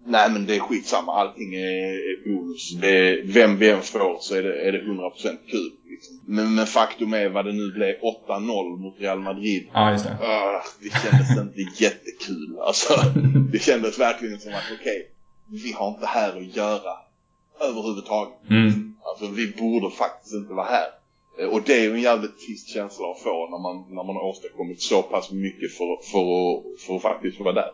Nej 0.08 0.30
men 0.30 0.46
det 0.46 0.56
är 0.56 0.60
skitsamma, 0.60 1.12
allting 1.12 1.54
är, 1.54 2.24
bonus. 2.28 2.70
Det 2.80 3.22
vem 3.24 3.56
vi 3.58 3.70
än 3.70 3.82
får 3.82 4.18
så 4.20 4.34
är 4.34 4.42
det, 4.42 4.68
är 4.68 4.72
det 4.72 4.78
100% 4.78 5.10
kul. 5.50 5.70
Liksom. 5.90 6.20
Men, 6.26 6.54
men 6.54 6.66
faktum 6.66 7.14
är 7.14 7.28
vad 7.28 7.44
det 7.44 7.52
nu 7.52 7.72
blev 7.72 7.94
8-0 8.28 8.76
mot 8.78 8.94
Real 9.00 9.18
Madrid. 9.20 9.68
Ja, 9.72 9.90
just 9.92 10.04
det. 10.04 10.16
Ah, 10.22 10.62
det 10.82 10.90
kändes 10.90 11.30
inte 11.58 11.82
jättekul. 11.84 12.58
Alltså, 12.60 12.94
det 13.52 13.58
kändes 13.58 13.98
verkligen 13.98 14.40
som 14.40 14.52
att 14.52 14.72
okej, 14.80 15.10
vi 15.64 15.72
har 15.72 15.88
inte 15.88 16.06
här 16.06 16.36
att 16.36 16.56
göra 16.56 16.92
överhuvudtaget. 17.60 18.34
Mm. 18.50 18.94
Alltså 19.04 19.26
vi 19.34 19.52
borde 19.52 19.90
faktiskt 19.96 20.34
inte 20.34 20.54
vara 20.54 20.66
här. 20.66 20.86
Eh, 21.38 21.48
och 21.48 21.62
det 21.62 21.72
är 21.72 21.82
ju 21.82 21.92
en 21.92 22.00
jävligt 22.00 22.38
trist 22.46 22.68
känsla 22.68 23.10
att 23.10 23.22
få 23.22 23.48
när 23.50 23.58
man, 23.58 23.76
när 23.88 24.04
man 24.04 24.16
har 24.16 24.22
åstadkommit 24.22 24.82
så 24.82 25.02
pass 25.02 25.30
mycket 25.30 25.72
för, 25.72 25.98
för, 26.12 26.24
att, 26.56 26.80
för 26.80 26.96
att 26.96 27.02
faktiskt 27.02 27.40
vara 27.40 27.52
där. 27.52 27.70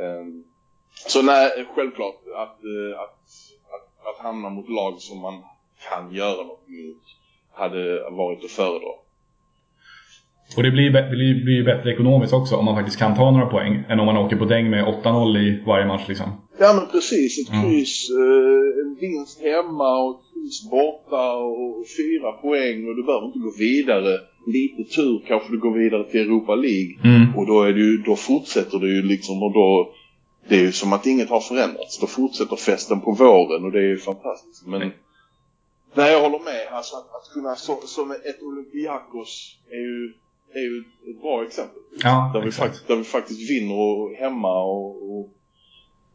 Ehm, 0.00 0.44
så 1.06 1.22
nej, 1.22 1.66
självklart 1.74 2.20
att, 2.36 2.64
eh, 2.64 3.00
att, 3.00 3.18
att, 3.74 4.08
att 4.08 4.24
hamna 4.24 4.50
mot 4.50 4.68
lag 4.68 5.00
som 5.00 5.20
man 5.20 5.42
kan 5.90 6.14
göra 6.14 6.42
något 6.42 6.68
mot 6.68 7.02
hade 7.52 8.10
varit 8.10 8.44
att 8.44 8.50
föredra. 8.50 8.88
Och 10.56 10.62
det 10.62 10.70
blir, 10.70 10.90
det 10.90 11.02
blir 11.10 11.44
blir 11.44 11.54
ju 11.54 11.64
bättre 11.64 11.92
ekonomiskt 11.92 12.32
också 12.32 12.56
om 12.56 12.64
man 12.64 12.76
faktiskt 12.76 12.98
kan 12.98 13.16
ta 13.16 13.30
några 13.30 13.46
poäng 13.46 13.84
än 13.88 14.00
om 14.00 14.06
man 14.06 14.16
åker 14.16 14.36
på 14.36 14.44
däng 14.44 14.70
med 14.70 14.84
8-0 14.84 15.38
i 15.38 15.62
varje 15.66 15.86
match 15.86 16.08
liksom. 16.08 16.45
Ja 16.58 16.72
men 16.74 16.86
precis, 16.92 17.38
ett 17.38 17.54
Mm. 17.54 17.62
kryss, 17.70 18.10
eh, 18.10 18.82
en 18.82 18.96
vinst 19.00 19.40
hemma 19.40 19.98
och 20.04 20.14
ett 20.20 20.26
kryss 20.34 20.70
borta 20.70 21.32
och 21.36 21.84
fyra 21.96 22.32
poäng 22.32 22.88
och 22.88 22.96
du 22.96 23.02
behöver 23.02 23.26
inte 23.26 23.38
gå 23.38 23.52
vidare. 23.58 24.18
Lite 24.46 24.94
tur 24.94 25.24
kanske 25.26 25.52
du 25.52 25.58
går 25.58 25.74
vidare 25.78 26.10
till 26.10 26.20
Europa 26.20 26.54
League 26.54 26.94
Mm. 27.04 27.36
och 27.36 27.46
då, 27.46 27.62
är 27.62 27.72
det 27.72 27.80
ju, 27.80 27.96
då 27.98 28.16
fortsätter 28.16 28.78
det 28.78 28.88
ju 28.88 29.02
liksom 29.02 29.42
och 29.42 29.52
då 29.52 29.92
det 30.48 30.54
är 30.54 30.60
ju 30.60 30.72
som 30.72 30.92
att 30.92 31.06
inget 31.06 31.28
har 31.30 31.40
förändrats. 31.40 31.98
Då 32.00 32.06
fortsätter 32.06 32.56
festen 32.56 33.00
på 33.00 33.12
våren 33.12 33.64
och 33.64 33.72
det 33.72 33.78
är 33.78 33.88
ju 33.88 33.98
fantastiskt. 33.98 34.66
Men 34.66 34.92
nej, 35.94 36.12
jag 36.12 36.20
håller 36.20 36.38
med. 36.44 36.66
Alltså 36.72 36.96
att, 36.96 37.02
att 37.14 37.32
kunna 37.34 37.56
så, 37.56 37.76
som 37.84 38.10
ett 38.10 38.42
Olympiakos 38.42 39.56
är 39.70 39.76
ju, 39.76 40.12
är 40.54 40.60
ju 40.60 40.84
ett 41.10 41.20
bra 41.22 41.44
exempel. 41.44 41.82
Ja, 42.02 42.30
Där 42.34 42.40
vi, 42.40 42.50
faktiskt, 42.52 42.88
där 42.88 42.96
vi 42.96 43.04
faktiskt 43.04 43.50
vinner 43.50 43.74
och, 43.74 44.10
hemma 44.12 44.62
och, 44.62 45.18
och, 45.18 45.30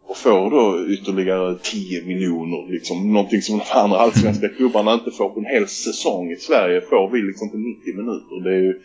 och 0.07 0.17
får 0.17 0.49
då 0.51 0.85
ytterligare 0.93 1.57
10 1.63 2.05
miljoner. 2.05 2.71
Liksom, 2.71 3.13
någonting 3.13 3.41
som 3.41 3.57
de 3.57 3.63
andra 3.79 3.97
allsvenska 3.97 4.49
klubbarna 4.49 4.93
inte 4.93 5.11
får 5.11 5.29
på 5.29 5.39
en 5.39 5.45
hel 5.45 5.67
säsong 5.67 6.31
i 6.31 6.35
Sverige 6.35 6.81
får 6.81 7.09
vi 7.09 7.21
liksom 7.21 7.49
på 7.51 7.57
90 7.57 7.95
minuter. 7.95 8.43
Det 8.43 8.55
är 8.55 8.61
ju 8.61 8.81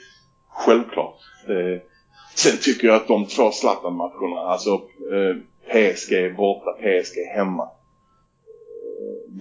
självklart. 0.49 1.19
Är, 1.49 1.83
Sen 2.35 2.57
tycker 2.62 2.87
jag 2.87 2.97
att 2.97 3.09
de 3.09 3.27
två 3.27 3.51
Zlatan-matcherna, 3.51 4.41
alltså 4.41 4.71
eh, 4.71 5.37
PSG 5.73 6.37
borta, 6.37 6.71
PSG 6.73 7.19
hemma. 7.37 7.69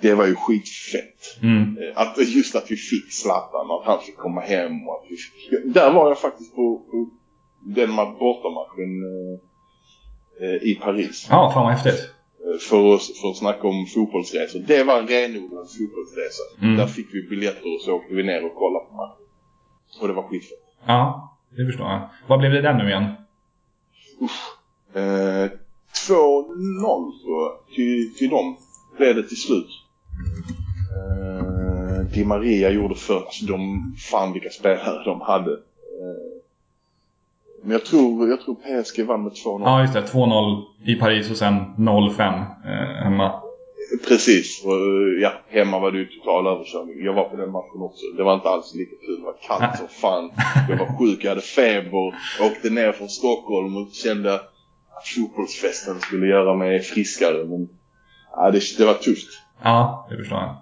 Det 0.02 0.14
var 0.14 0.26
ju 0.28 0.36
skitfett. 0.36 1.42
Mm. 1.44 1.78
Eh, 1.78 2.02
Att, 2.02 2.18
just 2.36 2.56
att 2.56 2.72
vi 2.72 2.76
fick 2.76 3.14
Zlatan, 3.14 3.72
att 3.72 3.86
han 3.86 4.02
fick 4.02 4.18
komma 4.18 4.42
hem 4.42 4.88
och 4.88 4.94
att 4.96 5.06
vi 5.10 5.16
fick, 5.16 5.74
Där 5.74 5.94
var 5.94 6.08
jag 6.08 6.20
faktiskt 6.20 6.56
på, 6.56 6.78
på 6.92 7.10
den 7.66 7.90
ma- 7.90 8.20
bortamatchen 8.20 8.92
eh, 9.04 9.40
i 10.62 10.76
Paris. 10.82 11.28
Ja, 11.30 11.52
fan 11.54 11.64
vad 11.64 11.74
häftigt. 11.74 11.94
Eh, 12.04 12.58
För 12.70 12.96
att, 12.96 13.02
för 13.22 13.30
att 13.30 13.38
snacka 13.38 13.68
om 13.68 13.86
fotbollsresor. 13.86 14.60
Det 14.60 14.84
var 14.84 15.00
en 15.00 15.08
renodlad 15.08 15.68
fotbollsresa. 15.78 16.44
Mm. 16.62 16.78
Där 16.78 16.88
fick 16.88 17.08
vi 17.14 17.22
biljetter 17.30 17.76
och 17.76 17.82
så 17.82 17.94
åkte 17.94 18.14
vi 18.16 18.24
ner 18.24 18.46
och 18.46 18.56
kollade 18.56 18.86
på 18.86 18.96
matchen. 18.96 19.26
Och 20.02 20.08
det 20.08 20.14
var 20.14 20.24
skitfett. 20.24 20.58
Ja, 20.86 21.38
det 21.58 21.66
förstår 21.66 21.88
jag. 21.88 22.10
Vad 22.28 22.40
blev 22.40 22.52
det 22.52 22.62
där 22.62 22.74
nu 22.74 22.88
igen? 22.90 23.04
Eh, 24.94 25.50
2-0 26.08 27.22
tror 27.22 27.44
jag 27.44 27.76
till, 27.76 28.16
till 28.18 28.30
dem 28.30 28.58
blev 28.98 29.16
det 29.16 29.24
till 29.24 29.42
slut. 29.42 29.68
Eh, 30.96 32.06
Di 32.14 32.26
Maria 32.26 32.70
gjorde 32.70 32.96
för, 32.96 33.18
alltså 33.18 33.46
de, 33.46 33.94
fan 33.98 34.34
vilka 34.34 34.50
spelare 34.50 35.04
de 35.06 35.22
hade. 35.22 35.52
Men 37.66 37.72
jag 37.72 37.86
tror, 37.86 38.30
jag 38.30 38.42
tror 38.42 38.56
PSG 38.56 39.06
vann 39.06 39.24
med 39.24 39.32
2-0. 39.32 39.62
Ja, 39.64 39.82
just 39.82 39.94
det. 39.94 40.02
2-0 40.02 40.64
i 40.86 40.96
Paris 40.96 41.32
och 41.32 41.38
sen 41.38 41.54
0-5 41.78 42.22
eh, 42.66 43.04
hemma. 43.04 43.42
Precis. 44.08 44.66
Och, 44.66 44.72
eh, 44.72 45.22
ja, 45.22 45.34
hemma 45.50 45.80
var 45.80 45.92
det 45.92 45.98
ju 45.98 46.06
total 46.06 46.48
överkörning. 46.48 47.06
Jag 47.06 47.14
var 47.14 47.30
på 47.30 47.36
den 47.36 47.52
matchen 47.52 47.82
också. 47.82 48.06
Det 48.18 48.24
var 48.24 48.34
inte 48.34 48.50
alls 48.50 48.76
lika 48.76 48.96
kul. 49.06 49.20
Det 49.20 49.26
var 49.26 49.36
kallt 49.48 49.78
som 49.78 49.88
fan. 49.88 50.32
Jag 50.70 50.78
var 50.78 51.00
sjuk, 51.00 51.24
jag 51.24 51.30
hade 51.30 51.42
feber. 51.42 52.16
Åkte 52.42 52.70
ner 52.70 52.92
från 52.92 53.10
Stockholm 53.10 53.78
och 53.78 53.88
kände 53.94 54.34
att 54.34 55.08
fotbollsfesten 55.16 56.00
skulle 56.00 56.28
göra 56.28 56.56
mig 56.56 56.80
friskare. 56.80 57.46
Men 57.46 57.70
ja, 58.36 58.52
det, 58.52 58.62
det 58.78 58.86
var 58.86 58.94
tufft. 58.94 59.30
Ja, 59.64 60.08
det 60.10 60.18
förstår 60.18 60.38
jag. 60.38 60.56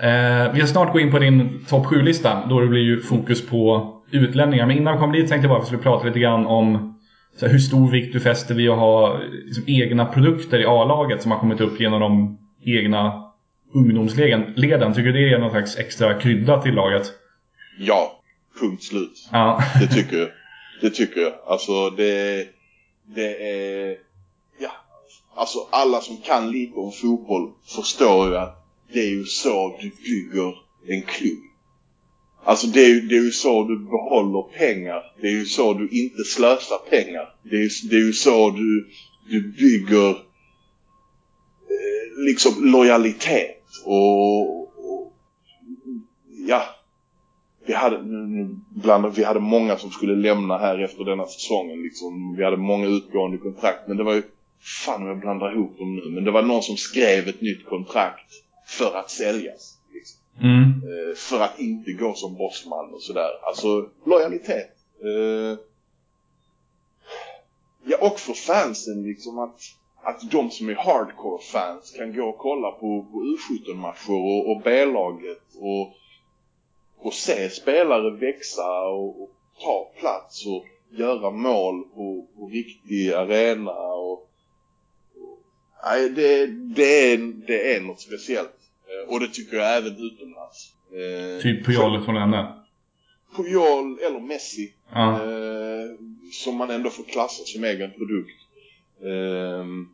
Eh, 0.00 0.52
vi 0.52 0.58
ska 0.58 0.66
snart 0.66 0.92
gå 0.92 1.00
in 1.00 1.10
på 1.10 1.18
din 1.18 1.64
topp 1.68 1.86
7-lista. 1.86 2.46
Då 2.48 2.60
det 2.60 2.66
blir 2.66 2.82
ju 2.82 3.00
fokus 3.00 3.46
på 3.46 3.93
utlänningar. 4.14 4.66
Men 4.66 4.76
innan 4.76 4.94
vi 4.94 5.00
kom 5.00 5.12
dit 5.12 5.28
tänkte 5.28 5.46
jag 5.46 5.50
bara 5.50 5.58
att 5.58 5.64
vi 5.64 5.66
skulle 5.66 5.82
prata 5.82 6.06
lite 6.06 6.18
grann 6.18 6.46
om 6.46 6.94
här, 7.40 7.48
hur 7.48 7.58
stor 7.58 7.90
vikt 7.90 8.12
du 8.12 8.20
fäster 8.20 8.54
vid 8.54 8.70
att 8.70 8.78
ha 8.78 9.18
liksom, 9.44 9.64
egna 9.66 10.06
produkter 10.06 10.58
i 10.58 10.64
A-laget 10.66 11.22
som 11.22 11.30
har 11.30 11.38
kommit 11.38 11.60
upp 11.60 11.80
genom 11.80 12.00
de 12.00 12.38
egna 12.64 13.24
ungdomsleden. 13.74 14.54
Tycker 14.54 15.02
du 15.02 15.12
det 15.12 15.34
är 15.34 15.38
någon 15.38 15.50
slags 15.50 15.78
extra 15.78 16.14
krydda 16.14 16.62
till 16.62 16.74
laget? 16.74 17.12
Ja, 17.78 18.20
punkt 18.60 18.82
slut. 18.82 19.28
Ja. 19.32 19.62
Det 19.80 19.86
tycker 19.86 20.18
jag. 20.18 20.28
Det 20.80 20.90
tycker 20.90 21.20
jag. 21.20 21.32
Alltså 21.46 21.90
det, 21.90 22.46
det 23.14 23.36
är... 23.50 23.96
Ja. 24.58 24.70
Alltså 25.36 25.58
alla 25.70 26.00
som 26.00 26.16
kan 26.16 26.50
lite 26.50 26.78
om 26.80 26.92
fotboll 26.92 27.50
förstår 27.76 28.28
ju 28.28 28.36
att 28.36 28.64
det 28.92 28.98
är 28.98 29.10
ju 29.10 29.24
så 29.24 29.78
du 29.80 29.90
bygger 29.90 30.54
en 30.88 31.02
klubb. 31.02 31.53
Alltså 32.44 32.66
det 32.66 32.80
är, 32.84 32.88
ju- 32.88 33.00
det 33.08 33.14
är 33.16 33.22
ju 33.24 33.30
så 33.30 33.64
du 33.64 33.78
behåller 33.78 34.42
pengar. 34.58 35.02
Det 35.20 35.26
är 35.26 35.32
ju 35.32 35.44
så 35.44 35.74
du 35.74 35.88
inte 35.88 36.24
slösar 36.24 36.78
pengar. 36.90 37.34
Det 37.42 37.56
är, 37.56 37.60
ju- 37.60 37.88
det 37.90 37.96
är 37.96 38.06
ju 38.06 38.12
så 38.12 38.50
du, 38.50 38.88
du 39.30 39.52
bygger 39.52 40.10
eh, 40.10 40.16
liksom 42.26 42.52
lojalitet 42.72 43.62
och, 43.84 44.60
och 44.62 45.12
ja, 46.48 46.62
vi 47.66 47.72
hade, 47.72 47.98
bland, 48.70 49.14
vi 49.14 49.24
hade 49.24 49.40
många 49.40 49.76
som 49.76 49.90
skulle 49.90 50.14
lämna 50.14 50.58
här 50.58 50.78
efter 50.78 51.04
denna 51.04 51.26
säsongen. 51.26 51.82
Liksom. 51.82 52.34
Vi 52.36 52.44
hade 52.44 52.56
många 52.56 52.86
utgående 52.86 53.38
kontrakt. 53.38 53.88
Men 53.88 53.96
det 53.96 54.02
var 54.04 54.14
ju, 54.14 54.22
fan 54.86 55.02
om 55.02 55.08
jag 55.08 55.20
blandar 55.20 55.52
ihop 55.54 55.78
dem 55.78 55.96
nu. 55.96 56.02
Men 56.14 56.24
det 56.24 56.30
var 56.30 56.42
någon 56.42 56.62
som 56.62 56.76
skrev 56.76 57.28
ett 57.28 57.40
nytt 57.40 57.66
kontrakt 57.66 58.32
för 58.68 58.96
att 58.96 59.10
säljas. 59.10 59.73
Mm. 60.42 60.62
Eh, 60.62 61.14
för 61.16 61.40
att 61.40 61.58
inte 61.58 61.92
gå 61.92 62.14
som 62.14 62.34
bossman 62.34 62.94
och 62.94 63.02
sådär. 63.02 63.30
Alltså 63.42 63.88
lojalitet. 64.04 64.76
Eh, 65.02 65.58
ja, 67.84 67.96
och 68.00 68.20
för 68.20 68.32
fansen 68.32 69.02
liksom 69.02 69.38
att, 69.38 69.60
att 70.02 70.30
de 70.30 70.50
som 70.50 70.68
är 70.68 70.74
hardcore 70.74 71.42
fans 71.42 71.90
kan 71.96 72.16
gå 72.16 72.24
och 72.24 72.38
kolla 72.38 72.70
på, 72.70 73.06
på 73.12 73.18
U17-matcher 73.18 74.12
och, 74.12 74.50
och 74.50 74.62
B-laget 74.64 75.42
och 75.60 75.94
och 77.04 77.14
se 77.14 77.50
spelare 77.50 78.10
växa 78.10 78.80
och, 78.80 79.22
och 79.22 79.30
ta 79.60 79.92
plats 80.00 80.46
och 80.46 80.64
göra 80.90 81.30
mål 81.30 81.84
på, 81.94 82.26
på 82.36 82.46
riktig 82.46 83.12
arena 83.12 83.72
och, 83.72 84.12
och 84.12 84.28
nej, 85.84 86.10
det, 86.10 86.46
det, 86.46 87.12
är, 87.12 87.46
det 87.46 87.76
är 87.76 87.80
något 87.80 88.00
speciellt. 88.00 88.63
Eh, 89.02 89.12
Och 89.12 89.20
det 89.20 89.28
tycker 89.28 89.56
jag 89.56 89.76
även 89.76 89.92
utomlands. 89.92 90.72
Eh, 90.92 91.42
Typ 91.42 91.66
Puyol 91.66 92.04
från 92.04 92.16
henne. 92.16 92.54
Puyol 93.36 93.98
eller 93.98 94.20
Messi. 94.20 94.72
Ja. 94.92 95.12
Eh, 95.12 95.90
som 96.32 96.56
man 96.56 96.70
ändå 96.70 96.90
får 96.90 97.04
klassa 97.04 97.42
som 97.44 97.64
egen 97.64 97.90
produkt. 97.90 98.30
Ehm, 99.04 99.88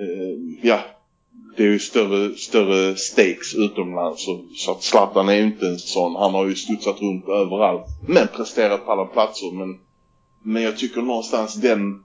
eh, 0.00 0.68
ja, 0.68 0.80
det 1.56 1.62
är 1.62 1.68
ju 1.68 1.78
större, 1.78 2.34
större 2.34 2.96
stakes 2.96 3.54
utomlands. 3.54 4.24
Så, 4.24 4.44
så 4.56 4.72
att 4.72 4.82
Zlatan 4.82 5.28
är 5.28 5.34
ju 5.34 5.42
inte 5.42 5.66
en 5.66 5.78
sån. 5.78 6.16
Han 6.16 6.34
har 6.34 6.46
ju 6.46 6.54
studsat 6.54 7.00
runt 7.00 7.28
överallt. 7.28 7.86
Men 8.08 8.28
presterat 8.28 8.84
på 8.86 8.92
alla 8.92 9.04
platser. 9.04 9.52
Men, 9.52 9.80
men 10.44 10.62
jag 10.62 10.78
tycker 10.78 11.02
någonstans 11.02 11.54
den 11.54 12.02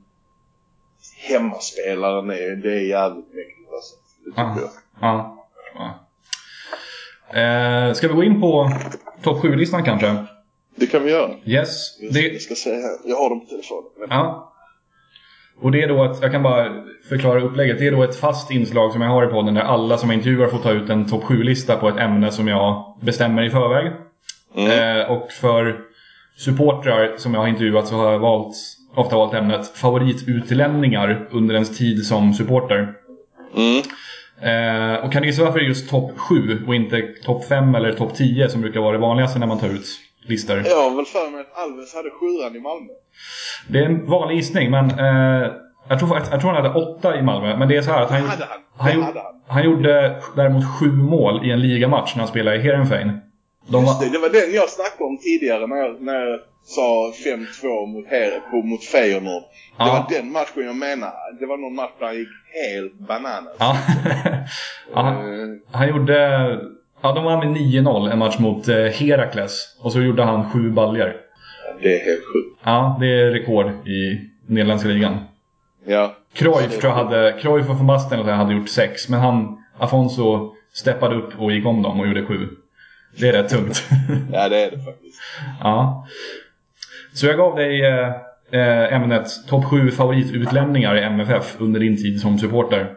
hemmaspelaren 1.17 2.29
är, 2.29 2.55
det 2.55 2.71
är 2.73 2.81
jävligt 2.89 3.33
mäktigt 3.33 3.69
alltså. 3.73 3.95
Det 4.25 4.29
tycker 4.31 4.41
Ja. 4.41 4.57
jag. 4.59 4.69
Ja. 5.01 5.42
Eh, 7.35 7.93
ska 7.93 8.07
vi 8.07 8.13
gå 8.13 8.23
in 8.23 8.41
på 8.41 8.71
topp 9.23 9.43
7-listan 9.43 9.83
kanske? 9.83 10.15
Det 10.75 10.87
kan 10.87 11.03
vi 11.03 11.11
göra. 11.11 11.31
Yes. 11.45 11.97
Jag 12.01 12.13
Det, 12.13 12.21
jag 12.21 12.41
ska 12.41 12.69
här. 12.69 13.09
Jag 13.09 13.15
har 13.15 13.29
dem 13.29 13.39
på 13.39 13.45
telefonen. 13.45 14.07
ja. 14.09 14.49
Och 15.61 15.71
det 15.71 15.83
är 15.83 15.87
då 15.87 16.03
att, 16.03 16.21
jag 16.21 16.31
kan 16.31 16.43
bara 16.43 16.83
förklara 17.09 17.41
upplägget. 17.41 17.79
Det 17.79 17.87
är 17.87 17.91
då 17.91 18.03
ett 18.03 18.15
fast 18.15 18.51
inslag 18.51 18.91
som 18.91 19.01
jag 19.01 19.09
har 19.09 19.27
i 19.27 19.27
podden 19.27 19.53
där 19.53 19.61
alla 19.61 19.97
som 19.97 20.09
jag 20.09 20.17
intervjuar 20.17 20.47
får 20.47 20.57
ta 20.57 20.71
ut 20.71 20.89
en 20.89 21.09
topp 21.09 21.23
7-lista 21.23 21.75
på 21.75 21.89
ett 21.89 21.97
ämne 21.97 22.31
som 22.31 22.47
jag 22.47 22.97
bestämmer 23.01 23.43
i 23.43 23.49
förväg. 23.49 23.91
Mm. 24.55 24.99
Eh, 24.99 25.11
och 25.11 25.31
för 25.31 25.79
supportrar 26.37 27.17
som 27.17 27.33
jag 27.33 27.41
har 27.41 27.47
intervjuat 27.47 27.87
så 27.87 27.95
har 27.95 28.11
jag 28.11 28.19
valt, 28.19 28.55
ofta 28.95 29.15
valt 29.15 29.33
ämnet 29.33 29.67
favoritutlänningar 29.67 31.27
under 31.31 31.53
ens 31.53 31.77
tid 31.77 32.05
som 32.05 32.33
supporter. 32.33 32.93
Mm. 33.55 33.83
Eh, 34.43 35.05
och 35.05 35.11
kan 35.11 35.21
du 35.21 35.27
gissa 35.27 35.43
varför 35.43 35.59
det 35.59 35.65
är 35.65 35.67
just 35.67 35.89
topp 35.89 36.11
7 36.17 36.63
och 36.67 36.75
inte 36.75 37.01
topp 37.25 37.45
5 37.45 37.75
eller 37.75 37.93
topp 37.93 38.15
10 38.15 38.49
som 38.49 38.61
brukar 38.61 38.79
vara 38.79 38.91
det 38.91 38.97
vanligaste 38.97 39.39
när 39.39 39.47
man 39.47 39.59
tar 39.59 39.67
ut 39.69 39.85
listor? 40.21 40.57
Jag 40.65 40.89
har 40.89 40.95
väl 40.95 41.05
för 41.05 41.31
mig 41.31 41.41
att 41.41 41.57
Alves 41.63 41.95
hade 41.95 42.09
sjuan 42.09 42.55
i 42.55 42.59
Malmö. 42.59 42.93
Det 43.67 43.79
är 43.79 43.85
en 43.85 44.05
vanlig 44.05 44.35
gissning, 44.35 44.71
men 44.71 44.89
eh, 44.91 45.51
jag, 45.87 45.99
tror, 45.99 46.17
jag 46.31 46.41
tror 46.41 46.51
han 46.51 46.63
hade 46.63 46.79
8 46.79 47.17
i 47.17 47.21
Malmö. 47.21 47.57
Men 47.57 47.67
det 47.67 47.77
är 47.77 47.81
så 47.81 47.91
här 47.91 48.01
att 48.01 48.11
han, 48.11 48.21
hade 48.21 48.45
han. 48.45 48.59
han, 48.77 48.93
gjorde- 48.95 49.05
han. 49.19 49.41
han 49.47 49.63
gjorde 49.63 50.21
däremot 50.35 50.63
7 50.79 50.91
mål 50.91 51.45
i 51.45 51.51
en 51.51 51.61
ligamatch 51.61 52.15
när 52.15 52.19
han 52.19 52.27
spelade 52.27 52.57
i 52.57 52.61
Heerenveen. 52.61 53.19
De 53.67 53.83
Just 53.85 53.99
det, 54.01 54.09
det 54.09 54.17
var 54.19 54.29
den 54.29 54.53
jag 54.53 54.69
snackade 54.69 55.03
om 55.03 55.17
tidigare 55.17 55.67
när 55.67 55.75
jag, 55.77 56.01
när 56.01 56.13
jag 56.25 56.39
sa 56.65 57.11
5-2 57.25 57.85
mot, 57.87 58.07
Her- 58.07 58.63
mot 58.63 58.83
Feyenoord. 58.83 59.43
Det 59.43 59.49
Ja. 59.77 60.05
var 60.09 60.17
den 60.17 60.31
matchen 60.31 60.65
jag 60.65 60.75
menar. 60.75 61.13
Det 61.39 61.45
var 61.45 61.57
någon 61.57 61.75
match 61.75 61.91
där 61.99 62.05
han 62.05 62.15
gick 62.15 62.27
helt 62.63 62.93
bananas. 63.07 63.55
ja. 63.59 63.77
ja, 64.93 65.01
han- 65.01 65.15
Eh, 65.41 65.47
han 65.71 65.89
gjorde... 65.89 66.17
Ja, 67.01 67.11
de 67.13 67.23
vann 67.23 67.39
med 67.39 67.57
9-0 67.61 68.11
en 68.11 68.19
match 68.19 68.39
mot 68.39 68.67
eh, 68.67 68.75
Herakles. 68.75 69.77
Och 69.81 69.91
så 69.91 70.01
gjorde 70.01 70.23
han 70.23 70.51
7 70.51 70.69
baljor. 70.71 71.13
det 71.81 72.01
är 72.01 72.05
helt 72.05 72.19
sjukt. 72.33 72.59
Ja, 72.63 72.97
det 72.99 73.07
är 73.21 73.31
rekord 73.31 73.65
i 73.87 74.19
nederländska 74.47 74.89
ligan. 74.89 75.17
Ja. 75.85 76.15
Cruyff 76.33 76.79
tror 76.79 76.93
jag 76.93 77.03
hade, 77.03 77.35
Cruyff 77.41 77.69
och 77.69 77.75
van 77.77 77.87
Basten 77.87 78.19
hade 78.25 78.53
gjort 78.53 78.69
sex, 78.69 79.09
men 79.09 79.19
han, 79.19 79.57
Afonso, 79.79 80.53
steppade 80.73 81.15
upp 81.15 81.39
och 81.39 81.51
gick 81.51 81.65
om 81.65 81.81
dem 81.81 81.99
och 81.99 82.07
gjorde 82.07 82.25
sju. 82.25 82.47
Det 83.19 83.27
är 83.27 83.33
rätt 83.33 83.49
tungt. 83.49 83.83
ja, 84.33 84.49
det 84.49 84.63
är 84.63 84.71
det 84.71 84.79
faktiskt. 84.85 85.19
ja. 85.59 86.07
Så 87.13 87.25
jag 87.25 87.37
gav 87.37 87.55
dig 87.55 87.85
eh, 87.85 88.07
eh, 88.51 88.93
ämnet 88.93 89.27
topp 89.49 89.65
sju 89.65 89.91
favoritutlänningar 89.91 90.95
i 90.97 91.03
MFF 91.03 91.55
under 91.59 91.79
din 91.79 91.97
tid 91.97 92.21
som 92.21 92.39
supporter. 92.39 92.93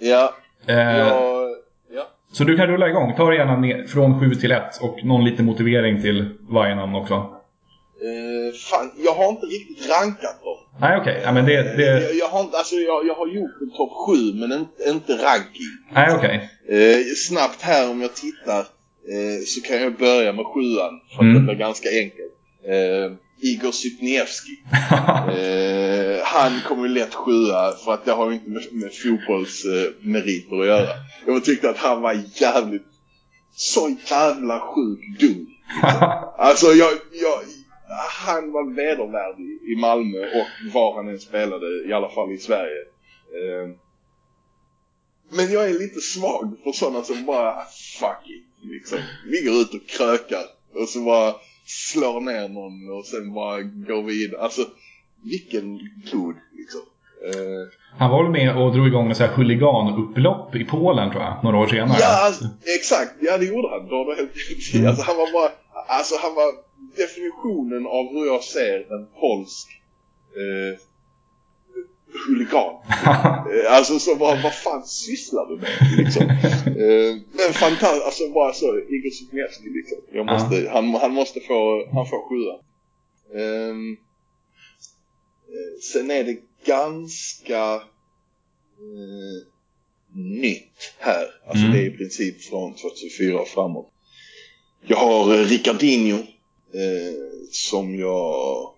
Ja, 0.00 0.34
Eh, 0.66 0.76
jag, 0.98 1.48
ja. 1.94 2.08
Så 2.32 2.44
du 2.44 2.56
kan 2.56 2.66
rulla 2.66 2.88
igång. 2.88 3.14
Ta 3.16 3.30
det 3.30 3.36
gärna 3.36 3.56
ner, 3.56 3.86
från 3.86 4.20
7 4.20 4.34
till 4.34 4.52
1 4.52 4.62
och 4.82 5.04
någon 5.04 5.24
liten 5.24 5.44
motivering 5.46 6.02
till 6.02 6.28
varje 6.48 6.74
namn 6.74 6.94
också. 6.94 7.14
Eh, 7.14 8.54
fan, 8.70 8.90
jag 9.04 9.12
har 9.14 9.28
inte 9.28 9.46
riktigt 9.46 9.90
rankat 9.90 10.42
dem. 10.44 10.56
Nej, 10.80 10.98
okej. 11.00 11.20
Ja, 11.24 11.32
men 11.32 11.44
det... 11.44 11.62
det 11.76 11.82
Jag, 12.02 12.14
jag, 12.14 12.28
har, 12.28 12.40
inte- 12.40 12.56
alltså, 12.56 12.74
jag, 12.74 13.06
jag 13.06 13.14
har 13.14 13.26
gjort 13.26 13.60
en 13.60 13.70
topp 13.76 13.92
7 14.06 14.12
men 14.34 14.52
inte, 14.52 14.82
inte 14.90 15.12
ranking. 15.12 15.72
nej, 15.92 16.14
okej. 16.16 16.50
Eh, 16.68 17.04
snabbt 17.16 17.62
här 17.62 17.90
om 17.90 18.00
jag 18.02 18.14
tittar 18.14 18.64
eh, 19.12 19.44
så 19.46 19.60
kan 19.60 19.82
jag 19.82 19.96
börja 19.98 20.32
med 20.32 20.46
sjuan 20.46 21.00
för 21.08 21.16
att 21.16 21.20
Mm. 21.22 21.34
det 21.34 21.40
blir 21.40 21.54
ganska 21.54 21.88
enkelt. 21.88 22.34
Eh, 22.64 23.12
Igor 23.40 23.72
Sypniewski. 23.72 24.52
eh, 25.38 26.24
han 26.24 26.60
kommer 26.68 26.88
lätt 26.88 27.14
sjua 27.14 27.72
för 27.84 27.92
att 27.94 28.04
det 28.04 28.12
har 28.12 28.28
ju 28.30 28.34
inte 28.34 28.50
med, 28.50 28.62
med 28.72 28.90
fotbollsmeriter 28.94 30.54
eh, 30.54 30.60
att 30.60 30.66
göra. 30.66 30.88
Jag 31.26 31.44
tyckte 31.44 31.70
att 31.70 31.76
han 31.76 32.02
var 32.02 32.22
jävligt, 32.34 32.86
så 33.52 33.96
jävla 34.10 34.60
sjuk 34.60 35.20
dum. 35.20 35.46
Alltså 36.38 36.66
jag, 36.66 36.92
jag, 37.12 37.38
han 38.26 38.52
var 38.52 38.74
vedervärdig 38.74 39.72
i 39.72 39.76
Malmö 39.80 40.18
och 40.18 40.72
var 40.74 40.94
han 40.96 41.08
än 41.08 41.18
spelade, 41.18 41.66
i 41.88 41.92
alla 41.92 42.08
fall 42.08 42.32
i 42.32 42.38
Sverige. 42.38 42.80
Eh, 43.38 43.68
men 45.30 45.52
jag 45.52 45.64
är 45.70 45.78
lite 45.78 46.00
svag 46.00 46.56
för 46.64 46.72
sådana 46.72 47.02
som 47.04 47.24
bara, 47.26 47.54
fuck 48.00 48.26
it, 48.26 48.44
liksom. 48.68 48.98
Vi 49.26 49.40
går 49.40 49.60
ut 49.60 49.74
och 49.74 49.86
krökar 49.88 50.44
och 50.74 50.88
så 50.88 51.00
bara 51.00 51.34
slår 51.66 52.20
ner 52.20 52.48
någon 52.48 52.98
och 52.98 53.06
sen 53.06 53.34
bara 53.34 53.62
går 53.62 54.02
vidare. 54.02 54.40
Alltså, 54.40 54.62
vilken 55.22 55.78
god 56.12 56.34
liksom. 56.52 56.80
Uh, 57.24 57.68
han 57.98 58.10
var 58.10 58.22
väl 58.22 58.32
med 58.32 58.56
och 58.56 58.72
drog 58.72 58.86
igång 58.86 59.08
en 59.08 59.14
sån 59.14 59.26
här 59.26 59.34
huliganupplopp 59.34 60.54
i 60.54 60.64
Polen 60.64 61.10
tror 61.10 61.22
jag, 61.22 61.44
några 61.44 61.58
år 61.58 61.66
senare. 61.66 61.98
Ja, 62.00 62.26
alltså, 62.26 62.44
exakt. 62.78 63.14
Ja, 63.20 63.38
det 63.38 63.44
gjorde 63.44 63.68
han. 63.68 63.88
Då, 63.88 64.04
då 64.04 64.12
mm. 64.12 64.88
Alltså 64.88 65.02
han 65.06 65.16
var 65.16 65.32
bara, 65.32 65.50
alltså 65.98 66.14
han 66.22 66.34
var 66.34 66.52
definitionen 66.96 67.86
av 67.86 68.04
hur 68.12 68.26
jag 68.26 68.42
ser 68.42 68.78
en 68.94 69.06
polsk 69.20 69.68
eh, 70.40 70.87
huligan. 72.12 72.74
Eh, 73.48 73.72
alltså 73.72 73.98
så 73.98 74.14
vad, 74.14 74.42
vad 74.42 74.54
fan 74.54 74.84
sysslar 74.84 75.46
du 75.46 75.56
med 75.56 75.98
liksom? 75.98 76.22
Eh, 76.66 77.16
men 77.32 77.52
fantastiskt, 77.52 78.04
alltså 78.04 78.28
bara 78.28 78.52
så, 78.52 78.66
Igor 78.66 79.10
Sutniewski 79.10 79.68
liksom. 79.68 79.98
Jag 80.12 80.26
måste, 80.26 80.56
ja. 80.56 80.72
han, 80.72 80.94
han 80.94 81.12
måste 81.12 81.40
få, 81.40 81.88
han 81.92 82.06
får 82.06 82.28
sjua. 82.28 82.54
Um, 83.32 83.96
sen 85.92 86.10
är 86.10 86.24
det 86.24 86.36
ganska 86.64 87.74
uh, 87.74 89.42
nytt 90.14 90.94
här. 90.98 91.26
Alltså 91.46 91.64
mm. 91.64 91.76
det 91.76 91.82
är 91.82 91.86
i 91.86 91.96
princip 91.96 92.42
från 92.42 92.74
2004 92.74 93.40
och 93.40 93.48
framåt. 93.48 93.92
Jag 94.86 94.96
har 94.96 95.34
uh, 95.34 95.46
Ricardinho 95.46 96.18
uh, 96.18 96.24
som 97.50 97.98
jag... 97.98 98.74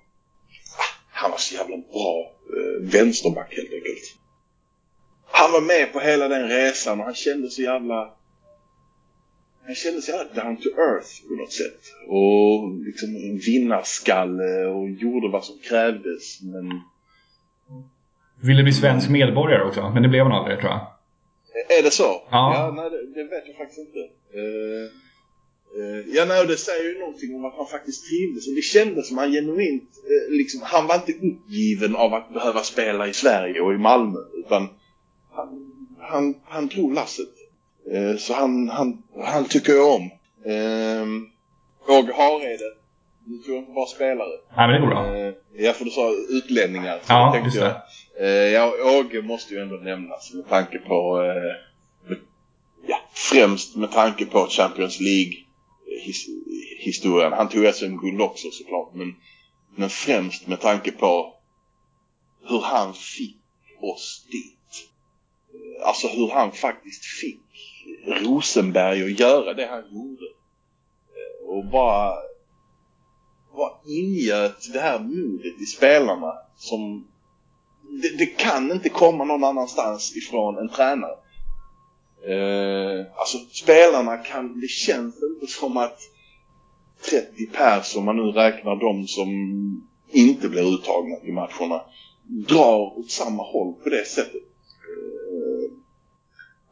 Ah, 0.78 0.94
han 1.10 1.30
var 1.30 1.38
så 1.38 1.54
jävla 1.54 1.76
bra 1.76 2.32
eh, 2.32 2.39
vänsterback 2.80 3.54
helt 3.56 3.72
enkelt. 3.72 4.16
Han 5.32 5.52
var 5.52 5.60
med 5.60 5.92
på 5.92 6.00
hela 6.00 6.28
den 6.28 6.48
resan 6.48 6.98
och 7.00 7.04
han 7.04 7.14
kände 7.14 7.50
så 7.50 7.62
jävla... 7.62 8.14
Han 9.66 9.74
kände 9.74 10.02
sig 10.02 10.14
jävla 10.14 10.42
down 10.42 10.56
to 10.56 10.68
earth 10.68 11.28
på 11.28 11.34
något 11.34 11.52
sätt. 11.52 11.80
Och 12.06 12.84
liksom 12.84 13.08
en 13.08 13.38
vinnarskalle 13.38 14.66
och 14.66 14.90
gjorde 14.90 15.28
vad 15.28 15.44
som 15.44 15.58
krävdes 15.58 16.42
men... 16.42 16.80
Ville 18.42 18.62
bli 18.62 18.72
svensk 18.72 19.08
medborgare 19.08 19.64
också, 19.64 19.90
men 19.94 20.02
det 20.02 20.08
blev 20.08 20.22
han 20.22 20.32
aldrig 20.32 20.58
tror 20.58 20.70
jag. 20.70 20.86
Är 21.78 21.82
det 21.82 21.90
så? 21.90 22.02
Ja. 22.02 22.26
ja 22.30 22.72
nej, 22.76 22.90
det, 22.90 23.14
det 23.14 23.24
vet 23.24 23.46
jag 23.46 23.56
faktiskt 23.56 23.78
inte. 23.78 23.98
Uh, 23.98 24.10
Uh, 24.34 24.90
ja, 26.06 26.24
nej, 26.24 26.46
det 26.46 26.56
säger 26.56 26.84
ju 26.84 26.98
någonting 26.98 27.34
om 27.34 27.44
att 27.44 27.56
han 27.56 27.66
faktiskt 27.66 28.08
trivdes. 28.08 28.48
Och 28.48 28.54
det 28.54 28.62
kändes 28.62 29.08
som 29.08 29.18
han 29.18 29.32
genuint, 29.32 29.82
uh, 29.82 30.36
liksom, 30.36 30.60
han 30.62 30.86
var 30.86 30.94
inte 30.94 31.12
uppgiven 31.12 31.96
av 31.96 32.14
att 32.14 32.34
behöva 32.34 32.62
spela 32.62 33.06
i 33.06 33.12
Sverige 33.12 33.60
och 33.60 33.74
i 33.74 33.78
Malmö. 33.78 34.18
Utan 34.34 34.68
han, 35.30 35.72
han, 35.98 36.34
han 36.44 36.66
drog 36.66 36.94
lasset. 36.94 37.28
Uh, 37.94 38.16
så 38.16 38.34
han, 38.34 38.68
han, 38.68 39.02
han 39.24 39.44
tycker 39.44 39.72
jag 39.72 39.94
om. 39.94 40.10
Uh, 40.46 41.22
Åge 41.88 42.12
Harede. 42.12 42.74
Du 43.24 43.38
tror 43.38 43.58
inte 43.58 43.72
bara 43.72 43.86
spelare. 43.86 44.28
Nej, 44.56 44.68
men 44.68 44.70
det 44.70 44.80
går 44.80 44.86
bra. 44.86 45.34
ja, 45.64 45.72
för 45.72 45.84
du 45.84 45.90
sa 45.90 46.10
utlänningar. 46.28 46.98
Så 46.98 47.12
ja, 47.12 47.32
tänkte 47.32 47.58
just 47.58 47.74
det. 48.16 48.50
Jag, 48.50 48.72
ja, 48.78 48.98
Åge 48.98 49.22
måste 49.22 49.54
ju 49.54 49.60
ändå 49.60 49.76
nämnas 49.76 50.32
med 50.34 50.48
tanke 50.48 50.78
på, 50.78 51.22
ja, 52.86 52.96
främst 53.12 53.76
med 53.76 53.92
tanke 53.92 54.26
på 54.26 54.46
Champions 54.46 55.00
League 55.00 55.32
his, 55.90 56.26
historien. 56.78 57.32
Han 57.32 57.48
tog 57.48 57.66
alltså 57.66 57.86
SM-guld 57.86 58.20
också 58.20 58.50
såklart 58.50 58.94
men, 58.94 59.14
men 59.76 59.90
främst 59.90 60.46
med 60.46 60.60
tanke 60.60 60.92
på 60.92 61.34
hur 62.42 62.60
han 62.60 62.94
fick 62.94 63.36
oss 63.80 64.26
dit. 64.30 64.88
Eh, 65.54 65.88
alltså 65.88 66.08
hur 66.08 66.28
han 66.28 66.52
faktiskt 66.52 67.04
fick 67.04 67.40
Rosenberg 68.06 69.04
att 69.04 69.20
göra 69.20 69.54
det 69.54 69.66
han 69.66 69.84
gjorde. 69.92 70.24
Eh, 70.24 71.48
och 71.48 71.64
bara, 71.64 72.14
bara 73.56 73.72
ingöt 73.86 74.72
det 74.72 74.80
här 74.80 74.98
modet 74.98 75.60
i 75.60 75.66
spelarna 75.66 76.32
som 76.56 77.06
det, 78.02 78.16
det, 78.18 78.26
kan 78.26 78.72
inte 78.72 78.88
komma 78.88 79.24
någon 79.24 79.44
annanstans 79.44 80.16
ifrån 80.16 80.58
en 80.58 80.68
tränare. 80.68 81.16
Eh, 82.26 83.06
alltså 83.16 83.38
spelarna 83.38 84.16
kan, 84.16 84.60
det 84.60 84.68
känns 84.68 85.14
inte 85.22 85.52
som 85.52 85.76
att 85.76 85.98
30 87.10 87.46
pers, 87.46 87.96
om 87.96 88.04
man 88.04 88.16
nu 88.16 88.22
räknar 88.22 88.76
de 88.76 89.06
som 89.06 89.28
inte 90.10 90.48
blir 90.48 90.74
uttagna 90.74 91.16
till 91.16 91.32
matcherna, 91.32 91.82
drar 92.48 92.98
åt 92.98 93.10
samma 93.10 93.42
håll 93.42 93.74
på 93.82 93.88
det 93.88 94.06
sättet. 94.06 94.42
Eh, 94.90 95.72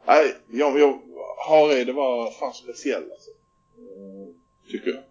nej, 0.07 0.35
jag, 0.51 0.79
jag, 0.79 0.99
Harede 1.47 1.93
var 1.93 2.31
fan 2.31 2.53
speciell 2.53 3.03
alltså. 3.03 3.29
Eh, 3.77 4.71
tycker 4.71 4.89
jag. 4.89 5.03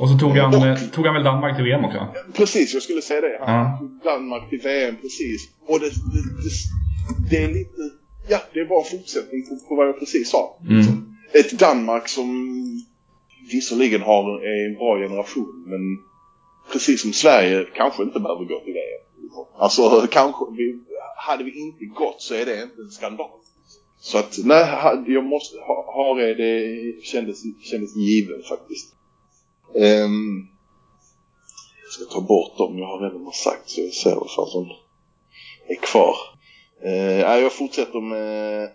Och 0.00 0.08
så 0.08 0.18
tog 0.18 0.30
han, 0.30 0.54
och, 0.54 0.92
tog 0.92 1.06
han 1.06 1.14
väl 1.14 1.24
Danmark 1.24 1.56
till 1.56 1.64
VM 1.64 1.84
också? 1.84 2.06
Precis, 2.34 2.74
jag 2.74 2.82
skulle 2.82 3.02
säga 3.02 3.20
det. 3.20 3.40
Han 3.46 3.78
tog 3.78 4.00
Danmark 4.04 4.50
till 4.50 4.60
VM, 4.60 4.96
precis. 4.96 5.48
Och 5.66 5.80
det, 5.80 5.86
det, 5.86 6.22
det, 6.42 7.30
det 7.30 7.44
är 7.44 7.48
lite 7.48 8.03
ja, 8.28 8.40
det 8.52 8.60
är 8.60 8.64
bara 8.64 8.84
fortsättning 8.84 9.46
på, 9.48 9.68
på 9.68 9.74
vad 9.74 9.88
jag 9.88 9.98
precis 9.98 10.30
sa. 10.30 10.58
Mm. 10.68 11.14
Ett 11.32 11.58
Danmark 11.58 12.08
som 12.08 12.28
visserligen 13.52 14.02
har 14.02 14.46
en 14.46 14.74
bra 14.74 14.98
generation 14.98 15.64
men 15.66 15.98
precis 16.72 17.02
som 17.02 17.12
Sverige 17.12 17.66
kanske 17.74 18.02
inte 18.02 18.20
behöver 18.20 18.44
gå 18.44 18.60
till 18.60 18.72
det. 18.74 19.04
Alltså 19.58 20.06
kanske, 20.10 20.44
vi, 20.56 20.80
hade 21.16 21.44
vi 21.44 21.60
inte 21.60 21.84
gått 21.84 22.22
så 22.22 22.34
är 22.34 22.46
det 22.46 22.62
inte 22.62 22.82
en 22.82 22.90
skandal. 22.90 23.30
Så 24.00 24.18
att 24.18 24.38
nej, 24.44 25.04
jag 25.06 25.24
måste 25.24 25.58
ha, 25.58 25.92
ha 25.92 26.14
det, 26.14 26.34
det 26.34 27.04
kändes, 27.04 27.42
kändes 27.62 27.96
givet 27.96 28.46
faktiskt. 28.46 28.94
Um, 29.74 30.48
jag 31.84 31.92
ska 31.92 32.14
ta 32.14 32.20
bort 32.20 32.58
dem 32.58 32.78
jag 32.78 32.86
har 32.86 33.00
redan 33.00 33.32
sagt 33.32 33.70
så 33.70 33.80
jag 33.80 33.92
ser 33.92 34.14
vad 34.14 34.48
som 34.48 34.68
är 35.68 35.76
kvar. 35.82 36.16
Eh, 36.84 37.20
jag 37.20 37.52
fortsätter 37.52 38.00
med, 38.00 38.70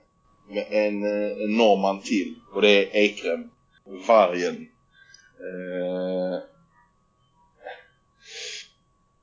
med 0.47 0.65
en, 0.69 1.03
eh, 1.03 1.43
en 1.43 1.57
norrman 1.57 2.01
till 2.01 2.35
och 2.53 2.61
det 2.61 2.69
är 2.69 2.95
Ekrem, 2.95 3.49
vargen. 4.07 4.67
Eh, 5.39 6.39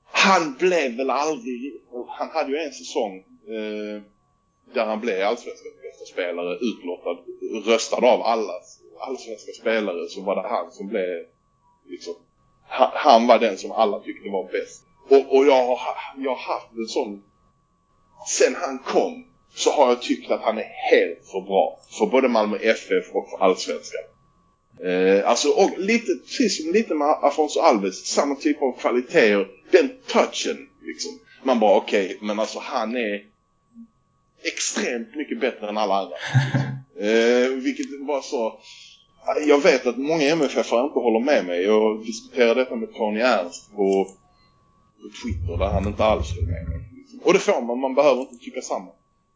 han 0.05 0.57
blev 0.59 0.97
väl 0.97 1.11
aldrig, 1.11 1.81
han 2.09 2.31
hade 2.31 2.51
ju 2.51 2.59
en 2.59 2.73
säsong 2.73 3.17
eh, 3.49 4.03
där 4.75 4.85
han 4.87 5.01
blev 5.01 5.27
allsvenskans 5.27 5.75
bästa 5.83 6.05
spelare, 6.13 6.59
utlottad, 6.61 7.19
röstad 7.65 7.97
av 7.97 8.23
alla 8.23 8.53
allsvenska 9.01 9.53
spelare 9.53 10.09
så 10.09 10.21
var 10.21 10.37
det 10.37 10.49
han 10.49 10.73
som 10.73 10.89
blev 10.89 11.27
liksom, 11.87 12.15
han, 12.69 12.91
han 12.95 13.27
var 13.27 13.39
den 13.39 13.59
som 13.59 13.73
alla 13.73 14.01
tyckte 14.01 14.31
var 14.31 14.45
bäst. 14.53 14.83
Och, 15.09 15.37
och 15.37 15.47
jag, 15.47 15.67
har, 15.67 15.79
jag 16.17 16.31
har 16.31 16.55
haft 16.55 16.73
en 16.77 16.87
sån 16.87 17.23
sen 18.29 18.55
han 18.55 18.79
kom 18.79 19.25
så 19.55 19.71
har 19.71 19.89
jag 19.89 20.03
tyckt 20.03 20.31
att 20.31 20.41
han 20.41 20.59
är 20.59 20.91
helt 20.91 21.27
för 21.31 21.41
bra 21.41 21.79
för 21.99 22.07
både 22.07 22.29
Malmö 22.29 22.57
FF 22.57 23.05
och 23.13 23.31
för 23.31 23.45
Allsvenskan. 23.45 24.03
Eh, 24.85 25.29
alltså, 25.29 25.49
och 25.49 25.79
lite, 25.79 26.13
precis 26.27 26.63
som 26.63 26.73
lite 26.73 26.95
med 26.95 27.09
Afonso 27.09 27.61
Alves, 27.61 28.07
samma 28.07 28.35
typ 28.35 28.63
av 28.63 28.73
kvaliteter, 28.79 29.49
den 29.71 29.91
touchen 30.07 30.69
liksom. 30.83 31.13
Man 31.43 31.61
bara 31.61 31.77
okej, 31.77 32.07
okay, 32.07 32.27
men 32.27 32.39
alltså 32.39 32.59
han 32.59 32.97
är 32.97 33.23
extremt 34.43 35.15
mycket 35.15 35.41
bättre 35.41 35.69
än 35.69 35.79
alla 35.79 35.95
andra. 35.95 36.17
eh, 37.09 37.49
vilket 37.49 37.87
var 38.01 38.23
så... 38.23 38.61
Jag 39.47 39.63
vet 39.63 39.87
att 39.87 39.97
många 39.97 40.23
MFF 40.23 40.73
inte 40.73 40.99
håller 40.99 41.25
med 41.25 41.47
mig. 41.47 41.63
Jag 41.63 42.07
diskuterade 42.07 42.61
detta 42.61 42.77
med 42.77 42.95
Tony 42.95 43.21
Ernst 43.21 43.71
på, 43.71 44.05
på 45.03 45.09
Twitter 45.23 45.59
där 45.59 45.67
han 45.67 45.87
inte 45.87 46.05
alls 46.05 46.35
höll 46.35 46.45
med 46.45 46.69
mig. 46.69 46.96
Och 47.27 47.33
det 47.33 47.39
får 47.39 47.63
man, 47.63 47.81
man 47.81 47.95
behöver 47.95 48.21
inte 48.21 48.45
tycka 48.45 48.61
samma. 48.61 48.91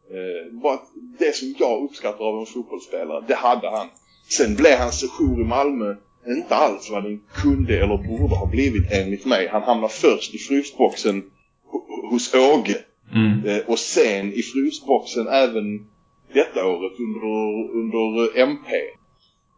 Eh, 0.09 0.53
bara 0.61 0.79
det 1.19 1.35
som 1.35 1.55
jag 1.59 1.83
uppskattar 1.83 2.25
av 2.25 2.39
en 2.39 2.45
fotbollsspelare, 2.45 3.23
det 3.27 3.35
hade 3.35 3.69
han. 3.69 3.87
Sen 4.29 4.55
blev 4.55 4.77
hans 4.77 4.99
sejour 4.99 5.41
i 5.41 5.43
Malmö 5.43 5.95
inte 6.27 6.55
alls 6.55 6.89
vad 6.91 7.03
den 7.03 7.21
kunde 7.33 7.83
eller 7.83 7.97
borde 7.97 8.35
ha 8.35 8.45
blivit 8.45 8.91
enligt 8.91 9.25
mig. 9.25 9.47
Han 9.47 9.63
hamnade 9.63 9.93
först 9.93 10.35
i 10.35 10.37
frysboxen 10.37 11.23
hos 12.11 12.35
Åge. 12.35 12.77
Mm. 13.13 13.45
Eh, 13.45 13.63
och 13.67 13.79
sen 13.79 14.33
i 14.33 14.41
frysboxen 14.41 15.27
även 15.27 15.87
detta 16.33 16.65
året 16.65 16.93
under, 16.99 17.71
under 17.71 18.39
MP. 18.39 18.75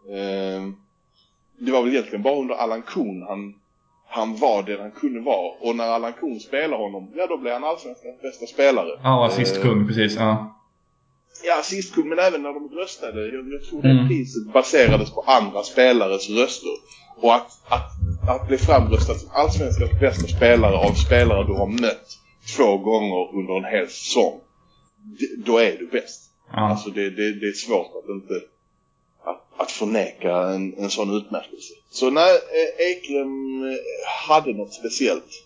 Eh, 0.10 0.70
det 1.60 1.72
var 1.72 1.84
väl 1.84 1.92
egentligen 1.92 2.24
bara 2.24 2.40
under 2.40 2.56
Allan 2.56 2.82
Kuhn 2.82 3.22
han 3.28 3.54
han 4.14 4.36
var 4.36 4.64
det 4.64 4.78
han 4.82 4.92
kunde 4.92 5.20
vara. 5.20 5.52
Och 5.60 5.76
när 5.76 5.84
Allan 5.88 6.14
Kuhn 6.14 6.40
spelar 6.40 6.78
honom, 6.78 7.12
ja 7.16 7.28
då 7.28 7.38
blir 7.38 7.52
han 7.52 7.64
allsvenskans 7.64 8.22
bästa 8.22 8.46
spelare. 8.46 9.00
Ja, 9.04 9.26
assistkung, 9.26 9.82
Eh, 9.82 9.88
precis. 9.88 10.16
Ja. 10.16 10.60
Ja, 11.46 11.60
assistkung, 11.60 12.10
men 12.10 12.20
även 12.20 12.42
när 12.44 12.54
de 12.54 12.70
röstade. 12.70 13.22
Jag, 13.28 13.54
jag 13.54 13.64
tror 13.70 13.82
det 13.82 13.90
Mm. 13.90 14.08
priset 14.08 14.54
baserades 14.54 15.12
på 15.12 15.22
andra 15.22 15.64
spelares 15.64 16.30
röster. 16.30 16.70
Och 17.22 17.34
att, 17.36 17.52
att, 17.70 17.90
att 18.30 18.48
bli 18.48 18.58
framröstad 18.58 19.14
som 19.16 19.30
allsvenskans 19.34 20.00
bästa 20.00 20.28
spelare 20.28 20.76
av 20.76 20.94
spelare 20.94 21.44
du 21.48 21.54
har 21.54 21.68
mött 21.68 22.08
två 22.58 22.78
gånger 22.78 23.36
under 23.40 23.58
en 23.58 23.66
hel 23.78 23.88
säsong. 23.90 24.40
det- 25.20 25.46
Då 25.46 25.58
är 25.58 25.78
du 25.80 25.88
bäst. 25.88 26.22
Ja. 26.52 26.70
Alltså 26.70 26.90
det, 26.90 27.10
det, 27.10 27.40
det 27.40 27.48
är 27.48 27.52
svårt 27.68 27.92
att 28.04 28.10
inte 28.10 28.34
att, 29.24 29.42
att 29.58 29.72
förneka 29.72 30.38
en, 30.38 30.74
en 30.78 30.90
sån 30.90 31.18
utmärkelse. 31.18 31.74
Så 31.90 32.10
nej, 32.10 32.36
eh, 32.36 32.86
Ekrem 32.86 33.64
eh, 33.64 33.78
hade 34.28 34.54
något 34.54 34.74
speciellt. 34.74 35.44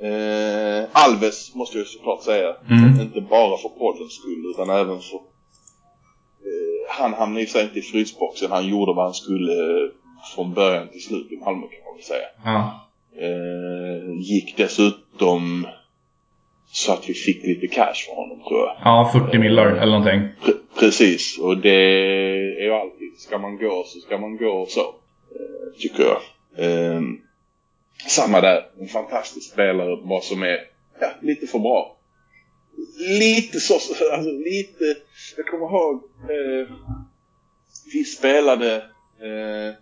Eh, 0.00 0.88
Alves 0.92 1.54
måste 1.54 1.78
jag 1.78 1.86
såklart 1.86 2.22
säga. 2.22 2.56
Mm. 2.70 3.00
Inte 3.00 3.20
bara 3.20 3.58
för 3.58 3.68
poddens 3.68 4.12
skull 4.12 4.50
utan 4.54 4.70
även 4.70 5.00
för... 5.00 5.16
Eh, 5.16 6.88
han 6.88 7.14
hamnade 7.14 7.44
i 7.44 7.46
sig 7.46 7.62
inte 7.62 7.78
i 7.78 7.82
frysboxen. 7.82 8.50
Han 8.50 8.68
gjorde 8.68 8.92
vad 8.92 9.04
han 9.04 9.14
skulle 9.14 9.52
eh, 9.52 9.90
från 10.34 10.54
början 10.54 10.88
till 10.88 11.02
slut 11.02 11.32
i 11.32 11.36
Malmö 11.36 11.66
kan 11.66 11.84
man 11.84 11.94
väl 11.94 12.04
säga. 12.04 12.26
Ja. 12.44 12.84
Gick 14.20 14.56
dessutom 14.56 15.66
så 16.72 16.92
att 16.92 17.08
vi 17.08 17.14
fick 17.14 17.42
lite 17.44 17.66
cash 17.66 17.94
för 18.06 18.14
honom 18.14 18.38
tror 18.48 18.60
jag. 18.60 18.76
ja, 18.84 19.10
40 19.12 19.38
millar 19.38 19.66
eller 19.66 19.98
någonting. 19.98 20.20
Pre- 20.42 20.58
precis, 20.80 21.38
och 21.38 21.58
det 21.58 21.70
är 22.60 22.64
ju 22.64 22.72
alltid, 22.72 23.18
ska 23.18 23.38
man 23.38 23.58
gå 23.58 23.84
så 23.86 24.00
ska 24.00 24.18
man 24.18 24.36
gå 24.36 24.66
så, 24.68 24.80
eh, 24.80 25.78
tycker 25.78 26.02
jag. 26.04 26.20
Eh, 26.64 27.00
samma 28.08 28.40
där, 28.40 28.66
en 28.80 28.88
fantastisk 28.88 29.52
spelare 29.52 29.96
bara 29.96 30.20
som 30.20 30.42
är 30.42 30.58
ja, 31.00 31.10
lite 31.22 31.46
för 31.46 31.58
bra. 31.58 31.96
Lite 33.18 33.60
så, 33.60 33.74
alltså 34.12 34.30
lite, 34.30 34.84
jag 35.36 35.46
kommer 35.46 35.66
ihåg, 35.66 35.94
eh, 36.22 36.68
vi 37.92 38.04
spelade, 38.04 38.76
eh, 39.20 39.74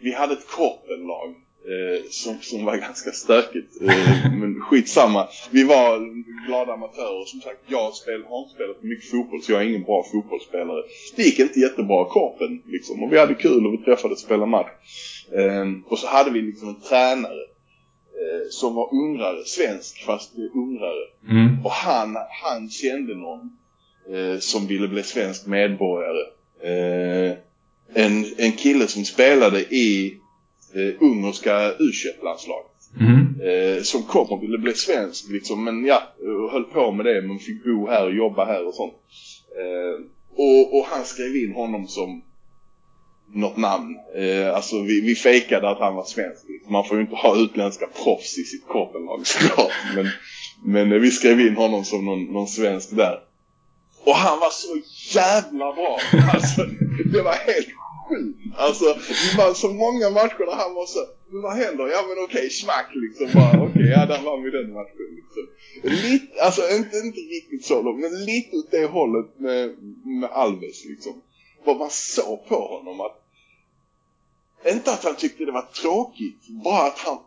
vi 0.00 0.12
hade 0.12 0.32
ett 0.32 0.48
korpenlag 0.48 1.34
eh, 1.70 2.10
som, 2.10 2.38
som 2.40 2.64
var 2.64 2.76
ganska 2.76 3.12
stökigt. 3.12 3.82
Eh, 3.82 4.32
men 4.32 4.60
skitsamma. 4.60 5.28
Vi 5.50 5.64
var 5.64 5.98
glada 6.46 6.72
amatörer. 6.72 7.24
Som 7.24 7.40
sagt, 7.40 7.58
jag 7.66 7.94
spel, 7.94 8.24
har 8.28 8.38
inte 8.38 8.54
spelat 8.54 8.82
mycket 8.82 9.10
fotboll 9.10 9.42
så 9.42 9.52
jag 9.52 9.62
är 9.62 9.66
ingen 9.66 9.82
bra 9.82 10.04
fotbollsspelare. 10.12 10.82
Det 11.16 11.22
gick 11.22 11.38
inte 11.38 11.60
jättebra 11.60 12.04
korpen 12.04 12.62
liksom. 12.66 13.02
Och 13.02 13.12
vi 13.12 13.18
hade 13.18 13.34
kul 13.34 13.66
och 13.66 13.72
vi 13.72 13.78
träffades 13.78 14.18
och 14.18 14.24
spelade 14.24 14.50
match. 14.50 14.70
Eh, 15.32 15.66
och 15.86 15.98
så 15.98 16.06
hade 16.06 16.30
vi 16.30 16.42
liksom 16.42 16.68
en 16.68 16.80
tränare 16.80 17.42
eh, 18.20 18.48
som 18.50 18.74
var 18.74 18.94
ungrare, 18.94 19.44
svensk 19.44 20.04
fast 20.04 20.32
ungrare. 20.54 21.06
Mm. 21.30 21.64
Och 21.64 21.70
han, 21.70 22.16
han 22.42 22.70
kände 22.70 23.14
någon 23.14 23.56
eh, 24.12 24.38
som 24.38 24.66
ville 24.66 24.88
bli 24.88 25.02
svensk 25.02 25.46
medborgare. 25.46 26.22
Eh, 26.62 27.36
en, 27.94 28.24
en 28.36 28.52
kille 28.52 28.86
som 28.86 29.04
spelade 29.04 29.60
i 29.60 30.18
eh, 30.74 31.02
ungerska 31.02 31.72
u 31.78 31.90
landslaget 32.24 32.66
Mm. 33.00 33.40
eh, 33.40 33.82
Som 33.82 34.02
kom 34.02 34.30
och 34.30 34.42
ville 34.42 34.58
bli 34.58 34.74
svensk 34.74 35.30
liksom, 35.30 35.64
men 35.64 35.84
ja, 35.86 36.02
och 36.18 36.52
höll 36.52 36.64
på 36.64 36.92
med 36.92 37.06
det 37.06 37.22
men 37.22 37.38
fick 37.38 37.64
bo 37.64 37.88
här 37.88 38.06
och 38.06 38.14
jobba 38.14 38.44
här 38.44 38.66
och 38.66 38.74
sånt. 38.74 38.94
Eh, 39.60 40.04
och, 40.36 40.78
och 40.78 40.86
han 40.86 41.04
skrev 41.04 41.36
in 41.36 41.52
honom 41.52 41.88
som 41.88 42.22
något 43.34 43.56
namn. 43.56 43.96
Eh, 44.16 44.54
alltså 44.56 44.82
vi, 44.82 45.00
vi 45.00 45.14
fejkade 45.14 45.70
att 45.70 45.78
han 45.78 45.94
var 45.94 46.04
svensk. 46.04 46.42
Man 46.68 46.84
får 46.84 46.96
ju 46.96 47.02
inte 47.02 47.16
ha 47.16 47.36
utländska 47.36 47.86
proffs 47.86 48.38
i 48.38 48.42
sitt 48.42 48.66
korpenlag 48.68 49.26
såklart. 49.26 49.72
Men, 49.94 50.06
men 50.64 50.92
eh, 50.92 50.98
vi 50.98 51.10
skrev 51.10 51.40
in 51.40 51.56
honom 51.56 51.84
som 51.84 52.04
någon, 52.04 52.24
någon 52.24 52.48
svensk 52.48 52.96
där. 52.96 53.18
Och 54.04 54.14
han 54.14 54.38
var 54.40 54.50
så 54.50 54.80
jävla 55.18 55.72
bra! 55.72 55.98
Alltså, 56.34 56.62
det 57.12 57.22
var 57.22 57.32
helt 57.32 57.68
Alltså, 58.56 58.84
det 58.84 59.36
var 59.38 59.54
så 59.54 59.68
många 59.68 60.10
matcher 60.10 60.44
där 60.50 60.56
han 60.64 60.74
var 60.74 60.86
så, 60.86 61.00
men 61.30 61.42
vad 61.42 61.54
händer? 61.62 61.84
Ja 61.94 62.00
men 62.08 62.24
okej, 62.24 62.50
smack 62.50 62.88
liksom 63.04 63.26
bara. 63.40 63.64
Okej, 63.66 63.88
ja 63.96 64.06
där 64.06 64.22
vann 64.28 64.42
vi 64.44 64.50
den 64.50 64.72
matchen 64.72 65.08
liksom. 65.18 65.44
Lite, 65.82 66.42
alltså 66.42 66.62
inte, 66.76 66.96
inte 66.96 67.20
riktigt 67.20 67.64
så 67.64 67.82
långt, 67.82 68.00
men 68.00 68.24
lite 68.24 68.56
åt 68.56 68.70
det 68.70 68.86
hållet 68.86 69.28
med, 69.38 69.70
med 70.20 70.30
Alves 70.32 70.84
liksom. 70.84 71.12
Vad 71.64 71.76
man 71.76 71.90
såg 71.90 72.48
på 72.48 72.60
honom 72.74 73.00
att 73.00 73.16
inte 74.66 74.92
att 74.92 75.04
han 75.04 75.16
tyckte 75.16 75.44
det 75.44 75.52
var 75.52 75.68
tråkigt, 75.82 76.48
bara 76.64 76.86
att 76.86 76.98
han 76.98 77.18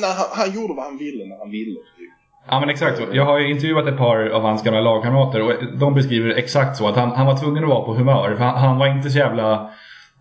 när 0.00 0.14
han, 0.18 0.26
han 0.32 0.54
gjorde 0.54 0.74
vad 0.74 0.84
han 0.84 0.98
ville 0.98 1.24
när 1.26 1.38
han 1.38 1.50
ville. 1.50 1.80
Typ. 1.80 2.10
Ja 2.50 2.60
men 2.60 2.68
exakt 2.68 2.98
så. 2.98 3.04
Jag 3.12 3.24
har 3.24 3.38
ju 3.38 3.50
intervjuat 3.50 3.86
ett 3.86 3.98
par 3.98 4.28
av 4.28 4.42
hans 4.42 4.62
gamla 4.62 4.80
lagkamrater 4.80 5.42
och 5.42 5.78
de 5.78 5.94
beskriver 5.94 6.28
det 6.28 6.34
exakt 6.34 6.76
så 6.76 6.88
att 6.88 6.96
han, 6.96 7.10
han 7.10 7.26
var 7.26 7.36
tvungen 7.36 7.64
att 7.64 7.70
vara 7.70 7.84
på 7.84 7.94
humör. 7.94 8.36
För 8.36 8.44
han, 8.44 8.58
han 8.58 8.78
var 8.78 8.86
inte 8.96 9.10
så 9.10 9.18
jävla... 9.18 9.70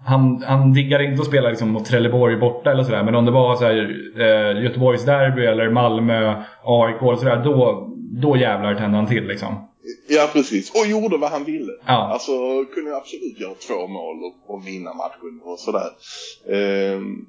Han, 0.08 0.44
han 0.44 0.74
diggade 0.74 1.04
inte 1.04 1.22
att 1.22 1.28
spela 1.28 1.50
liksom 1.50 1.70
mot 1.70 1.86
Trelleborg 1.86 2.38
borta 2.38 2.72
eller 2.72 2.84
sådär. 2.84 3.04
Men 3.04 3.16
om 3.16 3.26
det 3.26 3.32
var 3.32 3.56
så 3.56 3.66
här, 3.66 3.76
eh, 4.20 4.64
Göteborgs 4.64 5.06
derby 5.06 5.46
eller 5.46 5.70
Malmö, 5.70 6.44
AIK 6.64 7.02
och 7.02 7.20
sådär. 7.20 7.42
Då, 7.44 7.88
då 8.22 8.38
jävlar 8.38 8.76
tände 8.76 8.98
han 8.98 9.08
till 9.08 9.28
liksom. 9.28 9.68
Ja, 10.08 10.30
precis. 10.34 10.72
Och 10.72 10.88
gjorde 10.88 11.18
vad 11.18 11.32
han 11.32 11.44
ville. 11.44 11.72
Ja. 11.86 12.10
Alltså, 12.14 12.32
kunde 12.74 12.96
absolut 12.96 13.40
göra 13.40 13.54
två 13.68 13.88
mål 13.88 14.18
och, 14.24 14.56
och 14.56 14.68
vinna 14.68 14.94
matchen 14.94 15.42
och 15.44 15.60
sådär. 15.60 15.90
Ehm, 16.52 17.26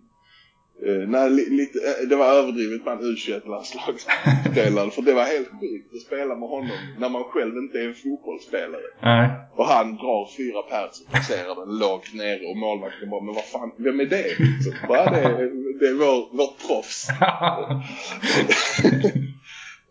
eh, 0.86 1.08
nej, 1.08 1.30
li, 1.30 1.50
lite, 1.50 1.78
eh, 1.78 2.08
det 2.08 2.16
var 2.16 2.32
överdrivet 2.32 2.84
med 2.84 2.92
en 2.98 3.04
u 3.04 3.16
landslagsspelare 3.50 4.90
för 4.96 5.02
det 5.02 5.12
var 5.12 5.24
helt 5.24 5.48
sjukt 5.60 5.94
att 5.94 6.00
spela 6.02 6.34
med 6.36 6.48
honom 6.48 6.70
när 6.98 7.08
man 7.08 7.24
själv 7.24 7.56
inte 7.56 7.78
är 7.78 7.88
en 7.88 7.94
fotbollsspelare. 7.94 8.82
Nej. 9.02 9.30
Och 9.56 9.66
han 9.66 9.96
drar 9.96 10.28
fyra 10.36 10.62
pers 10.62 11.00
och 11.06 11.10
placerar 11.12 11.66
den 11.66 11.78
lågt 11.78 12.14
nere 12.14 12.46
och 12.50 12.56
målvakten 12.56 13.10
bara, 13.10 13.20
men 13.24 13.34
vad 13.34 13.44
fan, 13.44 13.70
vem 13.76 14.00
är 14.00 14.04
det? 14.06 14.36
Så, 14.64 14.72
bara, 14.88 15.10
det, 15.10 15.20
är- 15.20 15.78
det 15.80 15.86
är 15.88 15.94
vår, 15.94 16.36
vårt 16.36 16.66
proffs. 16.66 17.08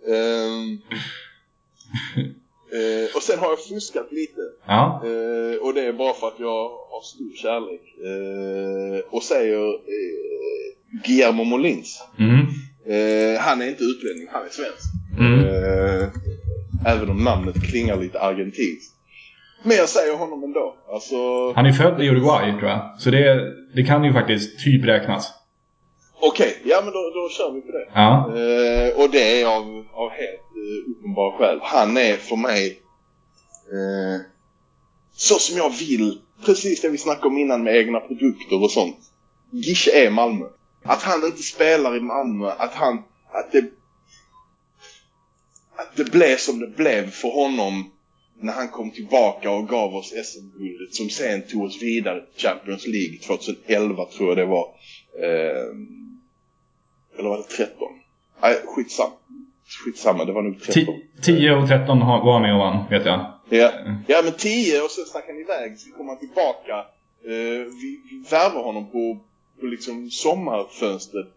Ehm, 0.08 0.78
eh, 2.78 3.16
och 3.16 3.24
sen 3.24 3.40
har 3.40 3.48
jag 3.50 3.60
fuskat 3.60 4.12
lite. 4.12 4.42
ja. 4.68 5.02
Eh, 5.06 5.58
och 5.62 5.74
det 5.74 5.82
är 5.82 5.94
bara 5.94 6.14
för 6.14 6.28
att 6.28 6.40
jag 6.40 6.70
har 6.70 7.02
stor 7.02 7.34
kärlek. 7.36 7.82
Eh, 8.10 9.14
och 9.14 9.24
säger 9.24 9.74
eh, 9.74 10.77
Guillermo 11.06 11.44
Molins. 11.44 12.04
Mm. 12.20 12.40
Eh, 12.90 13.40
han 13.40 13.62
är 13.62 13.68
inte 13.68 13.84
utlänning, 13.84 14.28
han 14.32 14.44
är 14.46 14.50
svensk. 14.50 14.88
Mm. 15.20 15.40
Eh, 15.40 16.10
även 16.94 17.10
om 17.10 17.24
namnet 17.24 17.64
klingar 17.70 17.98
lite 17.98 18.20
argentinskt. 18.20 18.94
Men 19.64 19.78
jag 19.78 19.90
säger 19.90 20.18
honom 20.18 20.44
ändå. 20.44 20.76
Alltså, 20.94 21.16
Han 21.54 21.66
är 21.66 21.72
född 21.74 22.02
i 22.02 22.10
Uruguay 22.10 22.52
tror 22.52 22.70
jag. 22.70 22.96
Så 23.00 23.10
det, 23.10 23.54
det 23.76 23.84
kan 23.84 24.04
ju 24.04 24.14
faktiskt 24.14 24.60
typ 24.60 24.86
räknas. 24.86 25.32
okej, 26.22 26.58
ja 26.66 26.82
men 26.84 26.94
då, 26.94 27.00
då 27.14 27.30
kör 27.30 27.52
vi 27.54 27.62
på 27.62 27.72
det. 27.72 27.88
Ja. 27.94 28.28
Eh, 28.28 29.04
och 29.04 29.12
det 29.12 29.42
är 29.42 29.46
av, 29.46 29.64
av 29.94 30.10
helt 30.10 30.48
eh, 30.58 30.92
uppenbar 30.92 31.38
skäl. 31.38 31.60
Han 31.62 31.98
är 31.98 32.14
för 32.14 32.36
mig 32.36 32.80
eh, 33.72 34.22
så 35.14 35.36
som 35.36 35.58
jag 35.58 35.70
vill. 35.70 36.18
Precis 36.46 36.82
det 36.82 36.90
vi 36.90 36.98
snackade 36.98 37.28
om 37.28 37.38
innan 37.38 37.64
med 37.64 37.76
egna 37.76 38.00
produkter 38.00 38.64
och 38.64 38.72
sånt. 38.72 38.98
Gische 39.52 39.92
är 39.92 40.10
Malmö. 40.10 40.46
Att 40.84 41.02
han 41.04 41.26
inte 41.26 41.44
spelar 41.44 41.98
i 41.98 42.00
Malmö, 42.00 42.50
att 42.58 42.74
han... 42.74 43.04
Att 43.32 43.52
det, 43.52 43.66
att 45.76 45.96
det 45.96 46.12
blev 46.12 46.38
som 46.38 46.60
det 46.60 46.68
blev 46.68 47.10
för 47.12 47.30
honom 47.30 47.92
när 48.40 48.54
han 48.54 48.68
kom 48.68 48.92
tillbaka 48.92 49.52
och 49.52 49.68
gav 49.70 49.96
oss 49.96 50.14
SM-guldet 50.26 50.96
som 50.96 51.10
sen 51.10 51.42
tog 51.48 51.64
oss 51.64 51.82
vidare 51.82 52.22
till 52.22 52.48
Champions 52.48 52.88
League 52.88 53.18
2011 53.18 54.06
tror 54.06 54.30
jag 54.30 54.38
det 54.38 54.46
var. 54.46 54.68
Eh, 55.24 55.68
eller 57.20 57.30
var 57.30 57.38
det 57.38 57.44
13? 57.44 57.76
Nej, 58.42 58.56
skitsamma. 58.66 59.12
Skitsamma, 59.86 60.26
det 60.26 60.32
var 60.34 60.42
nog 60.42 60.62
13. 60.62 60.84
Ti- 60.84 61.22
10 61.24 61.52
och 61.56 61.68
13 61.68 62.02
har- 62.02 62.26
var 62.26 62.34
han 62.34 62.42
med 62.42 62.54
och 62.54 62.60
vann, 62.60 62.90
vet 62.90 63.06
jag. 63.06 63.34
Ja, 63.50 63.72
ja 64.08 64.22
men 64.24 64.34
10 64.34 64.82
och 64.82 64.92
sen 64.92 65.06
stack 65.06 65.24
han 65.28 65.40
iväg. 65.40 65.80
Så 65.80 65.90
kom 65.98 66.08
han 66.08 66.20
tillbaka. 66.20 66.78
Eh, 67.26 67.66
vi, 67.82 68.02
vi 68.12 68.24
värvade 68.32 68.64
honom 68.64 68.92
på 68.92 69.20
liksom 69.62 70.12
sommarfönstret. 70.12 71.28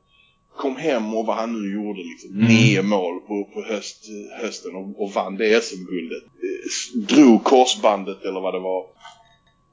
Kom 0.57 0.77
hem 0.77 1.15
och 1.15 1.27
vad 1.27 1.37
han 1.37 1.63
nu 1.63 1.75
gjorde 1.75 2.03
liksom. 2.03 2.31
Mm. 2.31 2.49
Nio 2.49 2.83
mål 2.83 3.21
på, 3.21 3.45
på 3.45 3.63
höst, 3.63 4.07
hösten 4.43 4.75
och, 4.75 5.03
och 5.03 5.13
vann 5.13 5.37
det 5.37 5.65
SM-guldet. 5.65 6.23
Eh, 6.23 7.17
drog 7.17 7.45
korsbandet 7.45 8.25
eller 8.25 8.41
vad 8.41 8.55
det 8.55 8.61
var. 8.61 8.87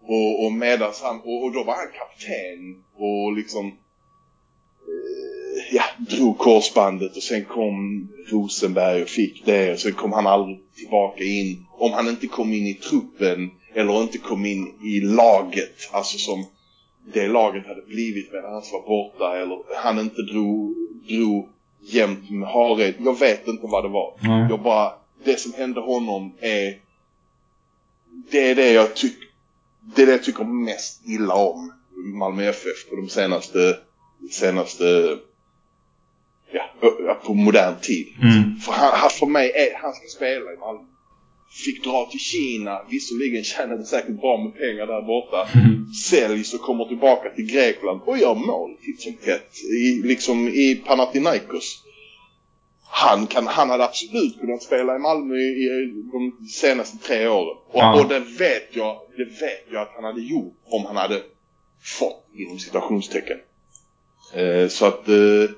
Och, 0.01 0.45
och 0.45 0.51
medans 0.51 1.01
han, 1.01 1.19
och, 1.19 1.43
och 1.43 1.51
då 1.51 1.63
var 1.63 1.73
han 1.73 1.87
kapten 1.87 2.83
och 2.95 3.33
liksom 3.33 3.67
eh, 3.67 5.75
ja, 5.75 5.83
drog 5.97 6.37
korsbandet 6.37 7.15
och 7.15 7.23
sen 7.23 7.45
kom 7.45 8.07
Rosenberg 8.27 9.01
och 9.01 9.09
fick 9.09 9.45
det 9.45 9.73
och 9.73 9.79
sen 9.79 9.93
kom 9.93 10.11
han 10.11 10.27
aldrig 10.27 10.59
tillbaka 10.75 11.23
in. 11.23 11.65
Om 11.77 11.93
han 11.93 12.07
inte 12.07 12.27
kom 12.27 12.53
in 12.53 12.67
i 12.67 12.73
truppen 12.73 13.51
eller 13.73 14.01
inte 14.01 14.17
kom 14.17 14.45
in 14.45 14.73
i 14.83 14.99
laget, 14.99 15.89
alltså 15.91 16.17
som 16.17 16.45
det 17.13 17.27
laget 17.27 17.67
hade 17.67 17.81
blivit 17.81 18.33
medan 18.33 18.53
han 18.53 18.63
var 18.71 18.87
borta 18.87 19.37
eller 19.37 19.59
han 19.75 19.99
inte 19.99 20.21
drog, 20.21 20.75
drog 21.07 21.49
jämnt 21.81 22.29
med 22.29 22.49
Hared. 22.49 22.95
Jag 22.99 23.19
vet 23.19 23.47
inte 23.47 23.67
vad 23.67 23.83
det 23.83 23.89
var. 23.89 24.13
Nej. 24.21 24.47
Jag 24.49 24.61
bara, 24.61 24.91
det 25.23 25.39
som 25.39 25.53
hände 25.53 25.81
honom 25.81 26.33
är 26.39 26.79
det 28.31 28.49
är 28.49 28.55
det 28.55 28.71
jag 28.71 28.95
tycker 28.95 29.27
det 29.95 30.01
är 30.01 30.05
det 30.05 30.11
jag 30.11 30.23
tycker 30.23 30.43
mest 30.43 31.01
illa 31.05 31.33
om 31.33 31.73
Malmö 31.95 32.43
FF 32.43 32.89
på 32.89 32.95
de 32.95 33.09
senaste 33.09 33.77
senaste 34.31 35.17
ja, 36.51 37.19
på 37.25 37.33
modern 37.33 37.75
tid. 37.81 38.07
Mm. 38.21 38.59
För, 38.59 38.71
han, 38.71 38.91
han, 38.93 39.09
för 39.09 39.25
mig 39.25 39.51
är 39.51 39.77
han 39.81 39.93
ska 39.93 40.07
spela 40.07 40.53
i 40.53 40.57
Malmö. 40.57 40.83
Fick 41.49 41.83
dra 41.83 42.05
till 42.11 42.19
Kina, 42.19 42.81
visserligen 42.89 43.43
tjänade 43.43 43.85
säkert 43.85 44.21
bra 44.21 44.37
med 44.37 44.53
pengar 44.55 44.87
där 44.87 45.01
borta. 45.01 45.47
Mm. 45.53 45.85
Säljs 45.93 46.53
och 46.53 46.61
kommer 46.61 46.85
tillbaka 46.85 47.29
till 47.29 47.45
Grekland 47.45 48.01
och 48.05 48.17
gör 48.17 48.35
mål 48.35 48.77
titt 48.85 49.01
som 49.01 49.13
tätt. 49.13 49.51
I, 49.63 50.01
liksom 50.07 50.47
i 50.47 50.75
Panathinaikos. 50.85 51.83
Han, 52.89 53.27
kan, 53.27 53.47
han 53.47 53.69
hade 53.69 53.83
absolut 53.85 54.39
kunnat 54.39 54.63
spela 54.63 54.95
i 54.95 54.99
Malmö 54.99 55.35
i, 55.35 55.47
i 55.49 56.03
de 56.11 56.47
senaste 56.47 56.97
tre 56.97 57.27
åren. 57.27 57.57
Och, 57.67 57.79
Ja. 57.79 58.01
och 58.01 58.09
det 58.09 58.19
vet 58.19 58.75
jag 58.75 59.01
det 59.17 59.25
vet 59.25 59.65
jag 59.71 59.81
att 59.81 59.91
han 59.95 60.03
hade 60.03 60.21
gjort 60.21 60.53
om 60.65 60.85
han 60.85 60.95
hade 60.95 61.23
fått 61.99 62.25
inom 62.35 62.59
citationstecken. 62.59 63.37
Eh, 64.33 64.67
så 64.67 64.85
att... 64.85 65.07
Eh, 65.07 65.49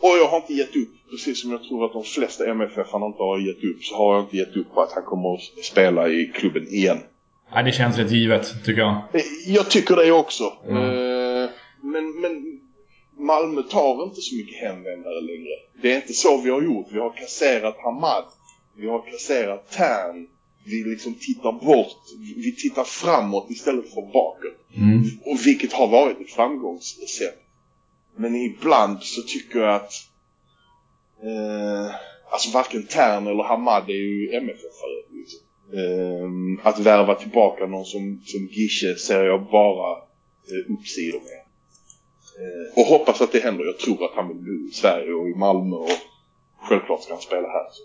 och 0.00 0.18
jag 0.18 0.28
har 0.28 0.36
inte 0.36 0.54
gett 0.54 0.76
upp. 0.76 0.97
Precis 1.10 1.42
som 1.42 1.50
jag 1.50 1.62
tror 1.64 1.84
att 1.84 1.92
de 1.92 2.04
flesta 2.04 2.46
MFF 2.46 2.86
inte 2.94 3.22
har 3.22 3.38
gett 3.38 3.64
upp 3.64 3.84
så 3.84 3.96
har 3.96 4.14
jag 4.14 4.24
inte 4.24 4.36
gett 4.36 4.56
upp 4.56 4.74
på 4.74 4.80
att 4.82 4.92
han 4.92 5.02
kommer 5.04 5.34
att 5.34 5.64
spela 5.64 6.08
i 6.08 6.32
klubben 6.34 6.68
igen. 6.68 6.98
Nej, 7.52 7.64
det 7.64 7.72
känns 7.72 7.98
rätt 7.98 8.10
givet, 8.10 8.64
tycker 8.64 8.80
jag. 8.80 8.94
Eh, 9.12 9.20
Jag 9.46 9.70
tycker 9.70 9.96
det 9.96 10.12
också. 10.12 10.52
Mm. 10.68 10.82
Eh, 10.82 11.50
Men, 11.82 12.20
men 12.20 12.60
Malmö 13.18 13.62
tar 13.62 14.02
inte 14.04 14.20
så 14.20 14.36
mycket 14.36 14.56
hemvändare 14.56 15.20
längre. 15.20 15.54
Det 15.82 15.92
är 15.92 15.96
inte 15.96 16.12
så 16.12 16.40
vi 16.40 16.50
har 16.50 16.62
gjort. 16.62 16.86
Vi 16.90 16.98
har 16.98 17.10
kasserat 17.10 17.76
Hamad. 17.84 18.24
Vi 18.76 18.88
har 18.88 19.10
kasserat 19.12 19.70
Tern. 19.70 20.26
Vi 20.64 20.84
liksom 20.84 21.14
tittar 21.14 21.52
bort. 21.52 21.96
Vi 22.36 22.56
tittar 22.56 22.84
framåt 22.84 23.50
istället 23.50 23.94
för 23.94 24.02
bakåt. 24.12 24.58
Mm. 24.76 25.02
Och 25.24 25.46
vilket 25.46 25.72
har 25.72 25.86
varit 25.88 26.20
ett 26.20 26.30
framgångsrecept. 26.30 27.42
Men 28.16 28.36
ibland 28.36 29.02
så 29.02 29.22
tycker 29.22 29.60
jag 29.60 29.74
att 29.74 29.92
eh, 31.22 31.94
alltså 32.30 32.50
varken 32.50 32.86
Tern 32.86 33.26
eller 33.26 33.44
Hamad 33.44 33.90
är 33.90 33.94
ju 33.94 34.30
MFF-are. 34.32 35.12
Liksom. 35.12 35.40
Eh, 35.72 36.66
att 36.66 36.78
värva 36.78 37.14
tillbaka 37.14 37.66
någon 37.66 37.84
som, 37.84 38.22
som 38.26 38.48
Gische 38.50 38.94
ser 38.94 39.24
jag 39.24 39.50
bara 39.50 39.92
eh, 39.92 40.72
uppsidor 40.78 41.20
med. 41.20 41.38
Eh, 42.38 42.78
och 42.78 42.84
hoppas 42.98 43.20
att 43.20 43.32
det 43.32 43.40
händer. 43.40 43.64
Jag 43.64 43.78
tror 43.78 44.04
att 44.04 44.14
han 44.14 44.28
vill 44.28 44.36
bo 44.36 44.68
i 44.68 44.70
Sverige 44.72 45.12
och 45.12 45.28
i 45.28 45.34
Malmö 45.34 45.76
och 45.76 45.90
självklart 46.62 47.02
ska 47.02 47.12
han 47.12 47.22
spela 47.22 47.48
här. 47.48 47.66
Så. 47.72 47.82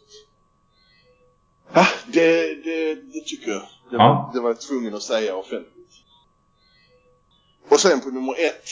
Ah, 1.75 1.87
det, 2.13 2.55
det, 2.63 2.95
det 2.95 3.21
tycker 3.25 3.51
jag. 3.51 3.61
Det 3.91 3.97
var, 3.97 4.05
Ja. 4.05 4.31
det 4.33 4.39
var 4.39 4.49
jag 4.49 4.61
tvungen 4.61 4.93
att 4.95 5.01
säga 5.03 5.35
offentligt. 5.35 5.73
Och 7.69 7.79
sen 7.79 8.01
på 8.01 8.09
nummer 8.09 8.33
ett 8.33 8.67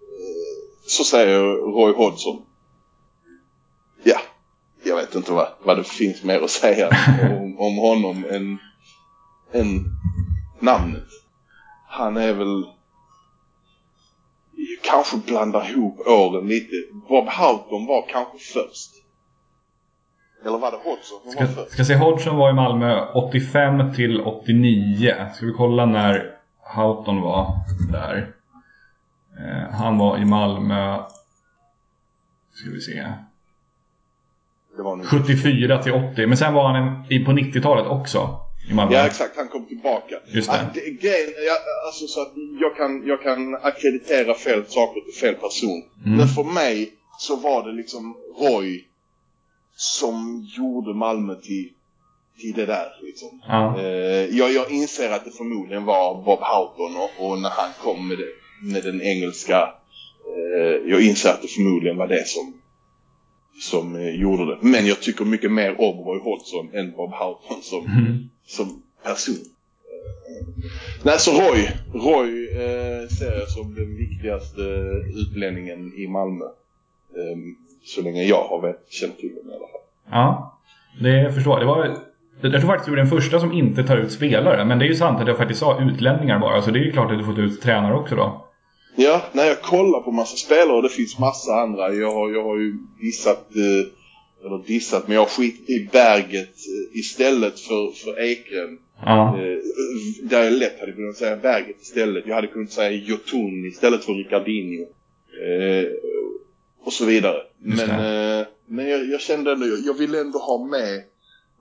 eh, 0.00 0.86
så 0.86 1.04
säger 1.04 1.38
Roy 1.72 1.92
Hodgson. 1.92 2.46
Ja, 4.86 4.90
jag 4.90 4.96
vet 4.96 5.14
inte 5.14 5.32
vad, 5.32 5.48
vad 5.62 5.76
det 5.76 5.84
finns 5.84 6.22
mer 6.22 6.40
att 6.40 6.50
säga 6.50 6.88
om, 7.22 7.58
om 7.58 7.76
honom 7.78 8.24
än, 8.30 8.58
än 9.52 9.84
namnet. 10.60 11.06
Han 11.88 12.16
är 12.16 12.32
väl 12.32 12.64
kanske 14.82 15.16
blandar 15.16 15.70
ihop 15.70 16.06
åren 16.06 16.48
lite. 16.48 16.72
Bob 17.08 17.28
Houghton 17.28 17.86
var 17.86 18.08
kanske 18.08 18.38
först. 18.38 18.90
Eller 20.44 20.58
var 20.58 20.70
det 20.70 20.76
Hodgson 20.76 21.20
som 21.22 21.26
var 21.26 21.32
Ska, 21.32 21.46
först? 21.46 21.72
ska 21.72 21.84
se, 21.84 21.94
Hodgson 21.94 22.36
var 22.36 22.50
i 22.50 22.54
Malmö 22.54 23.06
85 23.14 23.94
till 23.94 24.20
89. 24.20 25.30
Ska 25.34 25.46
vi 25.46 25.52
kolla 25.52 25.86
när 25.86 26.36
Houghton 26.74 27.20
var 27.20 27.52
där? 27.92 28.34
Eh, 29.38 29.74
han 29.74 29.98
var 29.98 30.18
i 30.18 30.24
Malmö... 30.24 31.02
Ska 32.52 32.70
vi 32.70 32.80
se. 32.80 33.12
Det 34.76 34.82
var 34.82 34.96
nog 34.96 35.06
74 35.06 35.82
till 35.82 35.92
80. 35.92 36.26
Men 36.26 36.36
sen 36.36 36.54
var 36.54 36.72
han 36.72 37.04
en, 37.10 37.24
på 37.24 37.32
90-talet 37.32 37.86
också 37.86 38.46
i 38.70 38.74
Malmö. 38.74 38.94
Ja 38.94 39.06
exakt, 39.06 39.36
han 39.36 39.48
kom 39.48 39.66
tillbaka. 39.66 40.14
Just 40.26 40.50
det. 40.50 40.70
Det 40.74 40.80
grejen, 40.80 41.30
ja, 41.46 41.56
alltså 41.86 42.06
så 42.06 42.22
att 42.22 42.32
jag 42.60 42.76
kan, 42.76 43.06
jag 43.06 43.22
kan 43.22 43.54
akkreditera 43.54 44.34
fel 44.34 44.66
saker 44.66 45.00
till 45.00 45.20
fel 45.20 45.34
person. 45.34 45.82
Mm. 46.04 46.16
Men 46.18 46.28
för 46.28 46.44
mig 46.44 46.92
så 47.18 47.36
var 47.36 47.66
det 47.66 47.72
liksom 47.72 48.16
Roy 48.40 48.84
som 49.76 50.46
gjorde 50.56 50.94
Malmö 50.94 51.34
till, 51.34 51.68
till 52.40 52.52
det 52.52 52.66
där 52.66 52.88
liksom. 53.02 53.42
Ja. 53.48 53.80
Eh, 53.80 54.36
jag, 54.36 54.52
jag 54.52 54.70
inser 54.70 55.10
att 55.10 55.24
det 55.24 55.30
förmodligen 55.30 55.84
var 55.84 56.14
Bob 56.14 56.40
Houghton 56.40 56.96
och, 56.96 57.26
och 57.26 57.38
när 57.38 57.50
han 57.50 57.70
kom 57.82 58.08
med, 58.08 58.18
det, 58.18 58.28
med 58.72 58.84
den 58.84 59.02
engelska 59.02 59.74
eh, 60.36 60.90
jag 60.90 61.02
inser 61.02 61.30
att 61.30 61.42
det 61.42 61.48
förmodligen 61.48 61.96
var 61.96 62.06
det 62.06 62.28
som 62.28 62.60
som 63.60 63.96
eh, 63.96 64.20
gjorde 64.20 64.46
det. 64.46 64.58
Men 64.60 64.86
jag 64.86 65.02
tycker 65.02 65.24
mycket 65.24 65.52
mer 65.52 65.70
om 65.80 66.04
Roy 66.04 66.20
Hodgson 66.20 66.68
än 66.74 66.92
Bob 66.92 67.10
Houghton 67.12 67.62
som, 67.62 67.86
Mm. 67.86 68.28
som 68.46 68.82
person. 69.04 69.34
Nej, 71.02 71.18
så 71.18 71.30
Roy, 71.30 71.68
Roy 71.92 72.48
eh, 72.48 73.08
ser 73.08 73.38
jag 73.38 73.48
som 73.48 73.74
den 73.74 73.96
viktigaste 73.96 74.60
utlänningen 75.14 75.92
i 75.96 76.06
Malmö. 76.08 76.44
Eh, 76.44 77.38
så 77.84 78.02
länge 78.02 78.22
jag 78.22 78.42
har 78.42 78.62
vet, 78.62 78.86
känt 78.88 79.18
till 79.18 79.30
honom 79.30 79.50
i 79.50 79.54
alla 79.54 79.66
fall. 79.66 79.80
Ja, 80.10 80.58
det 81.00 81.32
förstår 81.32 81.52
jag. 81.52 81.62
Det 81.62 81.66
var, 81.66 81.96
jag 82.40 82.60
tror 82.60 82.70
faktiskt 82.70 82.86
du 82.86 82.92
är 82.92 82.96
den 82.96 83.06
första 83.06 83.40
som 83.40 83.52
inte 83.52 83.84
tar 83.84 83.96
ut 83.96 84.12
spelare. 84.12 84.64
Men 84.64 84.78
det 84.78 84.84
är 84.84 84.88
ju 84.88 84.94
sant 84.94 85.20
att 85.20 85.28
jag 85.28 85.36
faktiskt 85.36 85.60
sa 85.60 85.80
utlänningar 85.80 86.38
bara. 86.38 86.62
Så 86.62 86.70
det 86.70 86.78
är 86.78 86.84
ju 86.84 86.92
klart 86.92 87.12
att 87.12 87.18
du 87.18 87.24
fått 87.24 87.38
ut 87.38 87.62
tränare 87.62 87.94
också 87.94 88.16
då. 88.16 88.45
Ja, 88.96 89.22
när 89.32 89.44
jag 89.44 89.62
kollar 89.62 90.00
på 90.00 90.10
massa 90.12 90.36
spelare 90.36 90.76
och 90.76 90.82
det 90.82 90.88
finns 90.88 91.18
massa 91.18 91.54
andra. 91.54 91.94
Jag 91.94 92.12
har, 92.12 92.30
jag 92.30 92.44
har 92.44 92.56
ju 92.56 92.78
dissat, 93.00 93.56
eh, 93.56 94.46
eller 94.46 94.66
dissat, 94.66 95.06
men 95.08 95.14
jag 95.14 95.22
har 95.22 95.28
skitit 95.28 95.70
i 95.70 95.88
Berget 95.92 96.48
eh, 96.48 96.98
istället 96.98 97.60
för, 97.60 97.90
för 97.90 98.20
Ekren. 98.20 98.78
Ja. 99.04 99.38
Eh, 99.38 99.58
där 100.22 100.44
jag 100.44 100.52
lätt 100.52 100.80
hade 100.80 100.92
kunnat 100.92 101.16
säga 101.16 101.36
Berget 101.36 101.82
istället. 101.82 102.26
Jag 102.26 102.34
hade 102.34 102.46
kunnat 102.46 102.70
säga 102.70 102.90
Jotun 102.90 103.66
istället 103.66 104.04
för 104.04 104.12
Ricardinho. 104.12 104.82
Eh, 105.46 105.88
och 106.84 106.92
så 106.92 107.04
vidare. 107.04 107.42
Men, 107.58 107.90
eh, 107.90 108.46
men 108.66 108.88
jag, 108.88 109.06
jag 109.08 109.20
kände 109.20 109.52
ändå, 109.52 109.66
jag, 109.66 109.78
jag 109.84 109.94
ville 109.94 110.20
ändå 110.20 110.38
ha 110.38 110.66
med 110.66 111.02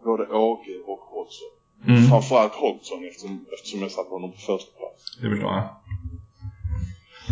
både 0.03 0.27
Åge 0.27 0.77
och 0.85 0.99
Hodgson. 0.99 1.47
Mm, 1.87 2.09
Framförallt 2.09 2.53
Hodgson 2.53 3.05
eftersom, 3.05 3.45
eftersom 3.53 3.81
jag 3.81 3.91
satte 3.91 4.09
honom 4.09 4.31
på 4.31 4.37
första 4.37 4.71
plats. 4.79 5.17
det 5.21 5.29
förstår 5.29 5.51
jag. 5.51 5.69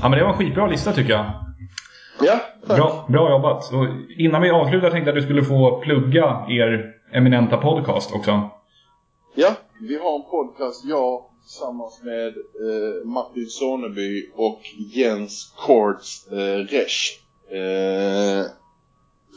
Ja, 0.01 0.09
men 0.09 0.11
det 0.11 0.23
var 0.23 0.31
en 0.31 0.37
skitbra 0.37 0.67
lista 0.67 0.93
tycker 0.93 1.11
jag. 1.11 1.25
Ja, 2.21 2.39
tack. 2.67 2.77
Bra, 2.77 3.05
bra 3.09 3.31
jobbat. 3.31 3.73
Och 3.73 3.87
innan 4.17 4.41
vi 4.41 4.49
avslutar 4.49 4.91
tänkte 4.91 5.09
jag 5.09 5.17
att 5.17 5.21
du 5.23 5.27
skulle 5.27 5.43
få 5.43 5.81
plugga 5.81 6.45
er 6.49 6.93
eminenta 7.13 7.57
podcast 7.57 8.15
också. 8.15 8.49
Ja, 9.35 9.55
vi 9.81 9.97
har 9.97 10.15
en 10.15 10.23
podcast, 10.29 10.85
jag 10.85 11.23
tillsammans 11.43 12.01
med 12.03 12.27
eh, 12.27 13.05
Martin 13.05 13.45
Soneby 13.45 14.29
och 14.35 14.61
Jens 14.93 15.53
Korts 15.57 16.27
eh, 16.27 16.57
Resch. 16.57 17.19
Eh, 17.51 18.45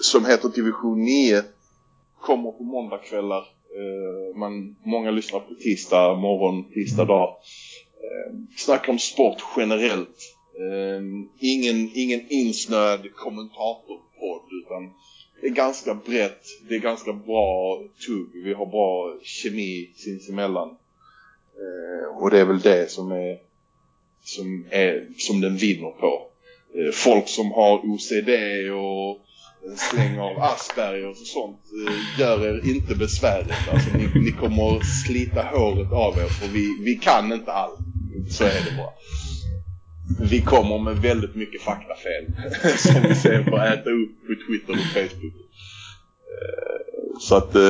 som 0.02 0.26
heter 0.26 0.48
Division 0.48 1.04
9. 1.04 1.42
Kommer 2.20 2.52
på 2.52 2.62
måndagkvällar. 2.62 3.38
Eh, 3.76 4.36
man, 4.36 4.76
många 4.84 5.10
lyssnar 5.10 5.40
på 5.40 5.54
tisdag 5.54 6.14
morgon, 6.14 6.72
tisdag 6.72 7.04
dag. 7.04 7.28
Eh, 8.00 8.34
snackar 8.56 8.92
om 8.92 8.98
sport 8.98 9.42
generellt. 9.56 10.35
Um, 10.58 11.28
ingen, 11.38 11.90
ingen 11.94 12.26
insnöad 12.28 13.14
kommentatorpodd 13.14 14.42
utan 14.64 14.90
det 15.40 15.46
är 15.46 15.50
ganska 15.50 15.94
brett, 15.94 16.42
det 16.68 16.74
är 16.74 16.78
ganska 16.78 17.12
bra 17.12 17.82
tugg, 18.06 18.44
vi 18.44 18.54
har 18.54 18.66
bra 18.66 19.18
kemi 19.22 19.90
sinsemellan. 19.96 20.68
Uh, 20.68 22.22
och 22.22 22.30
det 22.30 22.40
är 22.40 22.44
väl 22.44 22.60
det 22.60 22.90
som 22.90 23.12
är 23.12 23.38
som, 24.24 24.66
är, 24.70 25.06
som 25.18 25.40
den 25.40 25.56
vinner 25.56 25.90
på. 25.90 26.28
Uh, 26.78 26.92
folk 26.92 27.28
som 27.28 27.52
har 27.52 27.78
OCD 27.78 28.30
och 28.70 29.20
en 29.70 29.76
släng 29.76 30.18
av 30.18 30.38
Asperger 30.38 31.08
och 31.08 31.16
sånt 31.16 31.60
uh, 31.88 32.20
gör 32.20 32.46
er 32.46 32.70
inte 32.70 32.94
besväret. 32.94 33.68
Alltså 33.72 33.96
ni, 33.96 34.08
ni 34.14 34.32
kommer 34.32 34.80
slita 35.06 35.42
håret 35.42 35.92
av 35.92 36.18
er 36.18 36.28
för 36.28 36.48
vi, 36.48 36.76
vi 36.80 36.94
kan 36.94 37.32
inte 37.32 37.52
allt. 37.52 37.78
Så 38.30 38.44
är 38.44 38.64
det 38.64 38.76
bara. 38.76 38.92
Vi 40.30 40.40
kommer 40.42 40.78
med 40.78 40.96
väldigt 40.96 41.34
mycket 41.34 41.62
faktafel 41.62 42.24
som 42.78 43.02
vi 43.08 43.14
sen 43.14 43.44
får 43.44 43.64
äta 43.64 43.90
upp 43.90 44.26
på 44.26 44.34
Twitter 44.46 44.72
och 44.72 44.92
Facebook. 44.94 45.34
Eh, 46.34 47.18
Så 47.20 47.36
att, 47.36 47.54
eh, 47.54 47.62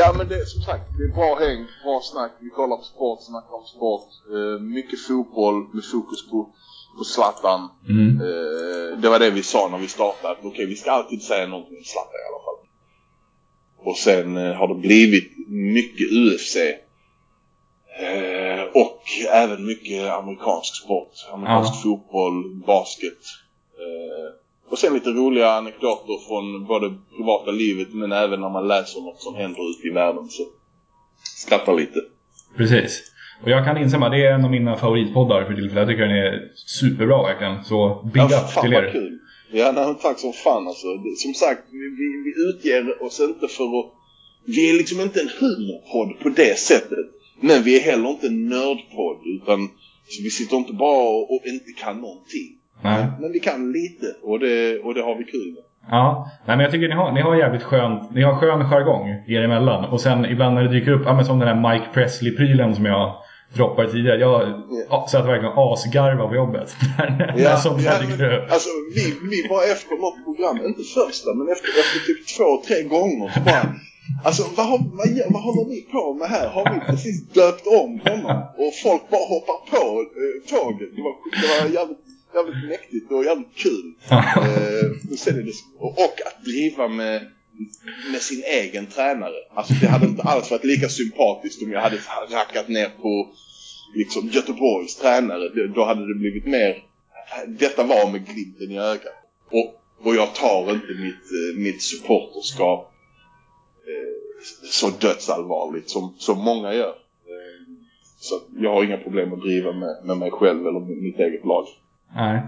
ja 0.00 0.14
men 0.18 0.28
det 0.28 0.46
som 0.46 0.62
sagt, 0.62 0.84
det 0.98 1.04
är 1.04 1.14
bra 1.14 1.38
häng, 1.38 1.66
bra 1.84 2.00
snack. 2.02 2.32
Vi 2.40 2.50
kollar 2.50 2.76
på 2.76 2.82
sport, 2.82 3.18
snackar 3.22 3.54
om 3.54 3.66
sport. 3.66 4.08
Eh, 4.34 4.62
mycket 4.62 5.06
fotboll 5.06 5.54
med 5.74 5.84
fokus 5.92 6.30
på, 6.30 6.54
på 6.98 7.04
Zlatan. 7.04 7.68
Mm. 7.88 8.18
Det 9.00 9.08
var 9.08 9.18
det 9.18 9.30
vi 9.30 9.42
sa 9.42 9.68
när 9.68 9.78
vi 9.78 9.88
startade. 9.88 10.34
Okej, 10.38 10.50
okay, 10.50 10.66
vi 10.66 10.76
ska 10.76 10.90
alltid 10.90 11.22
säga 11.22 11.46
någonting 11.46 11.76
om 11.78 11.84
Zlatan 11.84 12.20
i 12.24 12.26
alla 12.30 12.42
fall. 12.46 12.60
Och 13.88 13.96
sen 13.96 14.36
har 14.56 14.68
det 14.68 14.80
blivit 14.80 15.48
mycket 15.48 16.12
UFC. 16.12 16.56
Och 18.74 19.02
även 19.32 19.66
mycket 19.66 20.10
amerikansk 20.10 20.74
sport. 20.84 21.12
Amerikansk 21.32 21.72
ja. 21.74 21.80
fotboll, 21.82 22.62
basket. 22.66 23.22
Eh, 23.82 24.70
och 24.70 24.78
sen 24.78 24.94
lite 24.94 25.10
roliga 25.10 25.50
anekdoter 25.50 26.26
från 26.28 26.66
både 26.66 26.94
privata 27.16 27.50
livet 27.50 27.88
men 27.94 28.12
även 28.12 28.40
när 28.40 28.48
man 28.48 28.68
läser 28.68 29.00
något 29.00 29.22
som 29.22 29.34
händer 29.34 29.70
ute 29.70 29.88
i 29.88 29.90
världen 29.90 30.28
så 30.28 30.42
skrattar 31.22 31.74
lite. 31.74 32.00
Precis. 32.56 33.02
Och 33.42 33.50
jag 33.50 33.64
kan 33.64 33.76
instämma, 33.78 34.08
det 34.08 34.26
är 34.26 34.32
en 34.32 34.44
av 34.44 34.50
mina 34.50 34.76
favoritpoddar 34.76 35.44
för 35.44 35.54
tillfället. 35.54 35.76
Jag 35.76 35.88
tycker 35.88 36.02
den 36.02 36.16
är 36.16 36.52
superbra 36.54 37.22
verkligen. 37.22 37.64
Så 37.64 38.10
big 38.14 38.22
ja, 38.22 38.26
up 38.26 38.62
till 38.62 38.72
er. 38.72 38.90
Kul. 38.92 39.18
Ja, 39.52 39.72
nej, 39.72 39.94
tack 40.02 40.18
som 40.18 40.32
fan 40.32 40.68
alltså. 40.68 40.86
Som 41.16 41.34
sagt, 41.34 41.62
vi, 41.70 41.78
vi, 41.78 42.08
vi 42.24 42.32
utger 42.48 43.02
oss 43.02 43.20
inte 43.20 43.48
för 43.48 43.64
att... 43.64 43.92
Vi 44.46 44.70
är 44.70 44.74
liksom 44.78 45.00
inte 45.00 45.20
en 45.20 45.30
humorpodd 45.40 46.20
på 46.22 46.28
det 46.28 46.58
sättet. 46.58 47.06
Men 47.42 47.62
vi 47.62 47.76
är 47.76 47.80
heller 47.90 48.08
inte 48.08 48.26
en 48.26 48.48
nördpodd 48.48 49.20
utan 49.26 49.68
vi 50.22 50.30
sitter 50.30 50.56
inte 50.56 50.72
bara 50.72 51.08
och, 51.08 51.34
och 51.34 51.42
inte 51.46 51.72
kan 51.84 51.96
någonting. 51.96 52.48
Nej. 52.82 53.06
Men 53.20 53.32
vi 53.32 53.40
kan 53.40 53.72
lite 53.72 54.06
och 54.22 54.38
det, 54.38 54.78
och 54.78 54.94
det 54.94 55.02
har 55.02 55.14
vi 55.14 55.24
kul 55.24 55.52
med. 55.54 55.62
Ja, 55.90 56.30
Nej, 56.46 56.56
men 56.56 56.64
jag 56.64 56.72
tycker 56.72 56.88
ni 56.88 56.94
har, 56.94 57.12
ni 57.12 57.20
har 57.20 57.36
jävligt 57.36 57.62
skönt, 57.62 58.14
ni 58.14 58.22
har 58.22 58.34
skön 58.34 58.70
jargong 58.70 59.08
er 59.26 59.42
emellan. 59.42 59.84
Och 59.84 60.00
sen 60.00 60.24
ibland 60.24 60.54
när 60.54 60.62
det 60.62 60.68
dyker 60.68 60.92
upp, 60.92 61.02
ja, 61.04 61.14
men 61.14 61.24
som 61.24 61.38
den 61.38 61.48
här 61.48 61.72
Mike 61.72 61.86
Presley-prylen 61.94 62.74
som 62.74 62.84
jag 62.84 63.14
droppade 63.54 63.92
tidigare. 63.92 64.20
Jag 64.20 64.42
yeah. 64.42 65.06
satt 65.06 65.26
verkligen 65.26 65.54
asgarva 65.56 66.28
på 66.28 66.34
jobbet. 66.34 66.76
när 66.98 67.34
ja, 67.36 67.56
sånt 67.56 67.82
ja, 67.82 67.98
dyker 68.00 68.32
upp. 68.32 68.52
Alltså 68.52 68.68
vi, 68.94 69.04
vi 69.30 69.48
var 69.48 69.62
efter 69.72 69.94
något 70.04 70.24
program, 70.24 70.56
inte 70.66 70.82
första 70.82 71.34
men 71.34 71.46
efter, 71.54 71.68
efter 71.82 71.98
typ 72.06 72.20
två, 72.36 72.48
tre 72.66 72.82
gånger 72.82 73.28
så 73.34 73.40
bara 73.40 73.74
Alltså 74.24 74.42
vad, 74.56 74.66
har, 74.66 74.78
vad, 74.78 75.32
vad 75.32 75.42
håller 75.42 75.70
ni 75.70 75.80
på 75.80 76.14
med 76.14 76.28
här? 76.28 76.48
Har 76.48 76.74
vi 76.74 76.80
precis 76.80 77.28
döpt 77.28 77.66
om 77.66 78.00
honom? 78.00 78.42
Och 78.58 78.74
folk 78.82 79.10
bara 79.10 79.26
hoppar 79.28 79.70
på 79.70 80.00
eh, 80.00 80.48
tåget. 80.48 80.88
Det 80.96 81.02
var, 81.02 81.14
det 81.42 81.64
var 81.64 81.74
jävligt 81.80 81.98
jävligt 82.34 82.68
mäktigt 82.68 83.12
och 83.12 83.24
jävligt 83.24 83.54
kul. 83.54 83.94
eh, 84.10 85.16
sen 85.16 85.38
är 85.38 85.42
det, 85.42 85.52
och 85.78 86.18
att 86.26 86.44
driva 86.44 86.88
med, 86.88 87.26
med 88.12 88.20
sin 88.20 88.42
egen 88.44 88.86
tränare. 88.86 89.34
Alltså 89.54 89.74
det 89.80 89.86
hade 89.86 90.06
inte 90.06 90.22
alls 90.22 90.50
varit 90.50 90.64
lika 90.64 90.88
sympatiskt 90.88 91.62
om 91.62 91.72
jag 91.72 91.80
hade 91.80 91.98
rackat 92.30 92.68
ner 92.68 92.88
på 93.02 93.28
liksom 93.94 94.28
Göteborgs 94.28 94.96
tränare. 94.96 95.68
Då 95.74 95.84
hade 95.84 96.08
det 96.08 96.18
blivit 96.18 96.46
mer, 96.46 96.84
detta 97.46 97.82
var 97.82 98.10
med 98.10 98.26
glimten 98.26 98.70
i 98.70 98.78
ögat. 98.78 99.14
Och, 99.50 99.74
och 100.06 100.14
jag 100.14 100.34
tar 100.34 100.72
inte 100.72 100.86
mitt, 100.86 101.26
eh, 101.32 101.58
mitt 101.58 101.82
supporterskap 101.82 102.91
så 104.64 104.90
dödsallvarligt 104.90 105.90
som, 105.90 106.14
som 106.18 106.38
många 106.38 106.74
gör. 106.74 106.88
Eh, 106.88 107.74
så 108.20 108.40
jag 108.56 108.74
har 108.74 108.84
inga 108.84 108.96
problem 108.96 109.32
att 109.32 109.40
driva 109.40 109.72
med, 109.72 109.96
med 110.04 110.16
mig 110.16 110.30
själv 110.30 110.66
eller 110.66 110.80
med 110.80 110.96
mitt 110.96 111.18
eget 111.18 111.44
lag. 111.44 111.66
Nej. 112.14 112.42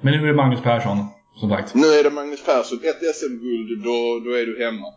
Men 0.00 0.12
nu 0.12 0.22
är 0.22 0.26
det 0.26 0.34
Magnus 0.34 0.62
Persson, 0.62 0.96
som 1.40 1.50
sagt. 1.50 1.74
Nu 1.74 1.86
är 1.86 2.04
det 2.04 2.10
Magnus 2.10 2.44
Persson. 2.44 2.78
Ett 2.78 3.16
SM-guld, 3.16 3.84
då, 3.84 4.20
då 4.24 4.36
är 4.36 4.46
du 4.46 4.64
hemma. 4.64 4.92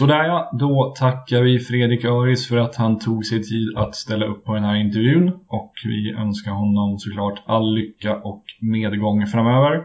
Sådär 0.00 0.24
ja, 0.24 0.50
då 0.52 0.94
tackar 0.96 1.42
vi 1.42 1.58
Fredrik 1.58 2.04
Öris 2.04 2.48
för 2.48 2.56
att 2.56 2.76
han 2.76 2.98
tog 2.98 3.26
sig 3.26 3.42
tid 3.42 3.76
att 3.76 3.94
ställa 3.94 4.26
upp 4.26 4.44
på 4.44 4.54
den 4.54 4.64
här 4.64 4.74
intervjun 4.74 5.32
och 5.48 5.72
vi 5.84 6.12
önskar 6.12 6.50
honom 6.50 6.98
såklart 6.98 7.42
all 7.46 7.74
lycka 7.74 8.16
och 8.16 8.44
medgång 8.60 9.26
framöver. 9.26 9.82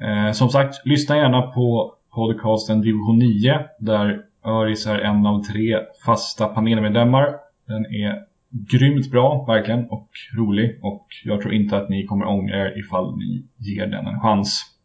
Eh, 0.00 0.32
som 0.32 0.48
sagt, 0.48 0.86
lyssna 0.86 1.16
gärna 1.16 1.42
på 1.42 1.94
podcasten 2.14 2.80
Division 2.80 3.18
9 3.18 3.60
där 3.78 4.22
Öris 4.44 4.86
är 4.86 4.98
en 4.98 5.26
av 5.26 5.42
tre 5.42 5.78
fasta 6.04 6.46
panelmedlemmar. 6.46 7.34
Den 7.66 7.86
är 7.86 8.18
grymt 8.50 9.10
bra, 9.10 9.44
verkligen, 9.48 9.86
och 9.90 10.10
rolig 10.36 10.78
och 10.82 11.06
jag 11.24 11.40
tror 11.40 11.54
inte 11.54 11.76
att 11.76 11.88
ni 11.88 12.06
kommer 12.06 12.26
ångra 12.26 12.56
er 12.56 12.78
ifall 12.78 13.16
ni 13.16 13.44
ger 13.56 13.86
den 13.86 14.06
en 14.06 14.20
chans. 14.20 14.76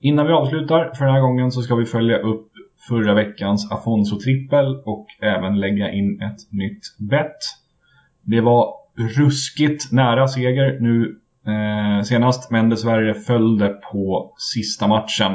Innan 0.00 0.26
vi 0.26 0.32
avslutar 0.32 0.92
för 0.94 1.04
den 1.04 1.14
här 1.14 1.20
gången 1.20 1.52
så 1.52 1.62
ska 1.62 1.74
vi 1.74 1.84
följa 1.84 2.18
upp 2.18 2.53
förra 2.88 3.14
veckans 3.14 3.72
Afonso-trippel 3.72 4.82
och 4.84 5.06
även 5.20 5.60
lägga 5.60 5.92
in 5.92 6.22
ett 6.22 6.52
nytt 6.52 6.98
bett. 6.98 7.38
Det 8.22 8.40
var 8.40 8.74
ruskigt 9.18 9.92
nära 9.92 10.28
seger 10.28 10.80
nu 10.80 11.18
eh, 11.46 12.02
senast, 12.02 12.50
men 12.50 12.68
dessvärre 12.68 13.14
följde 13.14 13.68
på 13.68 14.34
sista 14.36 14.86
matchen. 14.86 15.32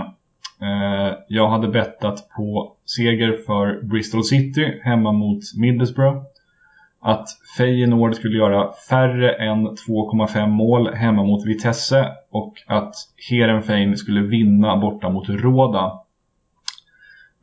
Eh, 0.62 1.18
jag 1.28 1.50
hade 1.50 1.68
bettat 1.68 2.30
på 2.38 2.76
seger 2.86 3.38
för 3.45 3.82
Bristol 3.84 4.24
City 4.24 4.80
hemma 4.84 5.12
mot 5.12 5.39
Middlesbrough. 5.58 6.22
Att 7.02 7.28
Feyenoord 7.58 8.16
skulle 8.16 8.38
göra 8.38 8.74
färre 8.89 9.32
än 9.32 9.68
2,5 9.68 10.47
mål 10.47 10.93
hemma 10.93 11.24
mot 11.24 11.45
Vitesse 11.45 12.08
och 12.32 12.54
att 12.68 12.95
Heerenveen 13.30 13.97
skulle 13.97 14.22
vinna 14.22 14.78
borta 14.78 15.10
mot 15.10 15.30
Råda. 15.30 15.91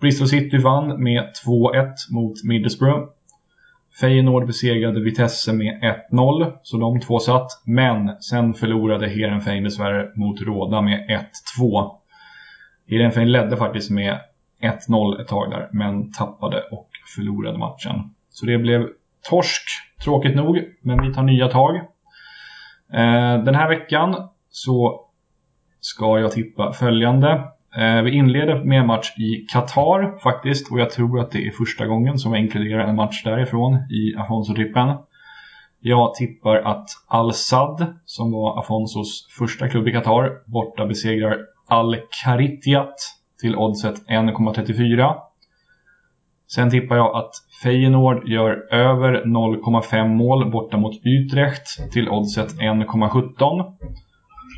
Bristol 0.00 0.28
City 0.28 0.58
vann 0.58 1.02
med 1.02 1.24
2-1 1.46 1.92
mot 2.10 2.44
Middlesbrough. 2.44 3.08
Feyenoord 4.00 4.46
besegrade 4.46 5.00
Vitesse 5.00 5.52
med 5.52 6.00
1-0, 6.12 6.52
så 6.62 6.76
de 6.76 7.00
två 7.00 7.18
satt. 7.18 7.50
Men 7.64 8.22
sen 8.22 8.54
förlorade 8.54 9.08
Heerenveen 9.08 9.64
dessvärre 9.64 10.10
mot 10.14 10.40
Råda 10.40 10.80
med 10.80 11.26
1-2. 11.60 11.90
Heerenveen 12.88 13.32
ledde 13.32 13.56
faktiskt 13.56 13.90
med 13.90 14.20
1-0 14.60 15.20
ett 15.20 15.28
tag 15.28 15.50
där, 15.50 15.68
men 15.72 16.12
tappade 16.12 16.60
och 16.60 16.88
förlorade 17.16 17.58
matchen. 17.58 18.14
Så 18.30 18.46
det 18.46 18.58
blev 18.58 18.88
torsk, 19.28 19.62
tråkigt 20.04 20.36
nog, 20.36 20.62
men 20.80 21.02
vi 21.02 21.14
tar 21.14 21.22
nya 21.22 21.48
tag. 21.48 21.76
Eh, 22.92 23.44
den 23.44 23.54
här 23.54 23.68
veckan 23.68 24.28
så 24.50 25.00
ska 25.80 26.18
jag 26.18 26.32
tippa 26.32 26.72
följande. 26.72 27.44
Eh, 27.76 28.02
vi 28.02 28.10
inleder 28.10 28.64
med 28.64 28.80
en 28.80 28.86
match 28.86 29.18
i 29.18 29.46
Qatar 29.52 30.18
faktiskt 30.22 30.72
och 30.72 30.80
jag 30.80 30.90
tror 30.90 31.20
att 31.20 31.30
det 31.30 31.46
är 31.46 31.50
första 31.50 31.86
gången 31.86 32.18
som 32.18 32.32
jag 32.32 32.42
inkluderar 32.42 32.88
en 32.88 32.96
match 32.96 33.24
därifrån 33.24 33.74
i 33.74 34.16
Afonso-trippen. 34.16 34.96
Jag 35.80 36.14
tippar 36.14 36.56
att 36.56 36.88
Al-Sad, 37.06 37.94
som 38.04 38.32
var 38.32 38.58
Afonsos 38.58 39.26
första 39.38 39.68
klubb 39.68 39.88
i 39.88 39.92
Qatar, 39.92 40.30
borta 40.46 40.86
besegrar 40.86 41.38
Al-Karitiat 41.66 42.94
till 43.40 43.56
oddset 43.56 44.08
1,34. 44.08 45.14
Sen 46.48 46.70
tippar 46.70 46.96
jag 46.96 47.16
att 47.16 47.30
Feyenoord 47.62 48.28
gör 48.28 48.74
över 48.74 49.24
0,5 49.24 50.08
mål 50.08 50.50
borta 50.50 50.76
mot 50.76 50.94
Utrecht 51.04 51.92
till 51.92 52.08
oddset 52.08 52.58
1,17. 52.60 53.76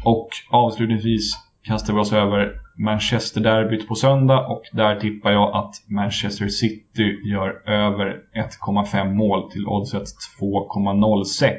Och 0.04 0.28
avslutningsvis 0.50 1.34
kastar 1.62 1.94
vi 1.94 2.00
oss 2.00 2.12
över 2.12 2.67
Manchester-derbyt 2.78 3.88
på 3.88 3.94
söndag 3.94 4.46
och 4.46 4.62
där 4.72 5.00
tippar 5.00 5.30
jag 5.30 5.56
att 5.56 5.74
Manchester 5.88 6.48
City 6.48 7.20
gör 7.24 7.68
över 7.68 8.20
1,5 8.34 9.14
mål 9.14 9.50
till 9.50 9.66
oddset 9.66 10.08
2,06. 10.40 11.52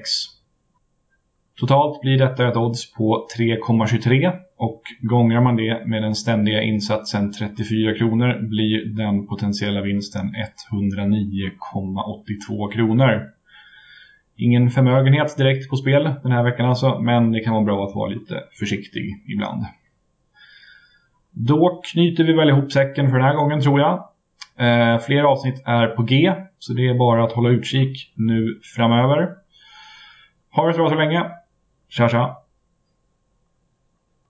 Totalt 1.59 2.01
blir 2.01 2.17
detta 2.17 2.47
ett 2.47 2.57
odds 2.57 2.93
på 2.93 3.27
3,23 3.37 4.31
och 4.57 4.81
gångrar 5.01 5.41
man 5.41 5.55
det 5.55 5.85
med 5.85 6.01
den 6.01 6.15
ständiga 6.15 6.63
insatsen 6.63 7.31
34 7.31 7.95
kronor 7.95 8.39
blir 8.49 8.85
den 8.85 9.27
potentiella 9.27 9.81
vinsten 9.81 10.31
109,82 10.71 12.71
kronor. 12.71 13.29
Ingen 14.35 14.69
förmögenhet 14.69 15.37
direkt 15.37 15.69
på 15.69 15.75
spel 15.75 16.13
den 16.23 16.31
här 16.31 16.43
veckan 16.43 16.65
alltså, 16.65 16.99
men 16.99 17.31
det 17.31 17.39
kan 17.39 17.53
vara 17.53 17.63
bra 17.63 17.85
att 17.85 17.95
vara 17.95 18.09
lite 18.09 18.43
försiktig 18.59 19.23
ibland. 19.27 19.65
Då 21.47 21.81
knyter 21.91 22.23
vi 22.23 22.33
väl 22.33 22.49
ihop 22.49 22.71
säcken 22.71 23.09
för 23.09 23.17
den 23.17 23.27
här 23.27 23.35
gången 23.35 23.61
tror 23.61 23.79
jag. 23.79 23.93
Eh, 24.57 24.99
fler 24.99 25.23
avsnitt 25.23 25.63
är 25.65 25.87
på 25.87 26.03
G, 26.03 26.33
så 26.59 26.73
det 26.73 26.87
är 26.89 26.93
bara 26.93 27.23
att 27.23 27.31
hålla 27.31 27.49
utkik 27.49 28.13
nu 28.15 28.59
framöver. 28.75 29.29
Ha 30.51 30.67
det 30.67 30.73
så 30.73 30.79
bra 30.79 30.89
så 30.89 30.95
länge. 30.95 31.25
Tja 31.89 32.09
tja! 32.09 32.38